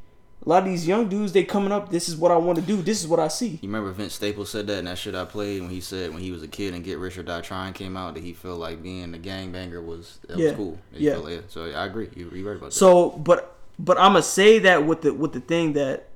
[0.46, 1.90] A lot of these young dudes, they coming up.
[1.90, 2.76] This is what I want to do.
[2.82, 3.58] This is what I see.
[3.62, 6.20] You remember Vince Staples said that in that shit I played when he said when
[6.22, 8.60] he was a kid and Get Rich or Die Trying came out that he felt
[8.60, 10.48] like being a gangbanger was that Yeah.
[10.50, 10.78] was cool.
[10.92, 11.12] Yeah.
[11.14, 12.08] felt like- so I agree.
[12.14, 12.76] You you right about that.
[12.76, 16.08] So, but but I'm gonna say that with the with the thing that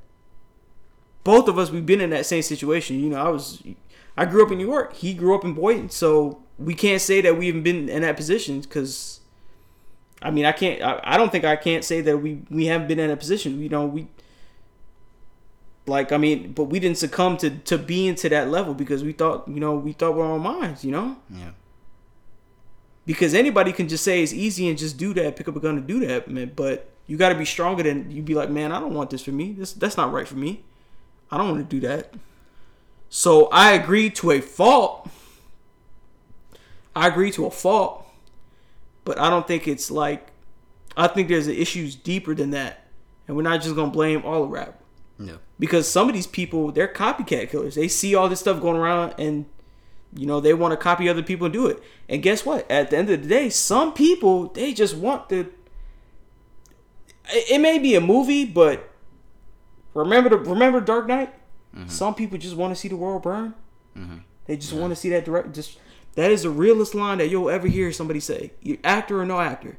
[1.25, 3.01] both of us we've been in that same situation.
[3.01, 3.63] You know, I was
[4.17, 4.95] I grew up in New York.
[4.95, 8.17] He grew up in Boynton, so we can't say that we haven't been in that
[8.17, 9.21] position because.
[10.21, 10.83] I mean, I can't.
[10.83, 13.61] I, I don't think I can't say that we we haven't been in a position.
[13.63, 14.09] You know, we
[15.87, 16.11] like.
[16.11, 19.47] I mean, but we didn't succumb to to being to that level because we thought,
[19.47, 20.85] you know, we thought with our minds.
[20.85, 21.51] You know, Yeah.
[23.07, 25.77] because anybody can just say it's easy and just do that, pick up a gun
[25.79, 26.51] and do that, man.
[26.57, 29.23] But you got to be stronger than you be like, man, I don't want this
[29.25, 29.53] for me.
[29.53, 30.65] This that's not right for me.
[31.31, 32.15] I don't want to do that.
[33.11, 35.09] So I agree to a fault.
[36.95, 38.07] I agree to a fault,
[39.05, 40.29] but I don't think it's like.
[40.97, 42.85] I think there's issues deeper than that,
[43.29, 44.81] and we're not just gonna blame all of rap
[45.19, 45.37] Yeah.
[45.59, 47.77] because some of these people they're copycat killers.
[47.77, 49.47] They see all this stuff going around and
[50.13, 51.81] you know they want to copy other people and do it.
[52.09, 52.69] And guess what?
[52.69, 55.53] At the end of the day, some people they just want to.
[57.31, 58.91] It it may be a movie, but
[60.03, 61.35] remember the remember Dark Knight.
[61.87, 63.55] Some people just want to see the world burn.
[63.97, 64.23] Mhm.
[64.47, 65.55] They just want to see that direct.
[65.55, 65.79] Just
[66.15, 68.53] that is the realest line that you'll ever hear somebody say.
[68.61, 69.79] You actor or no actor.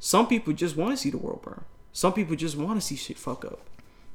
[0.00, 1.64] Some people just want to see the world burn.
[1.92, 3.60] Some people just want to see shit fuck up.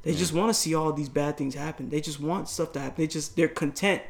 [0.01, 1.89] They just want to see all these bad things happen.
[1.89, 2.95] They just want stuff to happen.
[2.97, 4.01] They just they're content.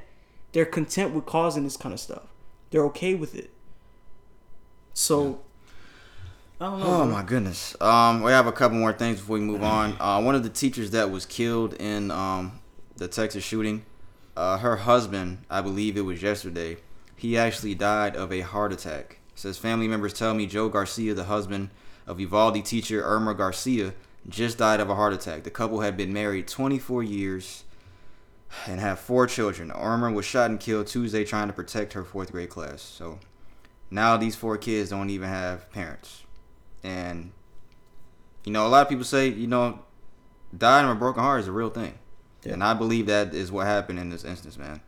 [0.53, 2.23] They're content with causing this kind of stuff.
[2.71, 3.51] They're okay with it.
[4.93, 5.41] So
[6.59, 6.79] know.
[6.81, 7.75] Oh my goodness.
[7.81, 9.95] Um, we have a couple more things before we move on.
[9.99, 12.59] Uh, one of the teachers that was killed in um
[12.97, 13.85] the Texas shooting,
[14.35, 16.77] uh, her husband, I believe it was yesterday,
[17.15, 19.19] he actually died of a heart attack.
[19.33, 21.69] It says family members tell me Joe Garcia, the husband
[22.05, 23.93] of Uvalde teacher Irma Garcia,
[24.27, 25.43] just died of a heart attack.
[25.43, 27.63] The couple had been married 24 years
[28.67, 29.71] and have four children.
[29.71, 32.81] Irma was shot and killed Tuesday trying to protect her fourth grade class.
[32.81, 33.19] So
[33.89, 36.23] now these four kids don't even have parents.
[36.83, 37.31] And
[38.45, 39.79] you know, a lot of people say, you know,
[40.57, 41.97] dying of a broken heart is a real thing.
[42.43, 42.53] Yeah.
[42.53, 44.81] And I believe that is what happened in this instance, man.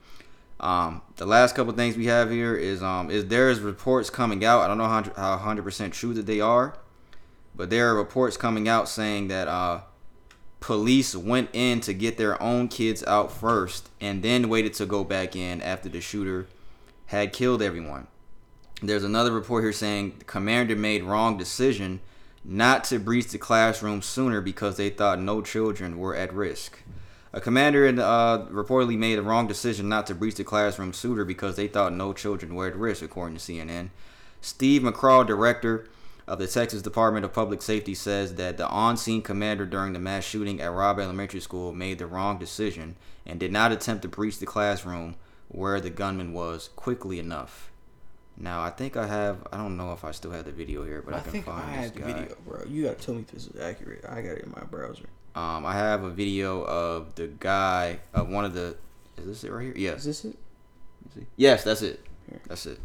[0.59, 4.45] Um, the last couple things we have here is um, is there is reports coming
[4.45, 4.61] out.
[4.61, 6.77] I don't know how how hundred percent true that they are,
[7.55, 9.81] but there are reports coming out saying that uh,
[10.59, 15.03] police went in to get their own kids out first, and then waited to go
[15.03, 16.47] back in after the shooter
[17.07, 18.05] had killed everyone.
[18.83, 21.99] There's another report here saying the commander made wrong decision
[22.43, 26.79] not to breach the classroom sooner because they thought no children were at risk.
[27.31, 31.57] A commander uh, reportedly made a wrong decision not to breach the classroom sooner because
[31.57, 33.89] they thought no children were at risk, according to CNN.
[34.41, 35.87] Steve McCraw, director
[36.27, 39.99] of the Texas Department of Public Safety, says that the on scene commander during the
[39.99, 42.95] mass shooting at Robb Elementary School made the wrong decision
[43.27, 45.15] and did not attempt to breach the classroom
[45.49, 47.70] where the gunman was quickly enough.
[48.41, 51.03] Now, I think I have, I don't know if I still have the video here,
[51.03, 52.13] but I, I can think I find had this the guy.
[52.13, 52.63] video, bro.
[52.67, 54.03] You gotta tell me if this is accurate.
[54.09, 55.05] I got it in my browser.
[55.35, 58.75] Um, I have a video of the guy of one of the.
[59.17, 59.73] Is this it right here?
[59.77, 59.99] Yes.
[59.99, 60.37] Is this it?
[61.35, 62.03] Yes, that's it.
[62.47, 62.79] That's it.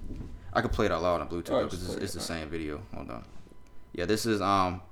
[0.53, 2.49] I could play it out loud on Bluetooth because just it's, it's it, the same
[2.49, 2.83] video.
[2.95, 3.25] Hold on.
[3.95, 4.83] Yeah, this is um.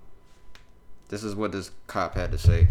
[1.08, 2.68] This is what this cop had to say.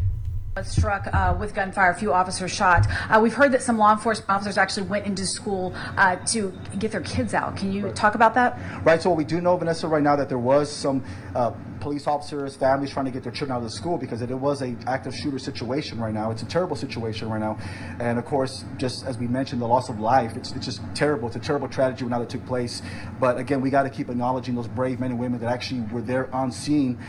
[0.55, 2.85] Was struck uh, with gunfire, a few officers shot.
[3.09, 6.91] Uh, we've heard that some law enforcement officers actually went into school uh, to get
[6.91, 7.57] their kids out.
[7.57, 8.59] Can you talk about that?
[8.85, 11.03] Right, so what we do know, Vanessa, right now that there was some
[11.33, 14.29] uh, police officers, families trying to get their children out of the school because it,
[14.29, 16.29] was a active shooter situation right now.
[16.29, 17.57] It's a terrible situation right now,
[17.99, 20.37] and of course, just as we mentioned, the loss of life.
[20.37, 21.29] It's, it's just terrible.
[21.29, 22.83] It's a terrible tragedy now that took place.
[23.19, 26.01] But again, we got to keep acknowledging those brave men and women that actually were
[26.01, 26.99] there on scene.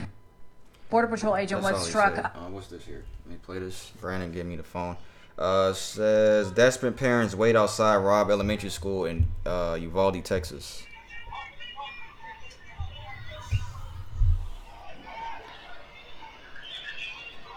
[0.88, 2.16] Border Patrol agent That's was struck.
[2.16, 3.04] Uh, what's this here?
[3.24, 3.90] Let me play this.
[4.00, 4.96] Brandon, give me the phone.
[5.38, 10.84] Uh, says desperate parents wait outside Robb Elementary School in uh, Uvalde, Texas.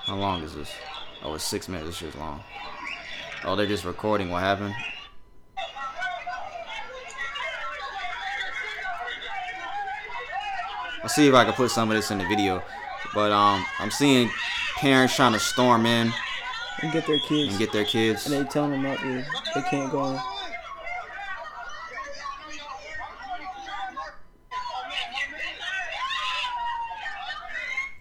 [0.05, 0.71] How long is this?
[1.21, 1.87] Oh, it's six minutes.
[1.87, 2.41] This shit's long.
[3.43, 4.73] Oh, they're just recording what happened.
[11.03, 12.63] I'll see if I can put some of this in the video.
[13.13, 14.29] But um, I'm seeing
[14.77, 16.13] parents trying to storm in
[16.81, 17.49] And get their kids.
[17.51, 18.25] and get their kids.
[18.25, 19.25] And they telling them not to.
[19.55, 20.19] They can't go in.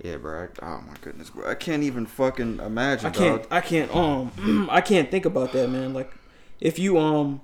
[0.03, 0.44] Yeah, bro.
[0.61, 1.51] I, oh my goodness, bro.
[1.51, 3.07] I can't even fucking imagine.
[3.07, 3.43] I can't.
[3.43, 3.48] dog.
[3.51, 3.94] I can't.
[3.94, 5.94] Um, I can't think about that, man.
[5.94, 6.12] Like,
[6.61, 7.40] if you um,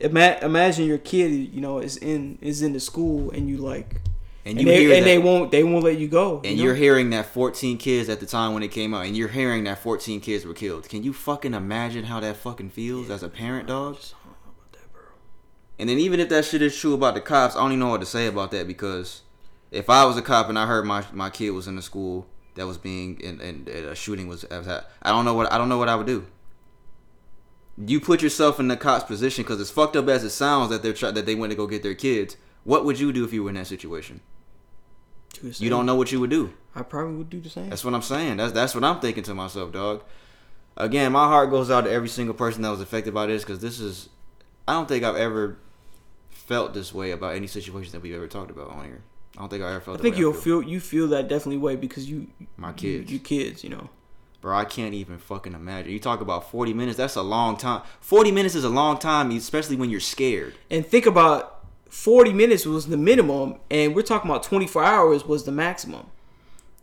[0.00, 4.00] ima- imagine your kid, you know, is in is in the school, and you like,
[4.46, 6.40] And and, you they, hear and that- they won't they won't let you go.
[6.44, 6.80] And you you're know?
[6.80, 9.78] hearing that 14 kids at the time when it came out, and you're hearing that
[9.78, 10.88] 14 kids were killed.
[10.88, 13.96] Can you fucking imagine how that fucking feels as a parent, dog?
[15.78, 17.88] And then even if that shit is true about the cops, I don't even know
[17.88, 19.22] what to say about that because
[19.72, 22.26] if I was a cop and I heard my my kid was in the school
[22.54, 25.68] that was being and, and a shooting was, was I don't know what I don't
[25.68, 26.26] know what I would do.
[27.76, 30.82] You put yourself in the cop's position because as fucked up as it sounds that
[30.84, 32.36] they're try- that they went to go get their kids.
[32.62, 34.20] What would you do if you were in that situation?
[35.60, 36.52] You don't know what you would do.
[36.74, 37.68] I probably would do the same.
[37.70, 38.36] That's what I'm saying.
[38.38, 40.02] That's that's what I'm thinking to myself, dog.
[40.76, 43.60] Again, my heart goes out to every single person that was affected by this because
[43.60, 44.08] this is.
[44.66, 45.58] I don't think I've ever
[46.30, 49.02] felt this way about any situation that we've ever talked about on here.
[49.36, 49.98] I don't think I ever felt.
[49.98, 50.60] I think you'll feel.
[50.62, 53.12] feel you feel that definitely way because you My you- kids.
[53.12, 53.88] you, kids, you know.
[54.40, 55.90] Bro, I can't even fucking imagine.
[55.90, 56.98] You talk about 40 minutes.
[56.98, 57.80] That's a long time.
[58.00, 60.54] 40 minutes is a long time, especially when you're scared.
[60.70, 61.53] And think about
[61.94, 66.06] 40 minutes was the minimum, and we're talking about 24 hours was the maximum.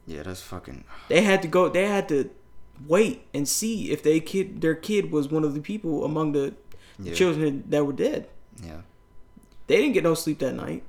[0.08, 0.86] Yeah, that's fucking.
[1.10, 1.68] They had to go.
[1.68, 2.30] They had to
[2.88, 6.54] wait and see if they kid their kid was one of the people among the
[6.98, 7.14] Yeah.
[7.14, 8.30] children that were dead.
[8.64, 8.82] Yeah.
[9.68, 10.84] They didn't get no sleep that night.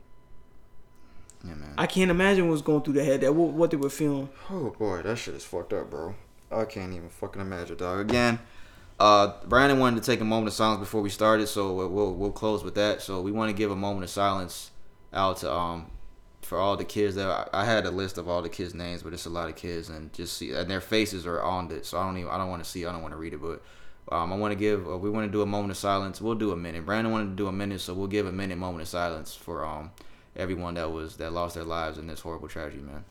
[1.44, 1.74] Yeah, man.
[1.76, 3.20] I can't imagine what's going through their head.
[3.22, 4.28] That what, what they were feeling.
[4.48, 6.14] Oh boy, that shit is fucked up, bro.
[6.50, 7.98] I can't even fucking imagine, dog.
[8.00, 8.38] Again,
[9.02, 12.14] uh, Brandon wanted to take a moment of silence before we started, so we'll we'll,
[12.14, 13.02] we'll close with that.
[13.02, 14.70] So we want to give a moment of silence
[15.12, 15.90] out to um
[16.42, 19.02] for all the kids that I, I had a list of all the kids' names,
[19.02, 21.84] but it's a lot of kids, and just see and their faces are on it.
[21.84, 23.42] So I don't even I don't want to see, I don't want to read it,
[23.42, 23.62] but.
[24.10, 24.86] Um, I want to give.
[24.86, 26.20] Uh, we want to do a moment of silence.
[26.20, 26.84] We'll do a minute.
[26.84, 29.64] Brandon wanted to do a minute, so we'll give a minute moment of silence for
[29.64, 29.92] um
[30.36, 33.04] everyone that was that lost their lives in this horrible tragedy, man.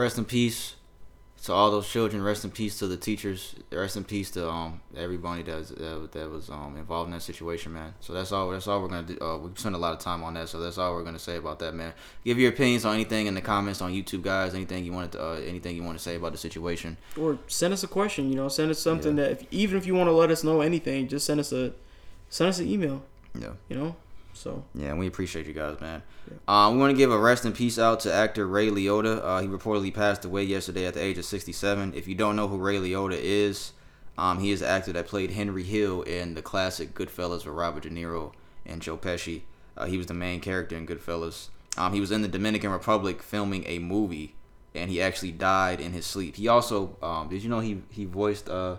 [0.00, 0.74] Rest in peace
[1.44, 2.22] to all those children.
[2.22, 3.54] Rest in peace to the teachers.
[3.72, 7.22] Rest in peace to um everybody that was, that, that was um involved in that
[7.22, 7.94] situation, man.
[8.00, 8.50] So that's all.
[8.50, 9.18] That's all we're gonna do.
[9.20, 11.36] Uh, we spent a lot of time on that, so that's all we're gonna say
[11.36, 11.92] about that, man.
[12.24, 14.54] Give your opinions on anything in the comments on YouTube, guys.
[14.54, 16.96] Anything you wanted to, uh, anything you want to say about the situation.
[17.16, 18.28] Or send us a question.
[18.30, 20.60] You know, send us something that if, even if you want to let us know
[20.60, 21.72] anything, just send us a
[22.28, 23.02] send us an email.
[23.38, 23.52] Yeah.
[23.68, 23.96] You know.
[24.32, 26.02] So Yeah, we appreciate you guys, man.
[26.48, 29.20] Um, we want to give a rest in peace out to actor Ray Liotta.
[29.22, 31.94] Uh, he reportedly passed away yesterday at the age of 67.
[31.94, 33.72] If you don't know who Ray Liotta is,
[34.16, 37.84] um, he is the actor that played Henry Hill in the classic Goodfellas with Robert
[37.84, 38.32] De Niro
[38.66, 39.42] and Joe Pesci.
[39.76, 41.48] Uh, he was the main character in Goodfellas.
[41.76, 44.34] Um, he was in the Dominican Republic filming a movie,
[44.74, 46.36] and he actually died in his sleep.
[46.36, 48.76] He also, um, did you know he he voiced uh,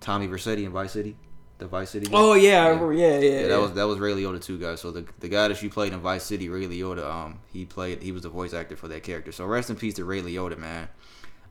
[0.00, 1.16] Tommy Vercetti in Vice City,
[1.58, 2.08] the Vice City.
[2.12, 2.92] Oh, yeah, I remember.
[2.92, 3.56] Yeah, yeah, that yeah.
[3.58, 4.80] was that was Ray Liotta too, guys.
[4.80, 8.02] So the the guy that you played in Vice City, Ray Liotta, um, he played
[8.02, 9.32] he was the voice actor for that character.
[9.32, 10.88] So rest in peace to Ray Liotta, man.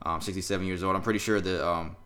[0.02, 0.94] Um, 67 years old.
[0.94, 1.96] I'm pretty sure the um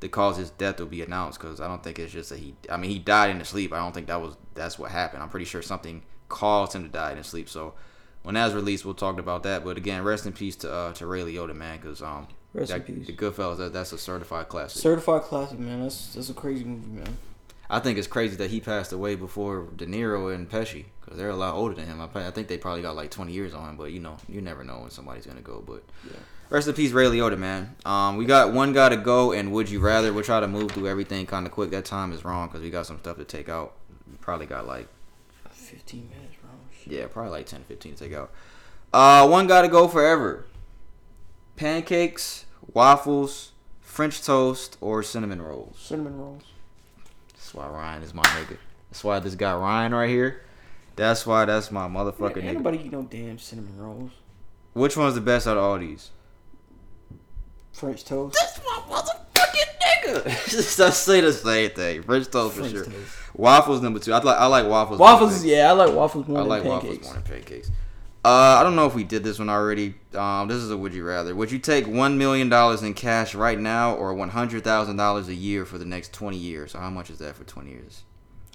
[0.00, 2.38] the cause of his death will be announced because I don't think it's just that
[2.38, 2.54] he.
[2.70, 3.72] I mean, he died in his sleep.
[3.72, 5.22] I don't think that was that's what happened.
[5.22, 7.48] I'm pretty sure something caused him to die in his sleep.
[7.48, 7.74] So
[8.22, 9.64] when that's released, we'll talk about that.
[9.64, 12.28] But again, rest in peace to uh, to Ray Liotta, man, because um.
[12.56, 13.06] Rest in peace.
[13.06, 14.80] The Goodfellas, that, that's a certified classic.
[14.80, 15.82] certified classic, man.
[15.82, 17.18] That's that's a crazy movie, man.
[17.68, 21.30] I think it's crazy that he passed away before De Niro and Pesci because they're
[21.30, 22.00] a lot older than him.
[22.00, 24.40] I, I think they probably got like 20 years on him, but you know, you
[24.40, 25.62] never know when somebody's gonna go.
[25.66, 25.82] But
[26.48, 27.76] rest in peace, Ray Liotta, man.
[27.84, 30.12] Um, we got one guy to go, and would you rather?
[30.12, 31.70] We'll try to move through everything kind of quick.
[31.70, 33.74] That time is wrong because we got some stuff to take out.
[34.10, 34.88] We probably got like
[35.50, 36.50] 15 minutes, bro.
[36.86, 38.32] yeah, probably like 10, 15 to take out.
[38.92, 40.46] Uh, one guy to go forever.
[41.56, 45.78] Pancakes, waffles, French toast, or cinnamon rolls.
[45.78, 46.42] Cinnamon rolls.
[47.32, 48.56] That's why Ryan is my nigga.
[48.90, 50.42] That's why this guy Ryan right here.
[50.96, 52.72] That's why that's my motherfucking Man, nigga.
[52.74, 54.10] ain't eat no damn cinnamon rolls.
[54.72, 56.10] Which one's the best out of all these?
[57.72, 58.36] French toast.
[58.40, 60.50] That's my motherfucking nigga.
[60.78, 62.02] Just say the same thing.
[62.02, 62.84] French toast for sure.
[62.84, 62.96] toast.
[63.34, 64.12] Waffles number two.
[64.14, 64.98] I like I like waffles.
[64.98, 67.06] more Waffles, yeah, I like waffles more I than like pancakes.
[67.06, 67.70] waffles more than pancakes.
[68.26, 69.94] Uh, I don't know if we did this one already.
[70.12, 71.32] Um, this is a would you rather.
[71.32, 75.28] Would you take one million dollars in cash right now, or one hundred thousand dollars
[75.28, 76.72] a year for the next twenty years?
[76.72, 78.02] So how much is that for twenty years?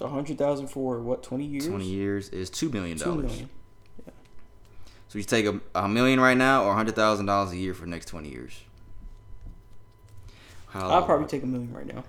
[0.02, 1.24] A hundred thousand for what?
[1.24, 1.68] Twenty years.
[1.68, 3.24] Twenty years is two million dollars.
[3.24, 3.50] million.
[5.08, 7.86] So you take a, a million right now, or hundred thousand dollars a year for
[7.86, 8.52] the next twenty years.
[10.68, 12.04] How I'll probably take a million right now.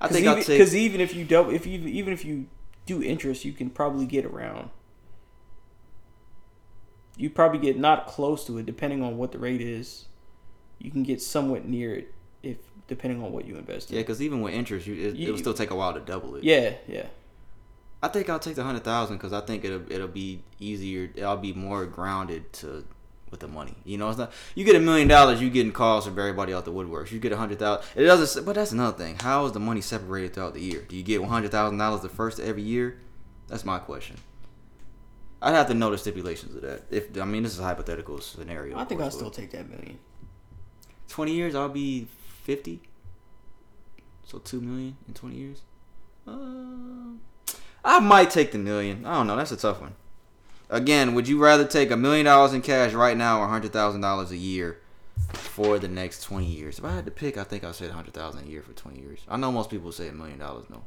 [0.00, 2.46] I think I'll take- because even if you double, if you even if you
[2.86, 4.70] do interest, you can probably get around.
[7.18, 10.06] You probably get not close to it, depending on what the rate is.
[10.78, 13.96] You can get somewhat near it if depending on what you invest in.
[13.96, 16.36] Yeah, because even with interest, you, it, You- it'll still take a while to double
[16.36, 16.44] it.
[16.44, 17.06] Yeah, yeah.
[18.02, 21.10] I think I'll take the hundred thousand because I think it'll it'll be easier.
[21.20, 22.84] I'll be more grounded to
[23.32, 23.74] with the money.
[23.84, 26.64] You know, it's not you get a million dollars, you getting calls from everybody out
[26.64, 27.10] the woodworks.
[27.10, 27.84] You get a hundred thousand.
[27.96, 28.46] It doesn't.
[28.46, 29.16] But that's another thing.
[29.20, 30.82] How is the money separated throughout the year?
[30.88, 33.00] Do you get one hundred thousand dollars the first every year?
[33.48, 34.16] That's my question.
[35.40, 36.82] I'd have to know the stipulations of that.
[36.90, 38.76] If I mean, this is a hypothetical scenario.
[38.76, 39.98] I think I'll still take that million.
[41.08, 42.08] Twenty years, I'll be
[42.42, 42.80] fifty.
[44.24, 45.62] So two million in twenty years.
[46.26, 47.14] Uh,
[47.84, 49.06] I might take the million.
[49.06, 49.36] I don't know.
[49.36, 49.94] That's a tough one.
[50.70, 54.00] Again, would you rather take a million dollars in cash right now or hundred thousand
[54.00, 54.80] dollars a year
[55.32, 56.78] for the next twenty years?
[56.78, 58.72] If I had to pick, I think I'd say a hundred thousand a year for
[58.72, 59.20] twenty years.
[59.28, 60.66] I know most people say a million dollars.
[60.68, 60.82] No,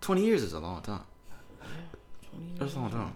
[0.00, 1.04] twenty years is a long time.
[2.58, 3.14] That's a long time.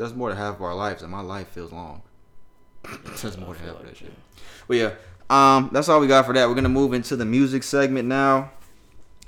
[0.00, 2.02] That's more than half of our lives, and my life feels long.
[2.82, 4.12] That's more than half of that shit.
[4.66, 4.94] But yeah,
[5.28, 6.48] um, that's all we got for that.
[6.48, 8.50] We're gonna move into the music segment now.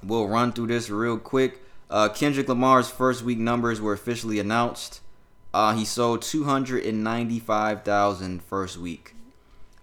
[0.02, 1.62] We'll run through this real quick.
[1.90, 5.00] Uh, Kendrick Lamar's first week numbers were officially announced.
[5.52, 9.14] Uh, he sold 295,000 first week.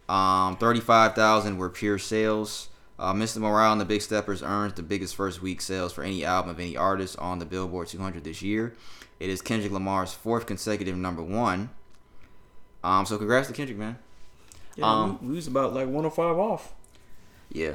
[0.09, 2.69] Um, 35,000 were pure sales.
[2.97, 3.37] Uh, Mr.
[3.37, 6.59] Morale and the Big Steppers earned the biggest first week sales for any album of
[6.59, 8.73] any artist on the Billboard 200 this year.
[9.19, 11.69] It is Kendrick Lamar's fourth consecutive number one.
[12.83, 13.97] Um, so congrats to Kendrick, man.
[14.75, 16.73] Yeah, Um, we, we was about like 105 off.
[17.49, 17.73] Yeah,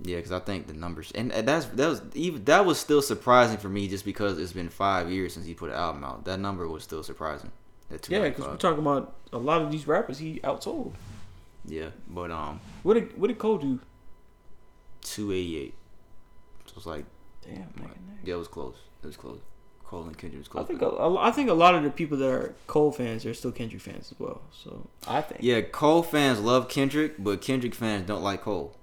[0.00, 3.58] yeah, because I think the numbers and, that's that was even that was still surprising
[3.58, 6.24] for me just because it's been five years since he put an album out.
[6.24, 7.50] That number was still surprising.
[7.90, 10.92] That Yeah, because we're talking about a lot of these rappers he outsold.
[11.66, 13.80] yeah, but um, What did what did Cole do?
[15.02, 15.74] two eighty eight.
[16.66, 17.04] So it's like
[17.42, 17.90] Damn, man.
[18.24, 18.76] yeah, it was close.
[19.02, 19.40] It was close.
[19.88, 22.18] Cole and Kendrick was I think a, a- I think a lot of the people
[22.18, 24.42] that are Cole fans are still Kendrick fans as well.
[24.52, 28.76] So I think Yeah, Cole fans love Kendrick, but Kendrick fans don't like Cole.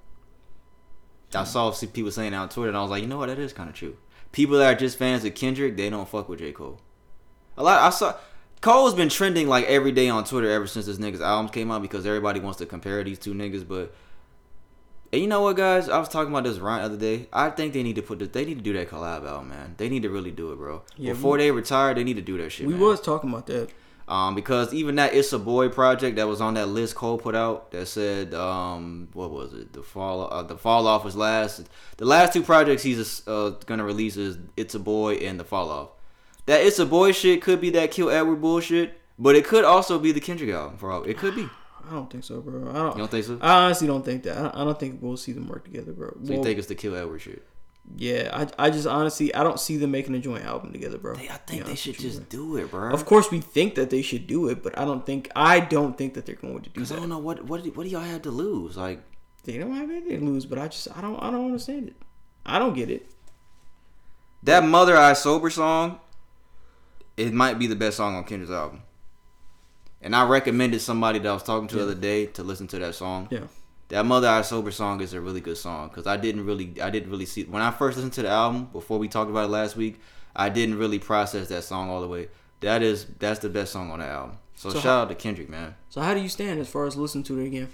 [1.36, 1.46] I hmm.
[1.46, 3.38] saw some people saying that on Twitter, and I was like, you know what, that
[3.38, 3.98] is kind of true.
[4.32, 6.82] People that are just fans of Kendrick, they don't fuck with J Cole.
[7.58, 7.84] A lot.
[7.84, 8.16] I saw
[8.62, 11.84] Cole's been trending like every day on Twitter ever since this nigga's albums came out
[11.84, 13.68] because everybody wants to compare these two niggas.
[13.68, 13.94] But
[15.16, 15.90] and you know what, guys?
[15.90, 17.28] I was talking about this Ryan the other day.
[17.34, 19.76] I think they need to put the, they need to do that collab out, man.
[19.78, 20.84] They need to really do it, bro.
[20.98, 22.68] Yeah, Before we- they retire, they need to do that shit.
[22.68, 22.82] we man.
[22.82, 23.70] was talking about that.
[24.08, 27.34] Um, because even that "It's a Boy" project that was on that list Cole put
[27.34, 29.74] out that said, um, what was it?
[29.74, 31.68] The fall, uh, the fall off was last.
[31.98, 35.72] The last two projects he's uh, gonna release is "It's a Boy" and the fall
[35.72, 35.90] off.
[36.46, 39.98] That "It's a Boy" shit could be that Kill Edward bullshit, but it could also
[39.98, 40.78] be the Kendrick album.
[40.78, 41.50] For all it could be.
[41.88, 42.70] I don't think so, bro.
[42.70, 42.92] I don't.
[42.94, 43.38] You don't think so?
[43.42, 44.38] I honestly don't think that.
[44.38, 46.18] I don't, I don't think we'll see them work together, bro.
[46.24, 47.44] So you think it's the Kill Edward shit?
[47.96, 51.14] Yeah, I, I just honestly I don't see them making a joint album together, bro.
[51.14, 52.92] I think they should just do it, bro.
[52.92, 55.96] Of course, we think that they should do it, but I don't think I don't
[55.96, 56.96] think that they're going to do Because that.
[56.96, 58.76] I don't know what what do- what do y'all have to lose?
[58.76, 59.02] Like
[59.44, 61.96] They don't have anything to lose, but I just I don't I don't understand it.
[62.44, 63.06] I don't get it.
[64.42, 66.00] that "Mother I Sober" song.
[67.18, 68.82] It might be the best song on Kendrick's album.
[70.02, 72.80] And I recommended somebody that I was talking to the other day to listen to
[72.80, 73.28] that song.
[73.32, 73.40] Yeah.
[73.90, 76.90] That "Mother I Sober" song is a really good song because I didn't really I
[76.90, 79.52] didn't really see when I first listened to the album before we talked about it
[79.52, 80.00] last week.
[80.36, 82.28] I didn't really process that song all the way.
[82.62, 84.38] That is that's the best song on the album.
[84.56, 85.76] So, So shout how- out to Kendrick, man.
[85.90, 87.70] So how do you stand as far as listening to it again?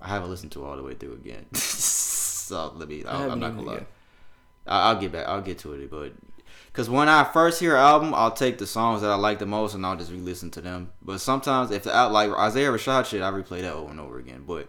[0.00, 1.46] I haven't listened to it all the way through again.
[1.54, 3.04] so let me.
[3.04, 3.86] I I'll, I'm haven't gonna lie.
[4.66, 5.26] I- I'll get back.
[5.26, 6.12] I'll get to it, but
[6.66, 9.46] because when I first hear an album, I'll take the songs that I like the
[9.46, 10.92] most and I'll just re-listen to them.
[11.02, 14.18] But sometimes if the out like Isaiah Rashad shit, I replay that over and over
[14.18, 14.44] again.
[14.46, 14.68] But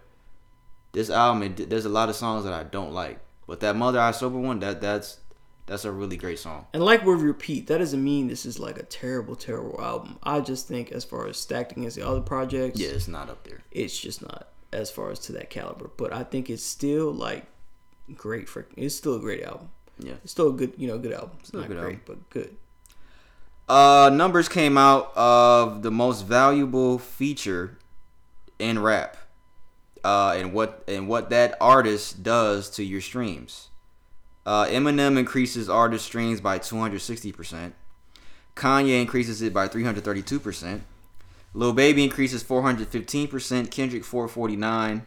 [0.93, 3.19] this album, it, there's a lot of songs that I don't like.
[3.47, 5.19] But that Mother I Sober one, that that's
[5.65, 6.65] that's a really great song.
[6.73, 10.19] And like we repeat, that doesn't mean this is like a terrible, terrible album.
[10.23, 13.43] I just think as far as stacked against the other projects, Yeah, it's not up
[13.43, 13.61] there.
[13.71, 15.89] It's just not as far as to that caliber.
[15.95, 17.45] But I think it's still like
[18.15, 18.67] great for.
[18.75, 19.69] It's still a great album.
[20.01, 20.13] Yeah.
[20.23, 21.37] it's still a good, you know, good album.
[21.43, 22.01] Still a not good great, album.
[22.05, 22.55] but good.
[23.69, 27.77] Uh, numbers came out of the most valuable feature
[28.59, 29.15] in rap,
[30.03, 33.69] uh, and what and what that artist does to your streams.
[34.45, 37.75] Uh, Eminem increases artist streams by 260 percent.
[38.55, 40.83] Kanye increases it by 332 percent.
[41.53, 43.71] Lil Baby increases 415 percent.
[43.71, 45.05] Kendrick 449.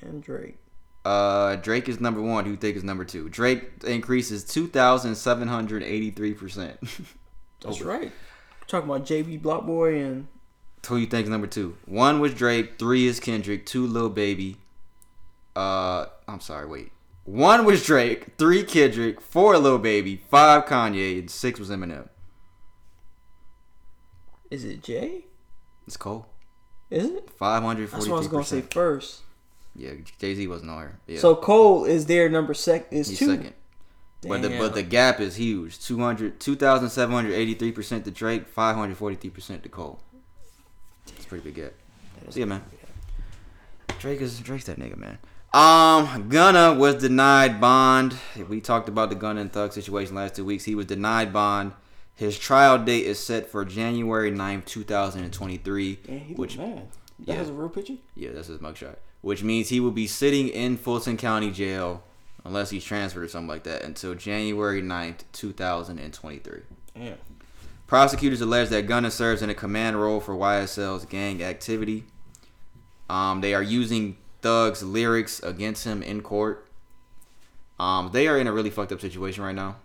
[0.00, 0.56] And Drake.
[1.04, 2.44] Uh, Drake is number one.
[2.44, 3.28] Who you think is number two?
[3.28, 6.78] Drake increases 2,783 percent.
[7.60, 8.12] That's right.
[8.66, 10.28] talking about JB Block Boy and
[10.86, 11.76] Who you think is number two?
[11.86, 14.58] One was Drake, three is Kendrick, two Lil Baby.
[15.54, 16.90] Uh, I'm sorry, wait.
[17.24, 22.08] One was Drake, three Kendrick, four Lil Baby, five Kanye, and six was Eminem.
[24.50, 25.24] is it Jay?
[25.86, 26.26] It's Cole.
[26.90, 27.30] Is it?
[27.30, 29.22] Five hundred That's what I was gonna say first.
[29.74, 31.00] Yeah, Jay Z wasn't on here.
[31.06, 31.18] Yeah.
[31.18, 33.26] So Cole is their number sec is He's two.
[33.26, 33.54] second.
[34.26, 35.80] But the but the gap is huge.
[35.80, 40.00] 200 2,783% to Drake, 543% to Cole.
[41.08, 41.72] It's a pretty big gap.
[42.30, 42.62] So yeah, man.
[43.98, 45.18] Drake is Drake's that nigga, man.
[45.52, 48.16] Um, Gunna was denied bond.
[48.48, 50.64] We talked about the Gunna and Thug situation last two weeks.
[50.64, 51.72] He was denied bond.
[52.14, 55.98] His trial date is set for January 9th, 2023.
[56.08, 56.88] Man, he which look mad.
[57.26, 57.96] That has a real picture?
[58.14, 58.96] yeah, that's his mugshot.
[59.22, 62.02] Which means he will be sitting in Fulton County Jail
[62.44, 66.60] unless he's transferred or something like that until January 9th, 2023.
[66.94, 67.16] Damn.
[67.86, 72.04] Prosecutors allege that Gunna serves in a command role for YSL's gang activity.
[73.08, 76.66] Um, they are using Thug's lyrics against him in court.
[77.78, 79.76] Um, they are in a really fucked up situation right now.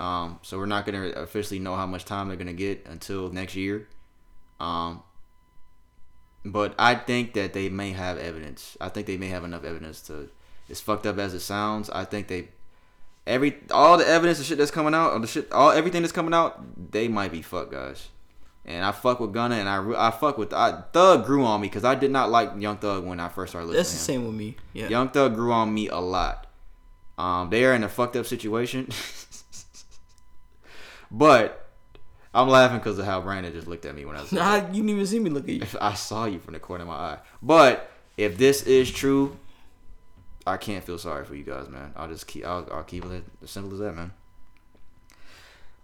[0.00, 3.56] Um, so we're not gonna officially know how much time they're gonna get until next
[3.56, 3.88] year.
[4.60, 5.02] Um,
[6.44, 8.76] but I think that they may have evidence.
[8.80, 10.28] I think they may have enough evidence to.
[10.70, 12.48] As fucked up as it sounds, I think they
[13.26, 16.12] every all the evidence and shit that's coming out, or the shit, all everything that's
[16.12, 18.08] coming out, they might be fucked guys.
[18.64, 21.68] And I fuck with Gunna, and I I fuck with I, Thug grew on me
[21.68, 23.78] because I did not like Young Thug when I first started listening.
[23.78, 24.56] That's the same with me.
[24.72, 24.88] Yeah.
[24.88, 26.46] Young Thug grew on me a lot.
[27.16, 28.88] Um, they are in a fucked up situation,
[31.10, 31.67] but
[32.34, 34.32] I'm laughing because of how Brandon just looked at me when I was.
[34.32, 35.66] Nah, you didn't even see me look at you.
[35.80, 37.18] I saw you from the corner of my eye.
[37.42, 39.38] But if this is true,
[40.46, 41.92] I can't feel sorry for you guys, man.
[41.96, 42.44] I'll just keep.
[42.46, 44.12] I'll, I'll keep it as simple as that, man.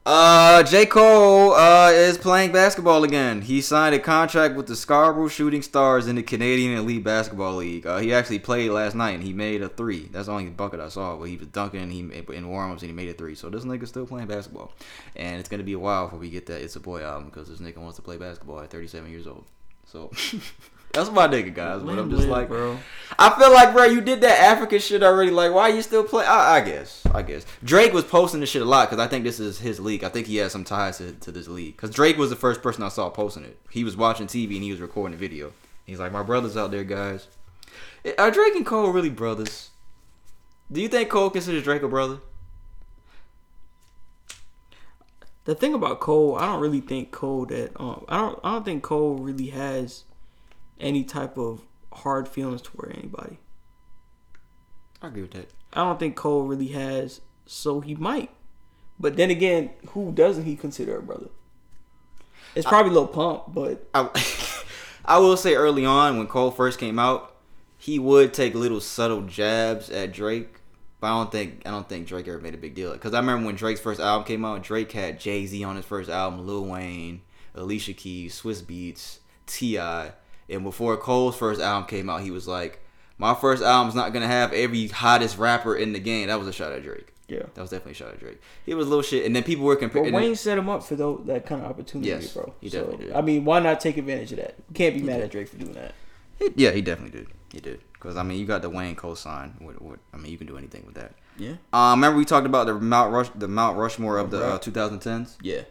[0.06, 0.84] Uh, J.
[0.84, 3.40] Cole uh, is playing basketball again.
[3.40, 7.86] He signed a contract with the Scarborough Shooting Stars in the Canadian Elite Basketball League.
[7.86, 10.10] Uh, he actually played last night and he made a three.
[10.12, 11.16] That's the only bucket I saw.
[11.16, 13.34] But he was dunking and he in warm-ups and he made a three.
[13.34, 14.72] So this nigga's still playing basketball.
[15.16, 17.48] And it's gonna be a while before we get that It's a Boy album because
[17.48, 19.46] this nigga wants to play basketball at 37 years old.
[19.86, 20.10] So
[20.94, 21.82] that's my nigga, guys.
[21.82, 22.78] But I'm just like, bro.
[23.18, 25.30] I feel like, bro, you did that African shit already.
[25.30, 26.24] Like, why you still play?
[26.24, 29.24] I, I guess, I guess Drake was posting this shit a lot because I think
[29.24, 30.02] this is his league.
[30.02, 32.62] I think he has some ties to, to this league because Drake was the first
[32.62, 33.58] person I saw posting it.
[33.70, 35.52] He was watching TV and he was recording the video.
[35.84, 37.28] He's like, my brother's out there, guys.
[38.18, 39.70] Are Drake and Cole really brothers?
[40.70, 42.18] Do you think Cole considers Drake a brother?
[45.44, 48.64] The thing about Cole, I don't really think Cole that um I don't I don't
[48.64, 50.04] think Cole really has
[50.80, 53.38] any type of hard feelings toward anybody.
[55.02, 55.50] I agree with that.
[55.72, 58.30] I don't think Cole really has, so he might.
[58.98, 61.28] But then again, who doesn't he consider a brother?
[62.54, 64.08] It's probably Lil Pump, but I,
[65.04, 67.34] I will say early on when Cole first came out,
[67.76, 70.60] he would take little subtle jabs at Drake,
[71.00, 72.92] but I don't think I don't think Drake ever made a big deal.
[72.92, 75.84] Because I remember when Drake's first album came out, Drake had Jay Z on his
[75.84, 77.22] first album, Lil Wayne,
[77.54, 80.12] Alicia Keys, Swizz Beatz, Ti,
[80.48, 82.80] and before Cole's first album came out, he was like,
[83.18, 86.52] "My first album's not gonna have every hottest rapper in the game." That was a
[86.52, 87.08] shot at Drake.
[87.26, 87.44] Yeah.
[87.54, 88.38] that was definitely a shot at Drake.
[88.66, 90.12] He was a little shit, and then people were but comparing.
[90.12, 92.52] Wayne set him up for that kind of opportunity, Yes, bro.
[92.60, 93.12] he So, did.
[93.14, 94.56] I mean, why not take advantage of that?
[94.68, 95.24] You can't be He mad did.
[95.24, 95.94] at Drake for doing that.
[96.54, 97.28] Yeah, he definitely did.
[97.50, 97.80] He did.
[97.94, 99.58] Because, I mean, you got the Wayne cosign.
[99.62, 101.14] What, what, I mean, you can do anything with that.
[101.38, 101.54] Yeah.
[101.72, 105.36] Um, remember we talked about the Mount Rush, the Mount Rushmore of the uh, 2010s.
[105.40, 105.62] Yeah.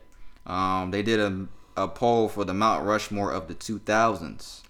[0.48, 1.46] Um, they did a
[1.78, 4.63] a poll for the Mount Rushmore of the 2000s.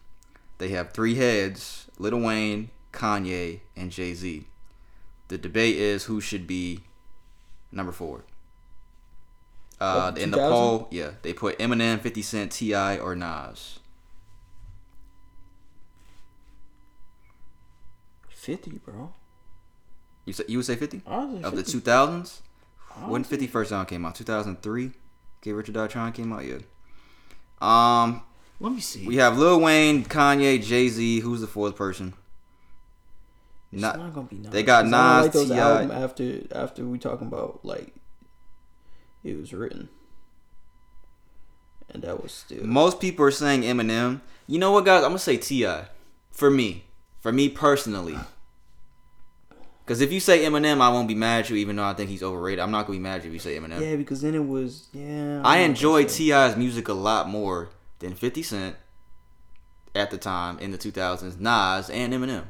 [0.64, 4.46] They have three heads: Lil Wayne, Kanye, and Jay Z.
[5.28, 6.86] The debate is who should be
[7.70, 8.24] number four.
[9.82, 13.80] Uh, Of in the poll, yeah, they put Eminem, 50 Cent, Ti, or Nas.
[18.30, 19.14] Fifty, bro.
[20.24, 22.40] You say you would say 50 I would say of the 2000s.
[23.02, 24.92] When would say 50 first song came out, 2003.
[25.42, 26.60] Get Richard Trying came out, yeah.
[27.60, 28.22] Um,
[28.64, 29.06] let me see.
[29.06, 31.20] We have Lil Wayne, Kanye, Jay Z.
[31.20, 32.14] Who's the fourth person?
[33.72, 34.52] It's Not, not gonna be Nas.
[34.52, 35.54] They got 'cause I Nas, like those Ti.
[35.60, 37.94] album after after we talking about like
[39.24, 39.90] it was written,
[41.90, 44.22] and that was still Most people are saying Eminem.
[44.48, 45.04] You know what, guys?
[45.04, 45.68] I'm gonna say Ti.
[46.32, 46.86] For me,
[47.22, 48.18] for me personally.
[49.86, 52.10] Because if you say Eminem, I won't be mad at you, even though I think
[52.10, 52.60] he's overrated.
[52.60, 53.82] I'm not gonna be mad at you if you say Eminem.
[53.82, 55.42] yeah because then it was yeah.
[55.44, 57.70] I I'm not enjoyed gonna say- Ti's music a lot more
[58.04, 58.76] than 50 Cent
[59.96, 62.46] at the time in the 2000s, Nas and Eminem.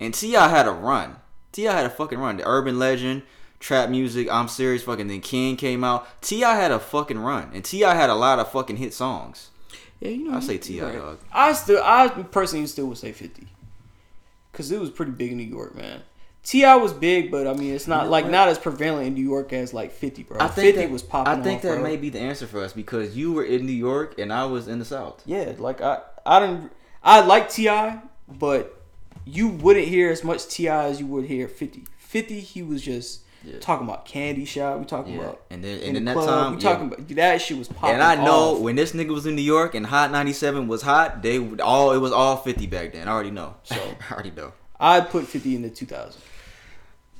[0.00, 1.16] And Ti had a run.
[1.52, 2.36] Ti had a fucking run.
[2.36, 3.22] The Urban Legend,
[3.58, 4.82] trap music, I'm serious.
[4.84, 6.06] Fucking then King came out.
[6.22, 9.50] Ti had a fucking run, and Ti had a lot of fucking hit songs.
[10.00, 10.36] Yeah, you know.
[10.36, 10.94] I say Ti, right.
[10.94, 11.18] dog.
[11.32, 13.48] I still, I personally still would say fifty,
[14.52, 16.02] because it was pretty big in New York, man.
[16.48, 18.30] Ti was big, but I mean, it's not know like what?
[18.32, 20.38] not as prevalent in New York as like fifty, bro.
[20.40, 21.40] I think fifty that, was popping.
[21.40, 21.82] I think off, that bro.
[21.82, 24.66] may be the answer for us because you were in New York and I was
[24.66, 25.22] in the South.
[25.26, 26.72] Yeah, like I, I didn't,
[27.04, 27.92] I like Ti,
[28.28, 28.80] but
[29.26, 31.84] you wouldn't hear as much Ti as you would hear Fifty.
[31.98, 33.24] Fifty, he was just
[33.60, 34.78] talking about candy shop.
[34.78, 35.20] We talking Yeah.
[35.20, 36.70] about And then- in and the that time, we yeah.
[36.72, 37.90] talking about that shit was popping.
[37.96, 38.60] And I know off.
[38.60, 41.92] when this nigga was in New York and Hot 97 was hot, they would all
[41.92, 43.06] it was all 50 back then.
[43.06, 43.56] I already know.
[43.64, 43.74] So
[44.10, 44.54] I already know.
[44.80, 46.22] I'd put Fifty in the two thousand.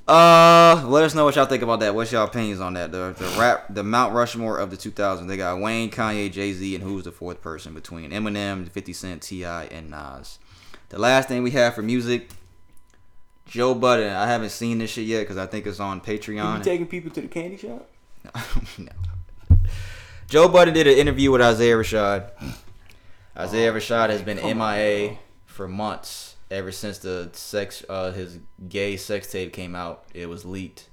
[0.08, 1.94] Uh, let us know what y'all think about that.
[1.94, 2.90] What's y'all opinions on that?
[2.92, 5.28] The the rap, the Mount Rushmore of the 2000s.
[5.28, 9.22] They got Wayne, Kanye, Jay Z, and who's the fourth person between Eminem, 50 Cent,
[9.22, 10.38] Ti, and Nas.
[10.88, 12.30] The last thing we have for music,
[13.44, 14.10] Joe Budden.
[14.10, 16.58] I haven't seen this shit yet because I think it's on You Patreon.
[16.58, 17.86] be taking people to the candy shop?
[18.78, 18.88] No.
[20.26, 22.30] Joe Budden did an interview with Isaiah Rashad.
[23.36, 28.38] Isaiah Rashad has been come on, MIA for months ever since the sex uh, his
[28.68, 30.04] gay sex tape came out.
[30.14, 30.88] It was leaked.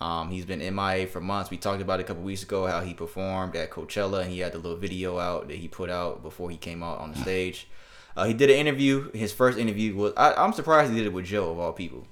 [0.00, 1.50] Um, he's been MIA for months.
[1.50, 4.38] We talked about it a couple weeks ago how he performed at Coachella and he
[4.38, 7.18] had the little video out that he put out before he came out on the
[7.18, 7.68] stage.
[8.16, 9.10] Uh, he did an interview.
[9.12, 12.06] His first interview was I, I'm surprised he did it with Joe of all people.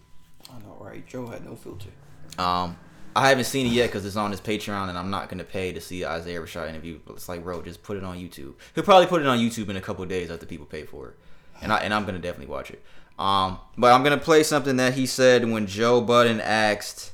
[0.51, 1.07] I know, right?
[1.07, 1.91] Joe had no filter.
[2.39, 2.77] Um,
[3.17, 5.73] I haven't seen it yet because it's on his Patreon, and I'm not gonna pay
[5.73, 7.01] to see Isaiah Rashad interview.
[7.05, 8.55] But it's like, bro, just put it on YouTube.
[8.75, 11.19] He'll probably put it on YouTube in a couple days after people pay for it,
[11.63, 12.83] and I and I'm gonna definitely watch it.
[13.19, 17.13] Um, but I'm gonna play something that he said when Joe Budden asked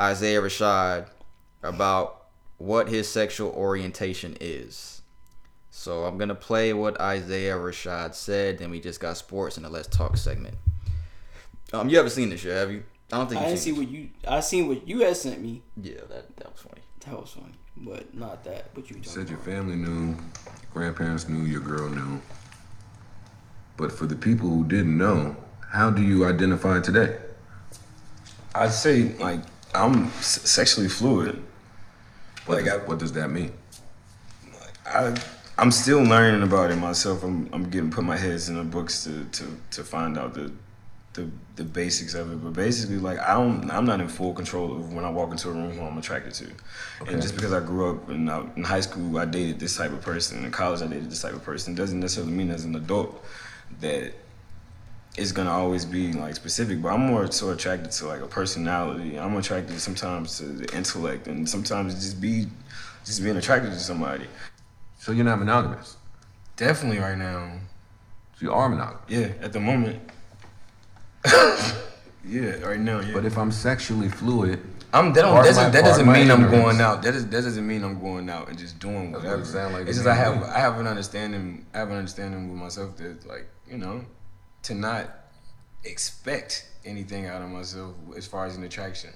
[0.00, 1.08] Isaiah Rashad
[1.62, 2.26] about
[2.56, 5.02] what his sexual orientation is.
[5.70, 8.58] So I'm gonna play what Isaiah Rashad said.
[8.58, 10.56] Then we just got sports in the Let's Talk segment.
[11.72, 12.82] Um, you haven't seen this yet, have you?
[13.12, 14.08] I don't think I you've didn't see seen what you.
[14.26, 15.62] I seen what you had sent me.
[15.76, 16.82] Yeah, that that was funny.
[17.06, 18.74] That was funny, but not that.
[18.74, 20.16] But you You talking said your family knew, your
[20.72, 22.20] grandparents knew, your girl knew.
[23.78, 25.36] But for the people who didn't know,
[25.70, 27.16] how do you identify today?
[28.54, 29.40] I'd say like
[29.74, 31.42] I'm s- sexually fluid.
[32.44, 33.52] What, Like, does, I- what does that mean?
[34.86, 35.14] I
[35.56, 37.22] I'm still learning about it myself.
[37.22, 40.50] I'm I'm getting put my heads in the books to to to find out the
[41.14, 42.36] the the basics of it.
[42.42, 45.50] But basically, like I don't, I'm not in full control of when I walk into
[45.50, 46.44] a room who I'm attracted to.
[47.02, 47.12] Okay.
[47.12, 49.92] And just because I grew up in uh, in high school, I dated this type
[49.92, 50.44] of person.
[50.44, 51.74] In college, I dated this type of person.
[51.74, 53.22] Doesn't necessarily mean as an adult
[53.80, 54.12] that
[55.16, 56.80] it's gonna always be like specific.
[56.80, 59.18] But I'm more so attracted to like a personality.
[59.18, 62.46] I'm attracted sometimes to the intellect, and sometimes just be
[63.04, 64.26] just being attracted to somebody.
[64.98, 65.96] So you're not monogamous.
[66.56, 67.58] Definitely right now.
[68.36, 69.04] So you are monogamous.
[69.08, 70.00] Yeah, at the moment.
[72.24, 73.00] yeah, right now.
[73.00, 73.12] Yeah.
[73.12, 74.60] But if I'm sexually fluid,
[74.92, 77.02] I'm that, don't, doesn't, that doesn't mean I'm going out.
[77.02, 79.42] That, is, that doesn't mean I'm going out and just doing That's what whatever.
[79.42, 82.50] it sound like it's just I have I have an understanding I have an understanding
[82.50, 84.04] with myself that like you know
[84.64, 85.10] to not
[85.84, 89.10] expect anything out of myself as far as an attraction.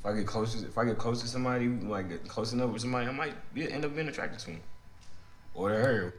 [0.00, 2.70] If I get close to if I get close to somebody like get close enough
[2.70, 4.60] with somebody, I might be, end up being attracted to them
[5.54, 6.14] or to her.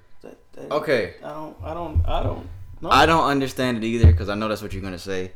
[0.70, 1.16] Okay.
[1.24, 1.58] I don't.
[1.64, 2.06] I don't.
[2.06, 2.48] I don't.
[2.82, 2.90] know.
[2.90, 5.32] I don't understand it either because I know that's what you're gonna say.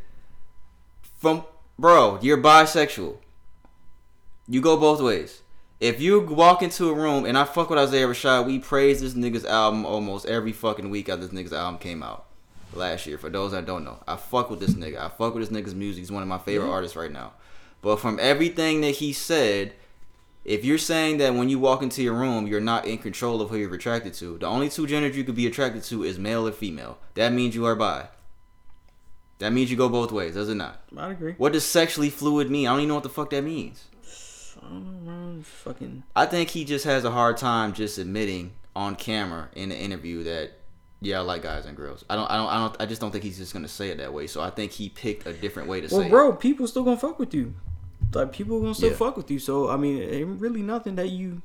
[1.17, 1.43] From
[1.79, 3.17] bro, you're bisexual.
[4.47, 5.41] You go both ways.
[5.79, 9.13] If you walk into a room and I fuck with Isaiah Rashad, we praise this
[9.13, 12.25] nigga's album almost every fucking week after this nigga's album came out
[12.73, 13.17] last year.
[13.17, 14.97] For those that don't know, I fuck with this nigga.
[14.99, 15.99] I fuck with this nigga's music.
[15.99, 16.73] He's one of my favorite Yeah.
[16.73, 17.33] artists right now.
[17.81, 19.73] But from everything that he said,
[20.45, 23.49] if you're saying that when you walk into your room, you're not in control of
[23.49, 26.47] who you're attracted to, the only two genders you could be attracted to is male
[26.47, 26.97] or female.
[27.15, 28.07] That means you are bi.
[29.39, 30.81] That means you go both ways, does it not?
[30.95, 31.33] I'd agree.
[31.37, 32.65] What does sexually fluid mean?
[32.67, 33.83] I don't even know what the fuck that means.
[33.93, 34.54] I don't know, man.
[35.43, 36.03] Fucking.
[36.15, 40.23] I think he just has a hard time just admitting on camera in the interview
[40.23, 40.51] that
[41.01, 42.03] yeah, I like guys and girls.
[42.09, 43.97] I don't, I don't, I don't, I just don't think he's just gonna say it
[43.97, 44.27] that way.
[44.27, 46.83] So I think he picked a different way to Well, say Well, bro, people still
[46.83, 47.53] gonna fuck with you.
[48.13, 48.95] Like people gonna still Yeah.
[48.95, 49.39] fuck with you.
[49.39, 51.41] So I mean, it ain't really nothing that you.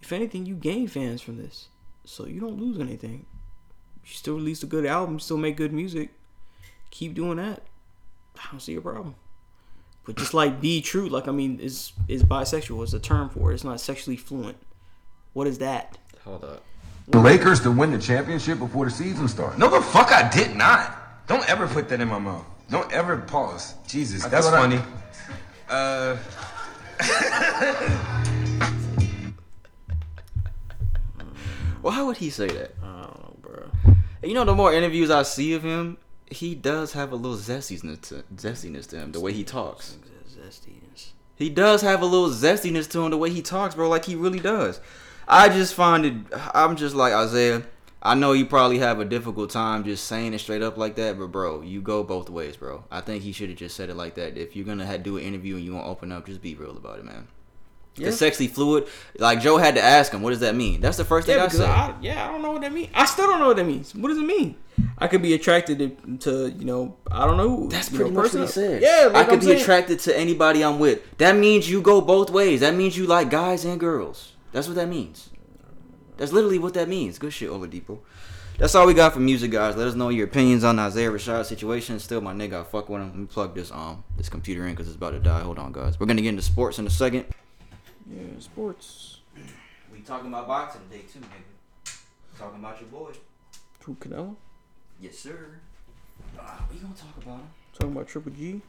[0.00, 1.68] If anything, you gain fans from this.
[2.04, 3.26] So you don't lose anything.
[4.04, 5.18] You still release a good album.
[5.20, 6.10] Still make good music.
[6.90, 7.62] Keep doing that.
[8.36, 9.16] I don't see a problem.
[10.06, 11.08] But just like be true.
[11.08, 12.82] Like I mean, is is bisexual?
[12.84, 13.54] It's a term for it.
[13.54, 14.56] It's not sexually fluent.
[15.32, 15.98] What is that?
[16.24, 16.62] Hold up.
[17.08, 19.58] the Lakers to win the championship before the season starts.
[19.58, 21.26] No, the fuck I did not.
[21.26, 22.44] Don't ever put that in my mouth.
[22.70, 23.74] Don't ever pause.
[23.86, 24.82] Jesus, I that's thought I- funny.
[25.68, 26.16] Uh,
[31.82, 32.74] Why would he say that?
[32.82, 33.70] I don't know, bro.
[34.22, 35.98] You know, the more interviews I see of him,
[36.30, 39.96] he does have a little zestiness to, zestiness to him, the way he talks.
[40.28, 41.10] Zestiness.
[41.36, 43.88] He does have a little zestiness to him, the way he talks, bro.
[43.88, 44.80] Like he really does.
[45.28, 46.14] I just find it.
[46.54, 47.62] I'm just like Isaiah.
[48.02, 51.18] I know you probably have a difficult time just saying it straight up like that,
[51.18, 52.84] but bro, you go both ways, bro.
[52.90, 54.36] I think he should have just said it like that.
[54.36, 56.54] If you're gonna have, do an interview and you want to open up, just be
[56.54, 57.26] real about it, man.
[57.96, 58.10] Yeah.
[58.10, 60.82] The sexy fluid, like Joe had to ask him, what does that mean?
[60.82, 61.68] That's the first thing I said.
[61.68, 62.90] I, yeah, I don't know what that means.
[62.94, 63.94] I still don't know what that means.
[63.94, 64.56] What does it mean?
[64.98, 67.68] I could be attracted to, to you know, I don't know.
[67.68, 68.82] That's pretty much what he said.
[68.82, 69.60] Yeah, I could I'm be saying.
[69.62, 71.00] attracted to anybody I'm with.
[71.16, 72.60] That means you go both ways.
[72.60, 74.32] That means you like guys and girls.
[74.52, 75.30] That's what that means.
[76.18, 77.18] That's literally what that means.
[77.18, 77.98] Good shit, Oladipo.
[78.58, 79.76] That's all we got for music, guys.
[79.76, 81.98] Let us know your opinions on Isaiah Rashad situation.
[81.98, 83.08] Still, my nigga, I fuck with him.
[83.08, 85.40] Let me plug this um this computer in because it's about to die.
[85.40, 86.00] Hold on, guys.
[86.00, 87.26] We're gonna get into sports in a second.
[88.10, 89.18] Yeah, sports.
[89.92, 91.96] We talking about boxing day two, nigga.
[92.38, 93.12] Talking about your boy.
[93.84, 94.36] Who Canelo?
[95.00, 95.58] Yes, sir.
[96.38, 97.50] Uh, we gonna talk about him.
[97.72, 98.60] Talking about Triple G.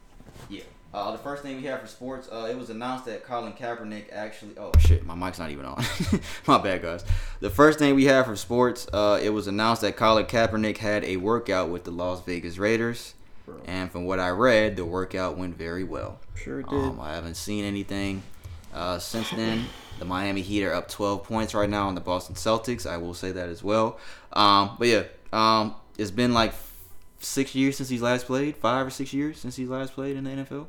[0.48, 0.62] Yeah.
[0.92, 4.10] Uh, the first thing we have for sports, uh, it was announced that Colin Kaepernick
[4.10, 4.52] actually.
[4.58, 5.84] Oh shit, my mic's not even on.
[6.46, 7.04] my bad, guys.
[7.40, 11.04] The first thing we have for sports, uh, it was announced that Colin Kaepernick had
[11.04, 13.14] a workout with the Las Vegas Raiders,
[13.66, 16.20] and from what I read, the workout went very well.
[16.34, 16.72] Sure did.
[16.72, 18.22] Um, I haven't seen anything
[18.72, 19.66] uh, since then.
[19.98, 22.88] The Miami Heat are up 12 points right now on the Boston Celtics.
[22.88, 23.98] I will say that as well.
[24.32, 26.54] Um, but yeah, um, it's been like
[27.18, 30.24] six years since he's last played, five or six years since he's last played in
[30.24, 30.66] the NFL.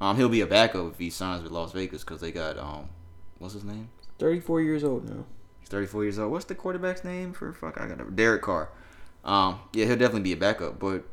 [0.00, 2.90] Um, he'll be a backup if he signs with Las Vegas because they got um,
[3.38, 3.88] what's his name?
[4.18, 5.24] 34 years old now.
[5.60, 6.30] He's 34 years old.
[6.30, 7.80] What's the quarterback's name for fuck?
[7.80, 8.68] I got Derek Carr.
[9.24, 11.04] Um, yeah, he'll definitely be a backup, but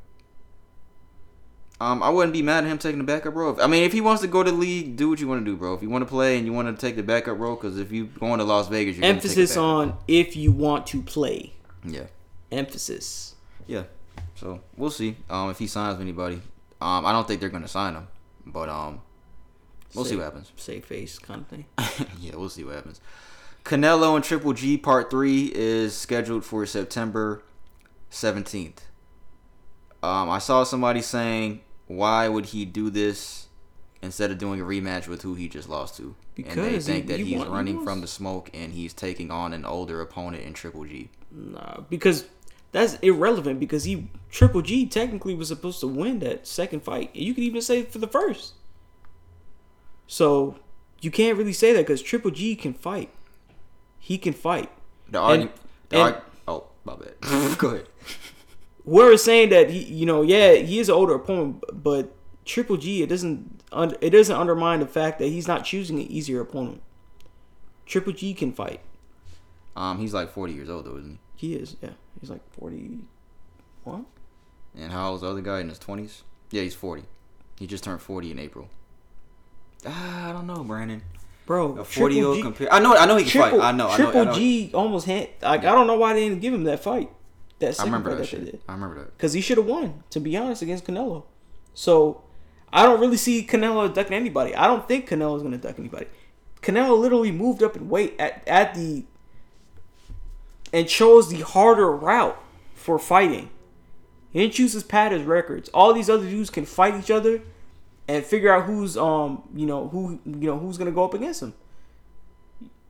[1.82, 3.60] um, I wouldn't be mad at him taking the backup role.
[3.60, 5.46] I mean, if he wants to go to the league, do what you want to
[5.46, 5.74] do, bro.
[5.74, 7.92] If you want to play and you want to take the backup role, because if
[7.92, 11.02] you going to Las Vegas, you're gonna take a Emphasis on if you want to
[11.02, 11.54] play.
[11.84, 12.04] Yeah.
[12.52, 13.34] Emphasis.
[13.66, 13.86] Yeah.
[14.36, 15.18] So we'll see.
[15.28, 16.36] Um, if he signs with anybody,
[16.80, 18.08] um, I don't think they're gonna sign him,
[18.46, 19.02] but um,
[19.96, 20.52] we'll see what happens.
[20.58, 21.66] Safe face kind of thing.
[22.20, 23.02] yeah, we'll see what happens.
[23.66, 27.42] Canelo and Triple G Part Three is scheduled for September
[28.12, 28.86] seventeenth.
[30.04, 31.62] Um, I saw somebody saying,
[31.96, 33.48] "Why would he do this
[34.02, 37.12] instead of doing a rematch with who he just lost to?" and they think he-
[37.12, 40.54] that he's he running from the smoke and he's taking on an older opponent in
[40.54, 41.10] Triple G.
[41.32, 42.26] Nah, because
[42.72, 43.60] that's irrelevant.
[43.60, 47.16] Because he Triple G technically was supposed to win that second fight.
[47.16, 48.54] You could even say for the first.
[50.08, 50.58] So
[51.02, 53.10] you can't really say that because Triple G can fight.
[54.00, 54.70] He can fight.
[55.10, 55.56] The argument.
[55.94, 57.14] Arg- oh, my bad.
[57.58, 57.88] Go ahead.
[58.86, 62.14] We're saying that he, you know, yeah, he is an older opponent, but
[62.46, 63.62] Triple G, it doesn't,
[64.02, 66.82] it doesn't undermine the fact that he's not choosing an easier opponent.
[67.86, 68.80] Triple G can fight.
[69.76, 73.00] Um, he's like 40 years old though, isn't He He is, yeah, he's like forty.
[73.84, 74.02] What?
[74.78, 76.22] And how old's the other guy in his 20s?
[76.52, 77.04] Yeah, he's 40.
[77.58, 78.70] He just turned 40 in April.
[79.86, 81.02] Ah, I don't know, Brandon.
[81.46, 82.74] Bro, A 40 year old Triple G- compare.
[82.74, 82.96] I know.
[82.96, 83.68] I know he can Triple, fight.
[83.68, 83.88] I know.
[83.88, 84.04] I know.
[84.04, 84.34] Triple I know.
[84.34, 85.30] G almost had.
[85.42, 87.10] Like I don't know why they didn't give him that fight.
[87.62, 88.62] That I remember that shit.
[88.68, 89.18] I remember that.
[89.18, 91.24] Because he should have won, to be honest, against Canelo.
[91.74, 92.24] So
[92.74, 94.56] I don't really see Canelo ducking anybody.
[94.56, 96.08] I don't think Canelo's gonna duck anybody.
[96.62, 99.06] Canelo literally moved up in weight at, at the
[100.74, 102.42] and chose the harder route
[102.74, 103.50] for fighting.
[104.32, 105.70] He didn't choose his pad as records.
[105.70, 107.42] All these other dudes can fight each other
[108.08, 111.42] and figure out who's um you know who you know who's gonna go up against
[111.42, 111.54] him.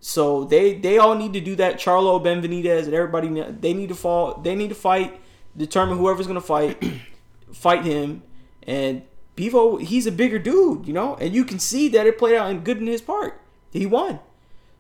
[0.02, 1.76] So they they all need to do that.
[1.76, 4.40] Charlo, Benavidez, and everybody they need to fall.
[4.42, 5.22] They need to fight.
[5.56, 6.84] Determine whoever's gonna fight,
[7.54, 8.24] fight him.
[8.64, 9.04] And
[9.38, 12.50] Bivol, he's a bigger dude, you know, and you can see that it played out
[12.50, 13.40] in good in his part.
[13.72, 14.20] He won.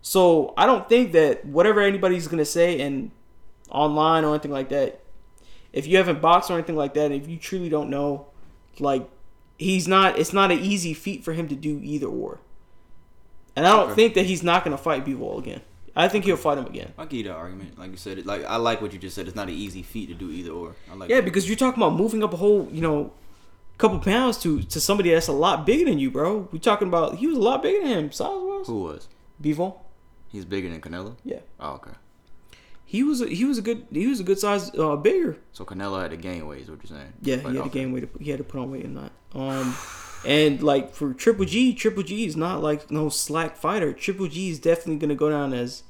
[0.01, 3.11] So I don't think that whatever anybody's gonna say and
[3.69, 5.01] online or anything like that,
[5.71, 8.25] if you haven't boxed or anything like that, if you truly don't know,
[8.79, 9.07] like
[9.59, 10.17] he's not.
[10.17, 12.39] It's not an easy feat for him to do either or.
[13.55, 13.95] And I don't Okay.
[13.95, 15.61] think that he's not gonna fight Bivol again.
[15.95, 16.93] I think he'll fight him again.
[16.97, 17.77] I get give you that argument.
[17.77, 19.27] Like you said, it like I like what you just said.
[19.27, 20.75] It's not an easy feat to do either or.
[20.89, 21.09] I like.
[21.09, 21.25] Yeah, that.
[21.25, 23.11] because you're talking about moving up a whole, you know,
[23.77, 26.47] couple pounds to to somebody that's a lot bigger than you, bro.
[26.51, 28.67] We're talking about he was a lot bigger than him, size wise.
[28.67, 29.07] who was?
[29.43, 29.79] Bivol.
[30.29, 31.15] He's bigger than Canelo.
[31.25, 31.39] Yeah.
[31.59, 31.91] Oh, okay.
[32.85, 35.37] He was a, he was a good he was a good size uh, bigger.
[35.51, 36.61] So Canelo had to gain weight.
[36.63, 37.13] Is what you're saying?
[37.21, 38.09] Yeah, he had to gain weight.
[38.19, 39.11] He had to put on weight and that.
[39.33, 39.75] Um,
[40.25, 43.93] and like for Triple G, Triple G is not like no slack fighter.
[43.93, 45.83] Triple G is definitely gonna go down as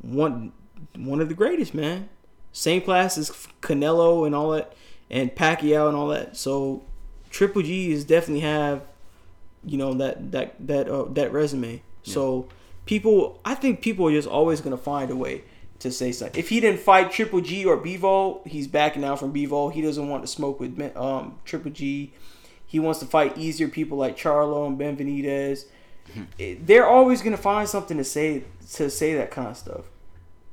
[0.00, 0.52] one
[0.96, 2.08] one of the greatest, man.
[2.52, 3.30] Same class as
[3.62, 4.74] Canelo and all that,
[5.10, 6.36] and Pacquiao and all that.
[6.36, 6.84] So
[7.30, 8.82] Triple G is definitely have,
[9.64, 11.82] you know that that that uh, that resume.
[12.04, 12.48] So
[12.84, 15.44] people, I think people are just always gonna find a way
[15.78, 16.38] to say something.
[16.38, 19.72] If he didn't fight Triple G or Bivol, he's backing out from Bivol.
[19.72, 22.12] He doesn't want to smoke with um Triple G.
[22.74, 25.66] He wants to fight easier people like Charlo and Benavidez.
[26.38, 28.42] It- They're always gonna find something to say
[28.72, 29.84] to say that kind of stuff.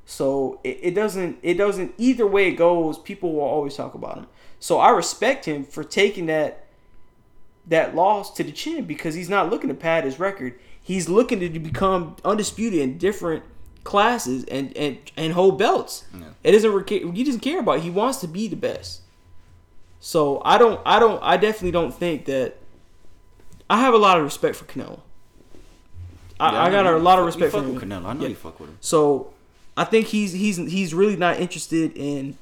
[0.06, 2.99] So it, it doesn't it doesn't either way it goes.
[2.99, 4.27] People will always talk about him.
[4.60, 6.68] So I respect him for taking that
[7.68, 10.60] that loss to the chin because he's not looking to pad his record.
[10.81, 13.43] He's looking to become undisputed in different
[13.84, 16.06] classes and and, and hold belts.
[16.43, 17.77] It doesn't he doesn't care about.
[17.77, 17.81] It.
[17.84, 19.01] He wants to be the best.
[20.02, 22.57] So I don't I don't I definitely don't think that
[23.69, 24.99] I have a lot of respect for Canelo.
[26.40, 27.80] I, Yeah, I got a lot of respect for him.
[27.80, 28.06] Canelo.
[28.06, 28.30] I know Yeah.
[28.30, 28.78] you fuck with him.
[28.82, 29.32] So
[29.78, 32.38] I think he's he's he's really not interested in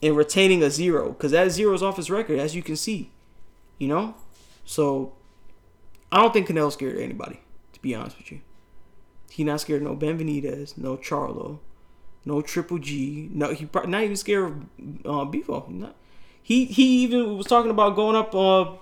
[0.00, 3.10] in retaining a zero because that zero is off his record, as you can see.
[3.78, 4.14] You know,
[4.64, 5.12] so
[6.10, 7.40] I don't think Canelo's scared of anybody.
[7.74, 8.40] To be honest with you,
[9.30, 11.58] he not scared of no Benavidez, no Charlo,
[12.24, 13.28] no Triple G.
[13.32, 14.52] No, he probably not even scared of
[15.04, 15.68] uh, Bivol.
[15.68, 15.94] Not,
[16.42, 18.72] he he even was talking about going up uh,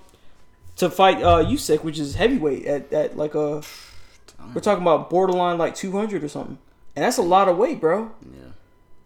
[0.76, 3.62] to fight uh, Usyk, which is heavyweight at, at like a.
[4.54, 6.58] We're talking about borderline like 200 or something,
[6.96, 8.10] and that's a lot of weight, bro.
[8.22, 8.38] Yeah.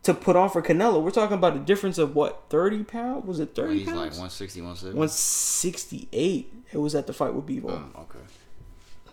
[0.05, 3.27] To put on for Canelo, we're talking about a difference of what 30 pounds?
[3.27, 4.19] Was it 30 He's like pounds?
[4.19, 4.99] 160, 170.
[4.99, 6.55] 168.
[6.73, 7.71] It was at the fight with Bivol.
[7.71, 8.19] Mm, okay.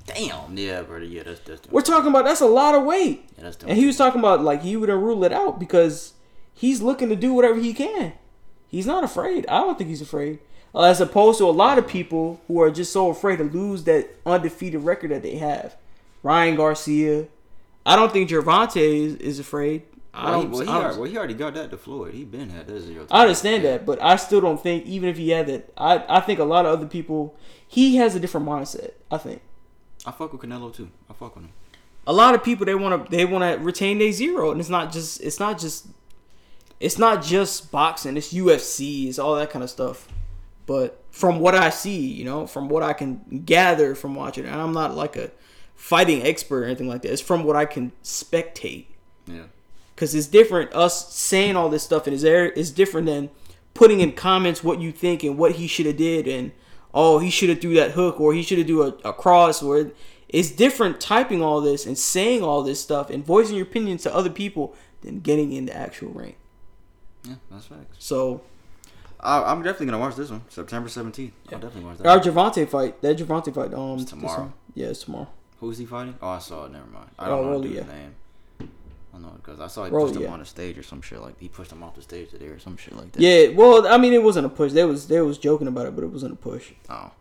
[0.05, 0.57] Damn.
[0.57, 1.05] Yeah, brother.
[1.05, 1.67] Yeah, that's that's.
[1.69, 3.25] We're talking about that's a lot of weight.
[3.37, 6.13] Yeah, that's and he was talking about like he would rule it out because
[6.53, 8.13] he's looking to do whatever he can.
[8.71, 9.45] He's not afraid.
[9.47, 10.39] I don't think he's afraid.
[10.73, 13.83] Uh, as opposed to a lot of people who are just so afraid to lose
[13.83, 15.75] that undefeated record that they have.
[16.23, 17.27] Ryan Garcia.
[17.85, 19.83] I don't think Gervonta is, is afraid.
[20.13, 20.51] I Well, he, don't.
[20.51, 22.13] well, he, already, well, he already got that to Floyd.
[22.13, 23.05] He been had that zero.
[23.11, 26.19] I understand that, but I still don't think even if he had that, I I
[26.21, 27.35] think a lot of other people
[27.67, 28.91] he has a different mindset.
[29.09, 29.41] I think
[30.05, 30.89] I fuck with Canelo too.
[31.09, 31.51] I fuck with him.
[32.07, 34.69] a lot of people they want to they want to retain their zero, and it's
[34.69, 35.87] not just it's not just
[36.81, 38.17] it's not just boxing.
[38.17, 39.07] It's UFC.
[39.07, 40.07] It's all that kind of stuff.
[40.65, 44.59] But from what I see, you know, from what I can gather from watching, and
[44.59, 45.31] I'm not like a
[45.75, 47.11] fighting expert or anything like that.
[47.11, 48.85] It's from what I can spectate.
[49.27, 49.43] Yeah.
[49.95, 50.73] Cause it's different.
[50.73, 53.29] Us saying all this stuff in his air is different than
[53.75, 56.51] putting in comments what you think and what he should have did and
[56.93, 59.61] oh he should have threw that hook or he should have do a, a cross
[59.61, 59.91] or
[60.27, 64.15] It's different typing all this and saying all this stuff and voicing your opinions to
[64.15, 66.35] other people than getting in the actual ring.
[67.23, 67.97] Yeah, that's facts.
[67.99, 68.41] So
[69.19, 71.31] I, I'm definitely gonna watch this one, September 17th.
[71.51, 72.07] I'll definitely watch that.
[72.07, 74.41] our Gervonta fight, that Gervonta fight, um, this tomorrow.
[74.41, 75.27] one- Yeah, it's tomorrow.
[75.59, 76.15] Who's he fighting?
[76.21, 76.71] Oh, I saw it.
[76.71, 77.09] Never mind.
[77.19, 77.93] I Oh, don't know Rolly, the dude's yeah.
[77.95, 78.15] name.
[79.13, 80.33] I know because I saw he Rolly, pushed him yeah.
[80.33, 82.57] on the stage or some shit like he pushed him off the stage today or
[82.59, 83.21] some shit like that.
[83.21, 84.71] Yeah, well, I mean, it wasn't a push.
[84.71, 86.71] They was they was joking about it, but it wasn't a push.
[86.89, 87.11] Oh.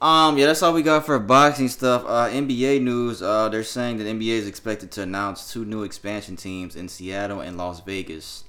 [0.00, 2.04] Um, yeah, that's all we got for boxing stuff.
[2.06, 3.22] Uh, NBA news.
[3.22, 7.40] Uh, they're saying that NBA is expected to announce two new expansion teams in Seattle
[7.40, 8.44] and Las Vegas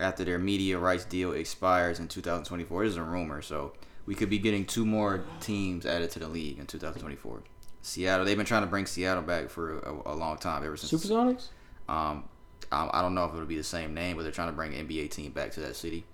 [0.00, 2.84] after their media rights deal expires in 2024.
[2.84, 3.72] This is a rumor, so
[4.06, 7.42] we could be getting two more teams added to the league in 2024.
[7.82, 8.24] Seattle.
[8.24, 11.48] They've been trying to bring Seattle back for a, a long time, ever since Supersonics.
[11.88, 12.24] Um,
[12.72, 14.74] I, I don't know if it'll be the same name, but they're trying to bring
[14.74, 16.04] an NBA team back to that city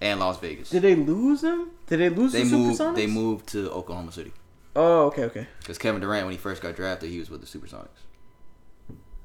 [0.00, 0.70] and Las Vegas.
[0.70, 1.70] Did they lose them?
[1.86, 2.80] Did they lose They the moved.
[2.80, 2.96] Supersonics?
[2.96, 4.32] They moved to Oklahoma City.
[4.76, 5.46] Oh, okay, okay.
[5.60, 7.88] Because Kevin Durant, when he first got drafted, he was with the Supersonics.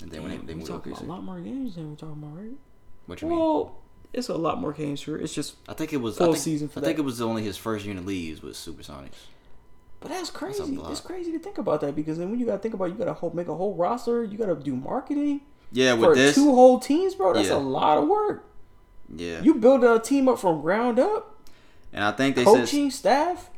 [0.02, 2.38] And then when they, they moved to a lot more games than we're talking about,
[2.38, 2.52] right?
[3.08, 3.40] What you mean?
[4.14, 6.44] It's a lot more games for it's just I think it was full I think,
[6.44, 6.88] season for I that.
[6.88, 9.12] think it was only his first year leaves with Supersonics.
[10.00, 10.64] But that's crazy.
[10.78, 10.92] lot.
[10.92, 12.98] it's crazy to think about that because then when you gotta think about, it, you
[12.98, 14.24] gotta whole, make a whole roster.
[14.24, 15.42] You gotta do marketing.
[15.72, 17.34] Yeah, with for this- two whole teams, bro.
[17.34, 17.56] That's Yeah.
[17.56, 18.46] a lot of work.
[19.14, 19.42] Yeah.
[19.42, 21.36] You build a team up from ground up,
[21.92, 23.50] And I think they said coaching staff.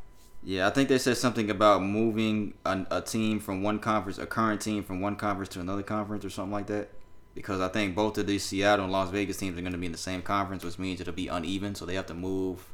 [0.43, 4.25] Yeah, I think they said something about moving a, a team from one conference, a
[4.25, 6.89] current team from one conference to another conference or something like that.
[7.33, 9.85] Because I think both of these Seattle and Las Vegas teams are going to be
[9.85, 11.75] in the same conference, which means it'll be uneven.
[11.75, 12.65] So they have to move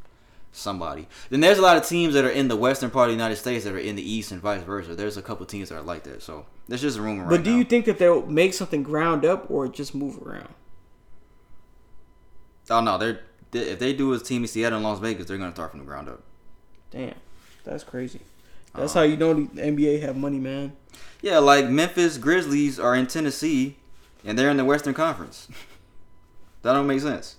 [0.52, 1.08] somebody.
[1.30, 3.36] Then there's a lot of teams that are in the western part of the United
[3.36, 4.96] States that are in the east and vice versa.
[4.96, 6.24] There's a couple teams that are like that.
[6.24, 7.58] So there's just a rumor right but do now.
[7.58, 10.50] you think that they'll make something ground up or just move around?
[12.70, 13.22] Oh no, they're
[13.52, 15.72] they, if they do a team in Seattle and Las Vegas, they're going to start
[15.72, 16.22] from the ground up.
[16.92, 17.16] Damn,
[17.64, 18.20] that's crazy.
[18.76, 20.74] That's Uh, how you know the NBA have money, man.
[21.22, 23.78] Yeah, like Memphis Grizzlies are in Tennessee,
[24.28, 25.48] and they're in the Western Conference.
[26.62, 27.38] that don't make sense.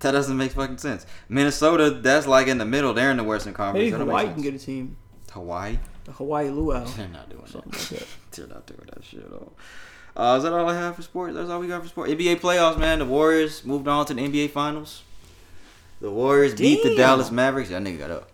[0.00, 1.06] That doesn't make fucking sense.
[1.28, 2.92] Minnesota, that's like in the middle.
[2.92, 3.84] They're in the Western Conference.
[3.84, 4.96] Maybe That Hawaii can get a team.
[5.30, 5.78] Hawaii.
[6.04, 6.84] The Hawaii Luau.
[6.84, 7.78] They're not doing Something that.
[7.92, 8.06] like that.
[8.32, 9.52] They're not doing that shit at all.
[10.16, 11.34] Uh, is that all I have for sports?
[11.34, 12.10] That's all we got for sports.
[12.12, 12.98] NBA playoffs, man.
[12.98, 15.02] The Warriors moved on to the NBA Finals.
[16.00, 17.68] The Warriors beat the Dallas Mavericks.
[17.68, 18.30] That nigga got up.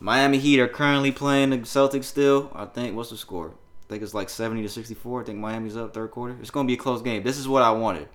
[0.00, 2.50] Miami Heat are currently playing the Celtics still.
[2.54, 3.52] I think what's the score?
[3.90, 5.20] I think it's like seventy to sixty four.
[5.20, 6.36] I think Miami's up third quarter.
[6.40, 7.24] It's gonna be a close game.
[7.24, 8.08] This is what I wanted.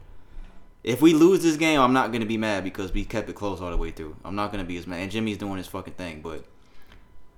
[0.86, 3.60] If we lose this game, I'm not gonna be mad because we kept it close
[3.60, 4.16] all the way through.
[4.24, 5.02] I'm not gonna be as mad.
[5.02, 6.46] And Jimmy's doing his fucking thing, but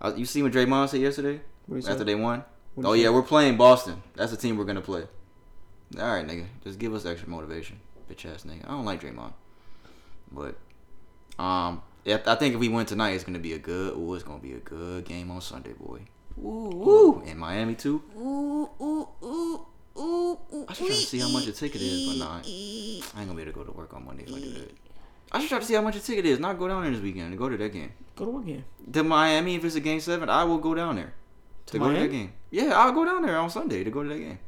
[0.01, 1.41] uh, you see what Draymond said yesterday
[1.89, 2.43] after they won.
[2.83, 4.03] Oh yeah, we're playing Boston.
[4.13, 5.07] That's the team we're gonna play.
[5.99, 8.65] All right, nigga, just give us extra motivation, bitch ass nigga.
[8.65, 9.33] I don't like Draymond,
[10.31, 10.57] but
[11.43, 13.95] um, yeah, I think if we win tonight, it's gonna be a good.
[13.95, 16.01] Ooh, it's gonna be a good game on Sunday, boy.
[16.39, 18.01] Ooh, in Miami too.
[18.17, 19.65] Ooh, ooh, ooh,
[19.97, 20.65] ooh, ooh.
[20.69, 23.33] I should try to see how much a ticket is, but nah, I ain't gonna
[23.33, 24.71] be able to go to work on Monday if I do that.
[25.31, 26.39] I should try to see how much a ticket is.
[26.39, 27.91] Not go down there this weekend and go to that game.
[28.15, 28.63] Go to what game?
[28.93, 31.13] To Miami, if it's a game seven, I will go down there
[31.65, 32.31] to, To go to that game.
[32.51, 34.39] Yeah, I'll go down there on Sunday to go to that game.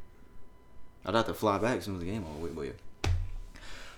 [1.04, 2.46] I'd have to fly back as soon as the game over.
[2.46, 2.72] with, But yeah.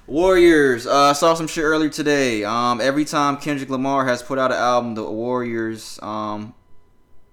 [0.07, 0.87] Warriors.
[0.87, 2.43] Uh, I saw some shit earlier today.
[2.45, 6.55] Um, every time Kendrick Lamar has put out an album, the Warriors um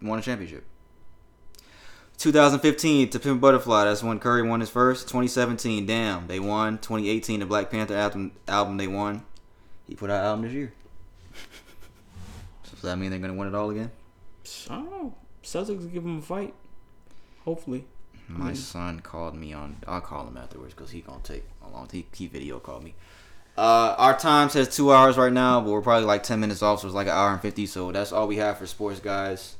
[0.01, 0.65] won a championship.
[2.17, 3.85] 2015 to Pimp Butterfly.
[3.85, 5.07] That's when Curry won his first.
[5.07, 6.77] 2017, damn, they won.
[6.77, 9.23] 2018, the Black Panther album, album they won.
[9.87, 10.73] He put out an album this year.
[12.63, 13.91] so does that mean they're gonna win it all again?
[14.69, 15.15] I don't know.
[15.43, 16.53] Celtics give him a fight.
[17.45, 17.85] Hopefully.
[18.27, 18.57] My Mm.
[18.57, 19.77] son called me on.
[19.87, 21.87] I'll call him afterwards because he gonna take a long.
[21.91, 22.93] He, he video called me.
[23.57, 26.81] Uh, our time says two hours right now, but we're probably like ten minutes off,
[26.81, 27.65] so it's like an hour and fifty.
[27.65, 29.55] So that's all we have for sports, guys.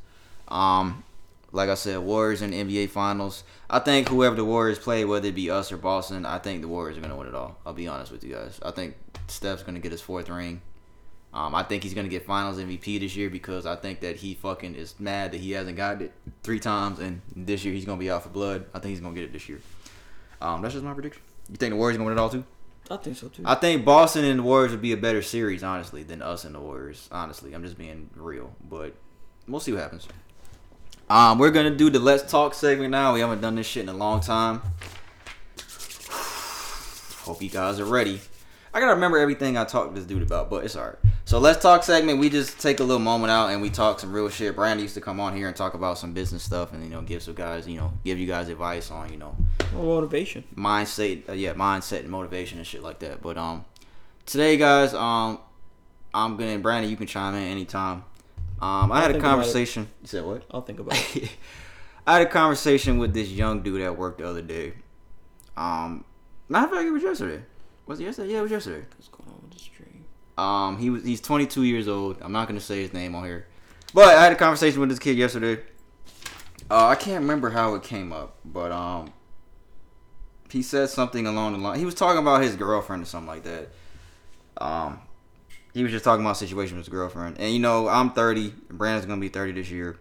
[0.49, 1.03] Um,
[1.51, 3.43] like I said, Warriors in the NBA Finals.
[3.69, 6.67] I think whoever the Warriors play, whether it be us or Boston, I think the
[6.67, 7.57] Warriors are gonna win it all.
[7.65, 8.59] I'll be honest with you guys.
[8.63, 8.95] I think
[9.27, 10.61] Steph's gonna get his fourth ring.
[11.33, 14.33] Um, I think he's gonna get Finals MVP this year because I think that he
[14.33, 16.11] fucking is mad that he hasn't got it
[16.43, 18.65] three times, and this year he's gonna be out for blood.
[18.73, 19.61] I think he's gonna get it this year.
[20.41, 21.21] Um, that's just my prediction.
[21.49, 22.45] You think the Warriors gonna win it all too?
[22.91, 23.43] I think so too.
[23.45, 26.55] I think Boston and the Warriors would be a better series, honestly, than us and
[26.55, 27.07] the Warriors.
[27.11, 28.93] Honestly, I'm just being real, but
[29.47, 30.07] we'll see what happens.
[31.09, 33.15] Um, we're gonna do the Let's Talk segment now.
[33.15, 34.61] We haven't done this shit in a long time.
[37.23, 38.21] Hope you guys are ready.
[38.71, 40.97] I gotta remember everything I talked to this dude about, but it's alright.
[41.25, 42.19] So let's talk segment.
[42.19, 44.55] We just take a little moment out and we talk some real shit.
[44.55, 47.01] Brandon used to come on here and talk about some business stuff and you know
[47.01, 49.35] give some guys you know give you guys advice on you know
[49.73, 50.43] motivation.
[50.55, 53.19] mindset, uh, yeah, mindset and motivation and shit like that.
[53.23, 53.65] But um,
[54.27, 55.39] today, guys, um,
[56.13, 56.91] I'm gonna Brandon.
[56.91, 58.03] You can chime in anytime.
[58.61, 59.53] Um, I I'll had a think about it.
[59.53, 59.87] conversation.
[60.01, 60.43] You said what?
[60.51, 61.31] I'll think about it.
[62.07, 64.73] I had a conversation with this young dude at work the other day.
[65.55, 66.03] Um,
[66.47, 67.43] matter of fact, it was yesterday.
[67.85, 68.33] Was it yesterday?
[68.33, 68.85] Yeah, it was yesterday.
[68.95, 70.05] What's going on with the stream?
[70.37, 72.17] Um, he was he's 22 years old.
[72.21, 73.45] I'm not gonna say his name on here,
[73.93, 75.61] but I had a conversation with this kid yesterday.
[76.71, 79.11] Uh, I can't remember how it came up, but um,
[80.51, 81.79] he said something along the line.
[81.79, 83.69] He was talking about his girlfriend or something like that.
[84.57, 84.99] Um,
[85.73, 88.53] he was just talking about situation with his girlfriend, and you know, I'm 30.
[88.69, 89.97] Brandon's gonna be 30 this year.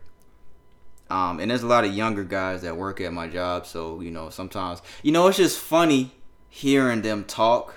[1.11, 4.11] Um, and there's a lot of younger guys that work at my job, so you
[4.11, 6.13] know, sometimes you know, it's just funny
[6.49, 7.77] hearing them talk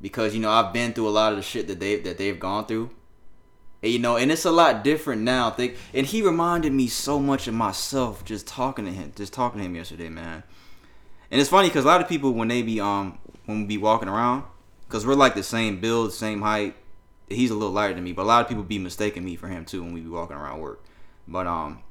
[0.00, 2.38] because you know I've been through a lot of the shit that they that they've
[2.38, 2.90] gone through.
[3.82, 5.50] And, you know, and it's a lot different now.
[5.50, 9.60] Think, and he reminded me so much of myself just talking to him, just talking
[9.60, 10.42] to him yesterday, man.
[11.30, 13.78] And it's funny because a lot of people when they be um when we be
[13.78, 14.44] walking around,
[14.88, 16.74] because we're like the same build, same height.
[17.28, 19.48] He's a little lighter than me, but a lot of people be mistaking me for
[19.48, 20.84] him too when we be walking around work.
[21.26, 21.82] But um,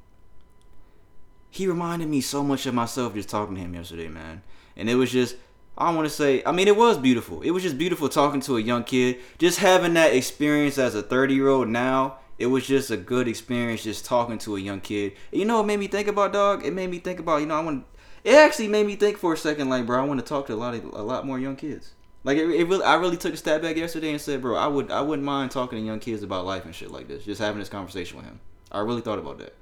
[1.50, 4.42] he reminded me so much of myself just talking to him yesterday, man.
[4.76, 5.36] And it was just
[5.76, 6.42] I want to say.
[6.46, 7.42] I mean, it was beautiful.
[7.42, 9.18] It was just beautiful talking to a young kid.
[9.38, 12.18] Just having that experience as a 30 year old now.
[12.38, 15.12] It was just a good experience just talking to a young kid.
[15.30, 16.64] You know what made me think about dog?
[16.64, 17.86] It made me think about you know I want.
[18.24, 20.54] It actually made me think for a second like bro I want to talk to
[20.54, 21.92] a lot of a lot more young kids.
[22.24, 24.66] Like it, it really I really took a step back yesterday and said bro I
[24.66, 27.24] would I wouldn't mind talking to young kids about life and shit like this.
[27.24, 28.40] Just having this conversation with him.
[28.72, 29.54] I really thought about that.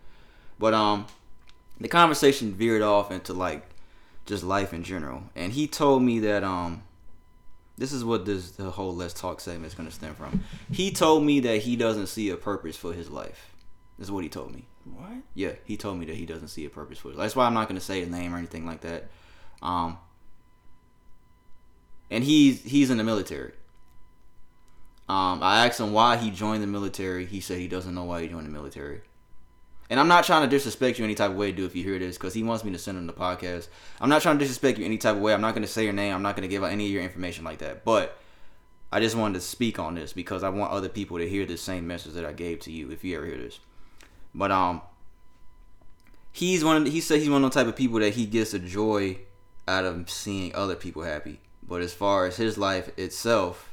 [0.59, 1.07] But um,
[1.81, 3.69] the conversation veered off into like
[4.27, 5.25] just life in general.
[5.35, 6.85] And he told me that um
[7.77, 10.45] this is what this the whole let's talk segment is gonna stem from.
[10.71, 13.55] He told me that he doesn't see a purpose for his life.
[13.99, 14.67] This is what he told me.
[14.85, 15.13] What?
[15.35, 17.25] Yeah, he told me that he doesn't see a purpose for his life.
[17.25, 19.09] That's why I'm not gonna say his name or anything like that.
[19.63, 19.99] Um
[22.13, 23.53] and he's he's in the military.
[25.09, 27.27] Um, I asked him why he joined the military.
[27.27, 29.01] He said he doesn't know why he joined the military.
[29.91, 31.99] And I'm not trying to disrespect you any type of way, dude, if you hear
[31.99, 33.69] this, because he wants me to send him the podcast.
[34.01, 35.35] I'm not trying to disrespect you any type of way.
[35.35, 36.15] I'm not going to say your name.
[36.15, 37.85] I'm not going to give out any of your information like that.
[37.85, 38.17] But
[38.91, 41.59] I just wanted to speak on this because I want other people to hear the
[41.59, 43.61] same message that I gave to you if you ever hear this.
[44.35, 44.81] But um,
[46.31, 46.87] he's one.
[46.87, 49.19] Of, he said he's one of the type of people that he gets a joy
[49.69, 51.41] out of seeing other people happy.
[51.67, 53.73] But as far as his life itself,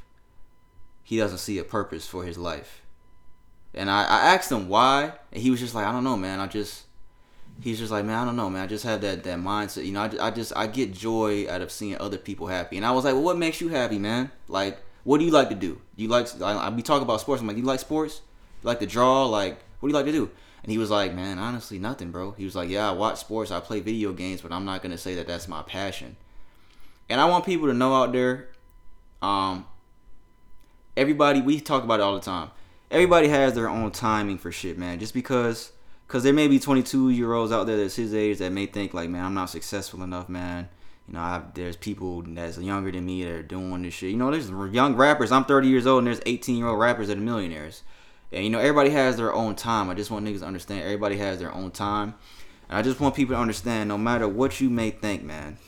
[1.02, 2.82] he doesn't see a purpose for his life.
[3.74, 6.40] And I, I asked him why, and he was just like, I don't know, man.
[6.40, 6.84] I just,
[7.60, 8.62] he's just like, man, I don't know, man.
[8.62, 10.02] I just have that that mindset, you know.
[10.02, 12.76] I, I just I get joy out of seeing other people happy.
[12.76, 14.30] And I was like, well, what makes you happy, man?
[14.48, 15.80] Like, what do you like to do?
[15.96, 16.28] Do you like?
[16.40, 17.40] I, I be talking about sports.
[17.40, 18.22] I'm like, do you like sports?
[18.62, 19.26] You like to draw?
[19.26, 20.30] Like, what do you like to do?
[20.62, 22.32] And he was like, man, honestly, nothing, bro.
[22.32, 24.98] He was like, yeah, I watch sports, I play video games, but I'm not gonna
[24.98, 26.16] say that that's my passion.
[27.10, 28.48] And I want people to know out there,
[29.20, 29.66] um,
[30.96, 32.50] everybody we talk about it all the time
[32.90, 34.98] everybody has their own timing for shit, man.
[34.98, 35.72] Just because,
[36.06, 38.92] because there may be 22 year olds out there that's his age that may think
[38.92, 40.68] like, man, I'm not successful enough, man.
[41.06, 44.10] You know, I, there's people that's younger than me that are doing this shit.
[44.10, 45.32] You know, there's young rappers.
[45.32, 47.82] I'm 30 years old, and there's 18 year old rappers that are millionaires.
[48.32, 49.90] And you know, everybody has their own time.
[49.90, 50.82] I just want niggas to understand.
[50.82, 52.14] Everybody has their own time.
[52.68, 53.88] And I just want people to understand.
[53.88, 55.58] No matter what you may think, man,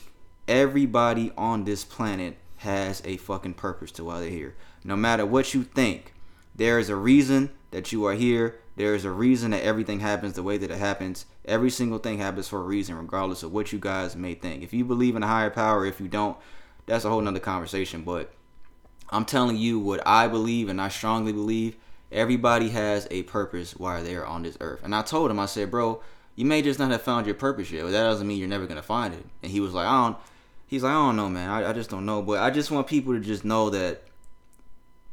[0.48, 4.54] everybody on this planet has a fucking purpose to why they're here.
[4.84, 6.14] No matter what you think,
[6.54, 8.58] there is a reason that you are here.
[8.76, 11.26] There is a reason that everything happens the way that it happens.
[11.44, 14.62] Every single thing happens for a reason, regardless of what you guys may think.
[14.62, 16.36] If you believe in a higher power, if you don't,
[16.86, 18.02] that's a whole nother conversation.
[18.02, 18.32] But
[19.10, 21.76] I'm telling you what I believe, and I strongly believe
[22.10, 24.80] everybody has a purpose while they're on this earth.
[24.82, 26.02] And I told him, I said, bro,
[26.34, 28.66] you may just not have found your purpose yet, but that doesn't mean you're never
[28.66, 29.24] gonna find it.
[29.42, 30.16] And he was like, I don't.
[30.72, 31.50] He's like, I don't know, man.
[31.50, 32.22] I, I just don't know.
[32.22, 34.04] But I just want people to just know that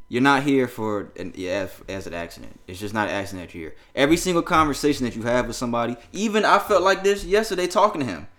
[0.08, 2.58] you're not here for an yeah, as an accident.
[2.66, 3.78] It's just not an accident that you're here.
[3.94, 8.00] Every single conversation that you have with somebody, even I felt like this yesterday talking
[8.00, 8.30] to him.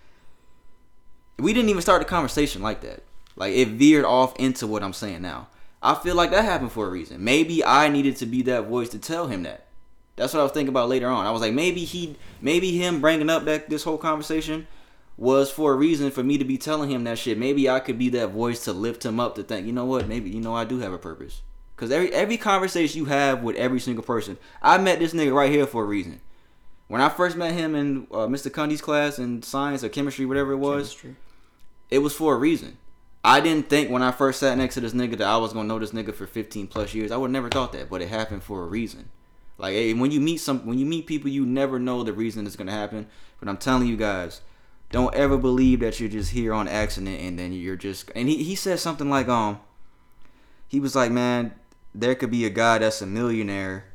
[1.37, 3.03] We didn't even start the conversation like that.
[3.35, 5.47] Like it veered off into what I'm saying now.
[5.79, 7.23] I feel like that happened for a reason.
[7.23, 9.67] Maybe I needed to be that voice to tell him that.
[10.15, 11.27] That's what I was thinking about later on.
[11.27, 14.65] I was like, maybe he, maybe him bringing up that this whole conversation
[15.17, 17.37] was for a reason for me to be telling him that shit.
[17.37, 20.07] Maybe I could be that voice to lift him up to think, you know what?
[20.07, 21.41] Maybe you know I do have a purpose.
[21.77, 25.51] Cause every every conversation you have with every single person, I met this nigga right
[25.51, 26.21] here for a reason.
[26.87, 28.51] When I first met him in uh, Mr.
[28.51, 31.15] Cundy's class in science or chemistry, whatever it was, chemistry.
[31.89, 32.77] it was for a reason.
[33.23, 35.67] I didn't think when I first sat next to this nigga that I was gonna
[35.67, 37.11] know this nigga for 15 plus years.
[37.11, 39.09] I would never thought that, but it happened for a reason.
[39.57, 42.45] Like hey, when you meet some, when you meet people, you never know the reason
[42.45, 43.07] it's gonna happen.
[43.39, 44.41] But I'm telling you guys,
[44.91, 48.11] don't ever believe that you're just here on accident and then you're just.
[48.15, 49.59] And he he said something like um,
[50.67, 51.53] he was like, man,
[51.95, 53.85] there could be a guy that's a millionaire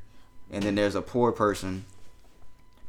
[0.51, 1.85] and then there's a poor person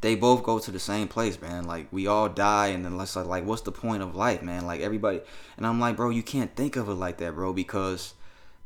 [0.00, 1.64] they both go to the same place, man.
[1.64, 4.66] Like we all die, and then let's like, like, what's the point of life, man?
[4.66, 5.20] Like everybody,
[5.56, 8.14] and I'm like, bro, you can't think of it like that, bro, because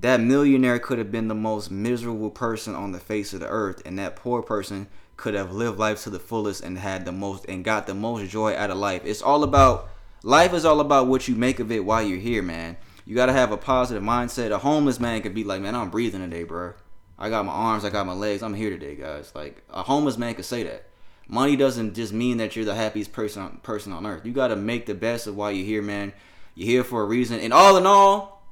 [0.00, 3.80] that millionaire could have been the most miserable person on the face of the earth,
[3.86, 4.88] and that poor person
[5.22, 8.28] could have lived life to the fullest and had the most and got the most
[8.28, 9.02] joy out of life.
[9.04, 9.88] It's all about
[10.24, 12.76] life is all about what you make of it while you're here, man.
[13.06, 14.50] You gotta have a positive mindset.
[14.50, 16.74] A homeless man could be like, man, I'm breathing today, bro.
[17.16, 19.32] I got my arms, I got my legs, I'm here today, guys.
[19.32, 20.86] Like a homeless man could say that.
[21.28, 24.26] Money doesn't just mean that you're the happiest person on, person on earth.
[24.26, 26.14] You gotta make the best of why you're here, man.
[26.56, 27.38] You're here for a reason.
[27.38, 28.42] And all in all,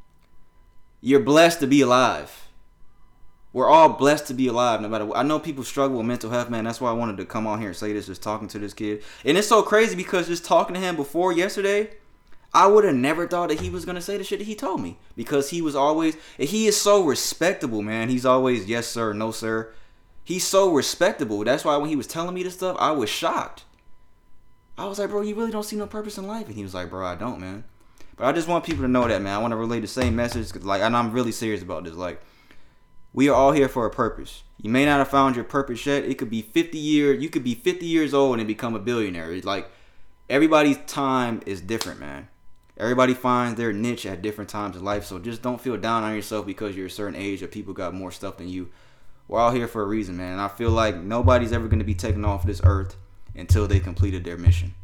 [1.00, 2.46] you're blessed to be alive.
[3.52, 5.18] We're all blessed to be alive, no matter what.
[5.18, 6.64] I know people struggle with mental health, man.
[6.64, 8.72] That's why I wanted to come on here and say this, just talking to this
[8.72, 9.02] kid.
[9.24, 11.90] And it's so crazy because just talking to him before yesterday,
[12.54, 14.80] I would have never thought that he was gonna say the shit that he told
[14.80, 18.08] me because he was always he is so respectable, man.
[18.08, 19.72] He's always yes sir, no sir.
[20.24, 21.42] He's so respectable.
[21.44, 23.64] That's why when he was telling me this stuff, I was shocked.
[24.78, 26.74] I was like, bro, you really don't see no purpose in life, and he was
[26.74, 27.64] like, bro, I don't, man.
[28.16, 29.34] But I just want people to know that, man.
[29.34, 31.94] I want to relay the same message, cause like, and I'm really serious about this.
[31.94, 32.20] Like,
[33.12, 34.42] we are all here for a purpose.
[34.62, 36.04] You may not have found your purpose yet.
[36.04, 37.22] It could be 50 years.
[37.22, 39.32] You could be 50 years old and become a billionaire.
[39.32, 39.70] It's like
[40.28, 42.28] everybody's time is different, man.
[42.76, 45.04] Everybody finds their niche at different times in life.
[45.04, 47.94] So just don't feel down on yourself because you're a certain age or people got
[47.94, 48.70] more stuff than you.
[49.28, 50.32] We're all here for a reason, man.
[50.32, 52.96] And I feel like nobody's ever going to be taken off this earth
[53.34, 54.74] until they completed their mission.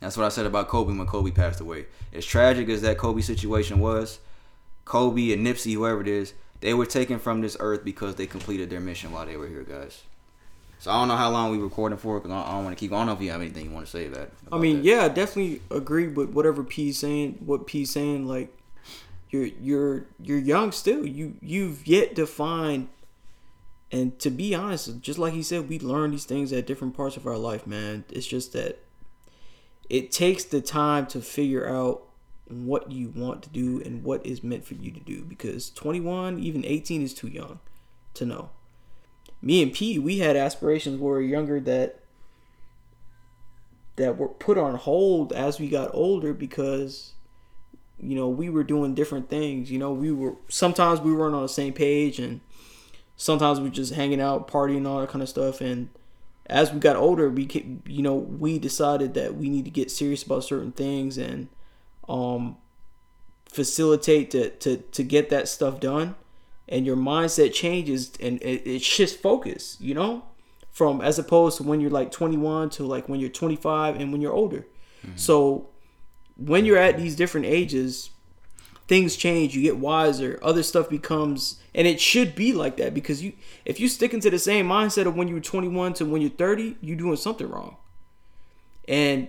[0.00, 1.86] That's what I said about Kobe when Kobe passed away.
[2.12, 4.18] As tragic as that Kobe situation was,
[4.84, 8.70] Kobe and Nipsey, whoever it is, they were taken from this earth because they completed
[8.70, 10.02] their mission while they were here, guys.
[10.78, 12.92] So I don't know how long we recording for because I don't want to keep.
[12.92, 14.30] I don't know if you have anything you want to say about.
[14.50, 17.38] I mean, yeah, I definitely agree with whatever P's saying.
[17.44, 18.56] What P's saying, like
[19.28, 21.06] you're you're you're young still.
[21.06, 22.88] You you've yet to find.
[23.92, 27.16] And to be honest, just like he said, we learn these things at different parts
[27.16, 28.04] of our life, man.
[28.08, 28.78] It's just that
[29.90, 32.04] it takes the time to figure out
[32.50, 35.24] what you want to do and what is meant for you to do.
[35.24, 37.60] Because 21 even 18 is too young
[38.14, 38.50] to know.
[39.42, 42.00] Me and p we had aspirations when we were younger that
[43.96, 47.12] that were put on hold as we got older because
[47.98, 49.70] you know we were doing different things.
[49.70, 52.40] You know we were sometimes we weren't on the same page and
[53.16, 55.60] sometimes we were just hanging out partying all that kind of stuff.
[55.60, 55.88] And
[56.46, 60.22] as we got older we you know we decided that we need to get serious
[60.22, 61.48] about certain things and
[62.10, 62.56] um,
[63.48, 66.16] facilitate to, to to get that stuff done.
[66.68, 70.24] And your mindset changes and it, it shifts focus you know
[70.70, 74.20] from as opposed to when you're like 21 to like when you're 25 and when
[74.20, 74.66] you're older.
[75.04, 75.16] Mm-hmm.
[75.16, 75.70] so
[76.36, 78.10] when you're at these different ages
[78.86, 83.22] things change you get wiser other stuff becomes and it should be like that because
[83.22, 83.32] you
[83.64, 86.30] if you stick into the same mindset of when you were 21 to when you're
[86.30, 87.78] 30 you're doing something wrong.
[88.86, 89.28] And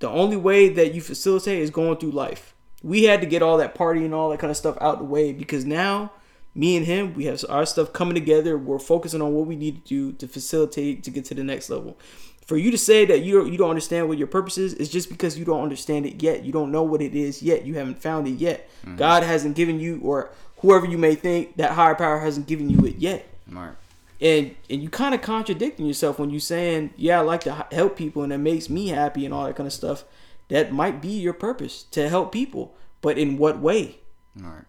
[0.00, 2.54] the only way that you facilitate is going through life.
[2.82, 5.04] We had to get all that party and all that kind of stuff out the
[5.04, 6.12] way because now
[6.54, 8.58] me and him, we have our stuff coming together.
[8.58, 11.70] We're focusing on what we need to do to facilitate to get to the next
[11.70, 11.98] level.
[12.44, 14.88] For you to say that you don't, you don't understand what your purpose is, is
[14.88, 16.44] just because you don't understand it yet.
[16.44, 17.64] You don't know what it is yet.
[17.64, 18.68] You haven't found it yet.
[18.84, 18.96] Mm-hmm.
[18.96, 22.84] God hasn't given you, or whoever you may think, that higher power hasn't given you
[22.86, 23.28] it yet.
[23.48, 23.74] Right
[24.20, 27.96] and and you kind of contradicting yourself when you're saying yeah i like to help
[27.96, 30.04] people and it makes me happy and all that kind of stuff.
[30.48, 34.00] That might be your purpose to help people but in what way?
[34.42, 34.64] All right.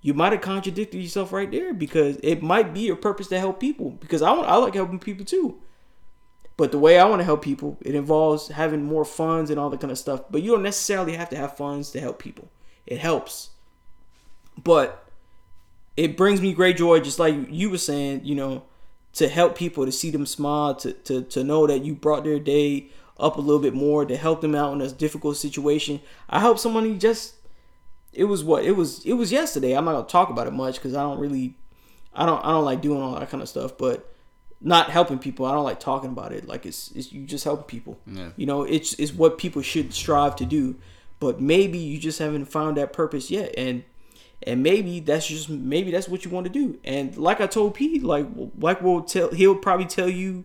[0.00, 3.58] You might have contradicted yourself right there because it might be your purpose to help
[3.58, 5.60] people because i want i like helping people too.
[6.56, 9.70] But the way i want to help people it involves having more funds and all
[9.70, 12.50] that kind of stuff but you don't necessarily have to have funds to help people.
[12.86, 13.50] It helps.
[14.62, 15.08] But
[15.98, 18.62] it brings me great joy, just like you were saying, you know,
[19.18, 22.38] to help people, to see them smile, to, to, to know that you brought their
[22.38, 22.86] day
[23.18, 26.00] up a little bit more, to help them out in a difficult situation.
[26.30, 27.34] I helped somebody just,
[28.12, 29.76] it was what, it was, it was yesterday.
[29.76, 31.56] I'm not to talk about it much because I don't really,
[32.14, 34.14] I don't, I don't like doing all that kind of stuff, but
[34.60, 35.46] not helping people.
[35.46, 36.46] I don't like talking about it.
[36.46, 37.98] Like it's, it's you just helping people.
[38.06, 38.28] Yeah.
[38.36, 40.76] You know, it's, it's what people should strive to do,
[41.18, 43.52] but maybe you just haven't found that purpose yet.
[43.58, 43.82] And,
[44.46, 46.78] and maybe that's just maybe that's what you want to do.
[46.84, 48.26] And like I told Pete, like
[48.58, 50.44] like we'll tell he'll probably tell you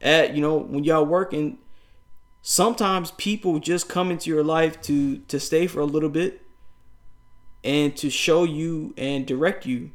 [0.00, 1.58] at you know when y'all working.
[2.46, 6.42] Sometimes people just come into your life to to stay for a little bit
[7.62, 9.90] and to show you and direct you.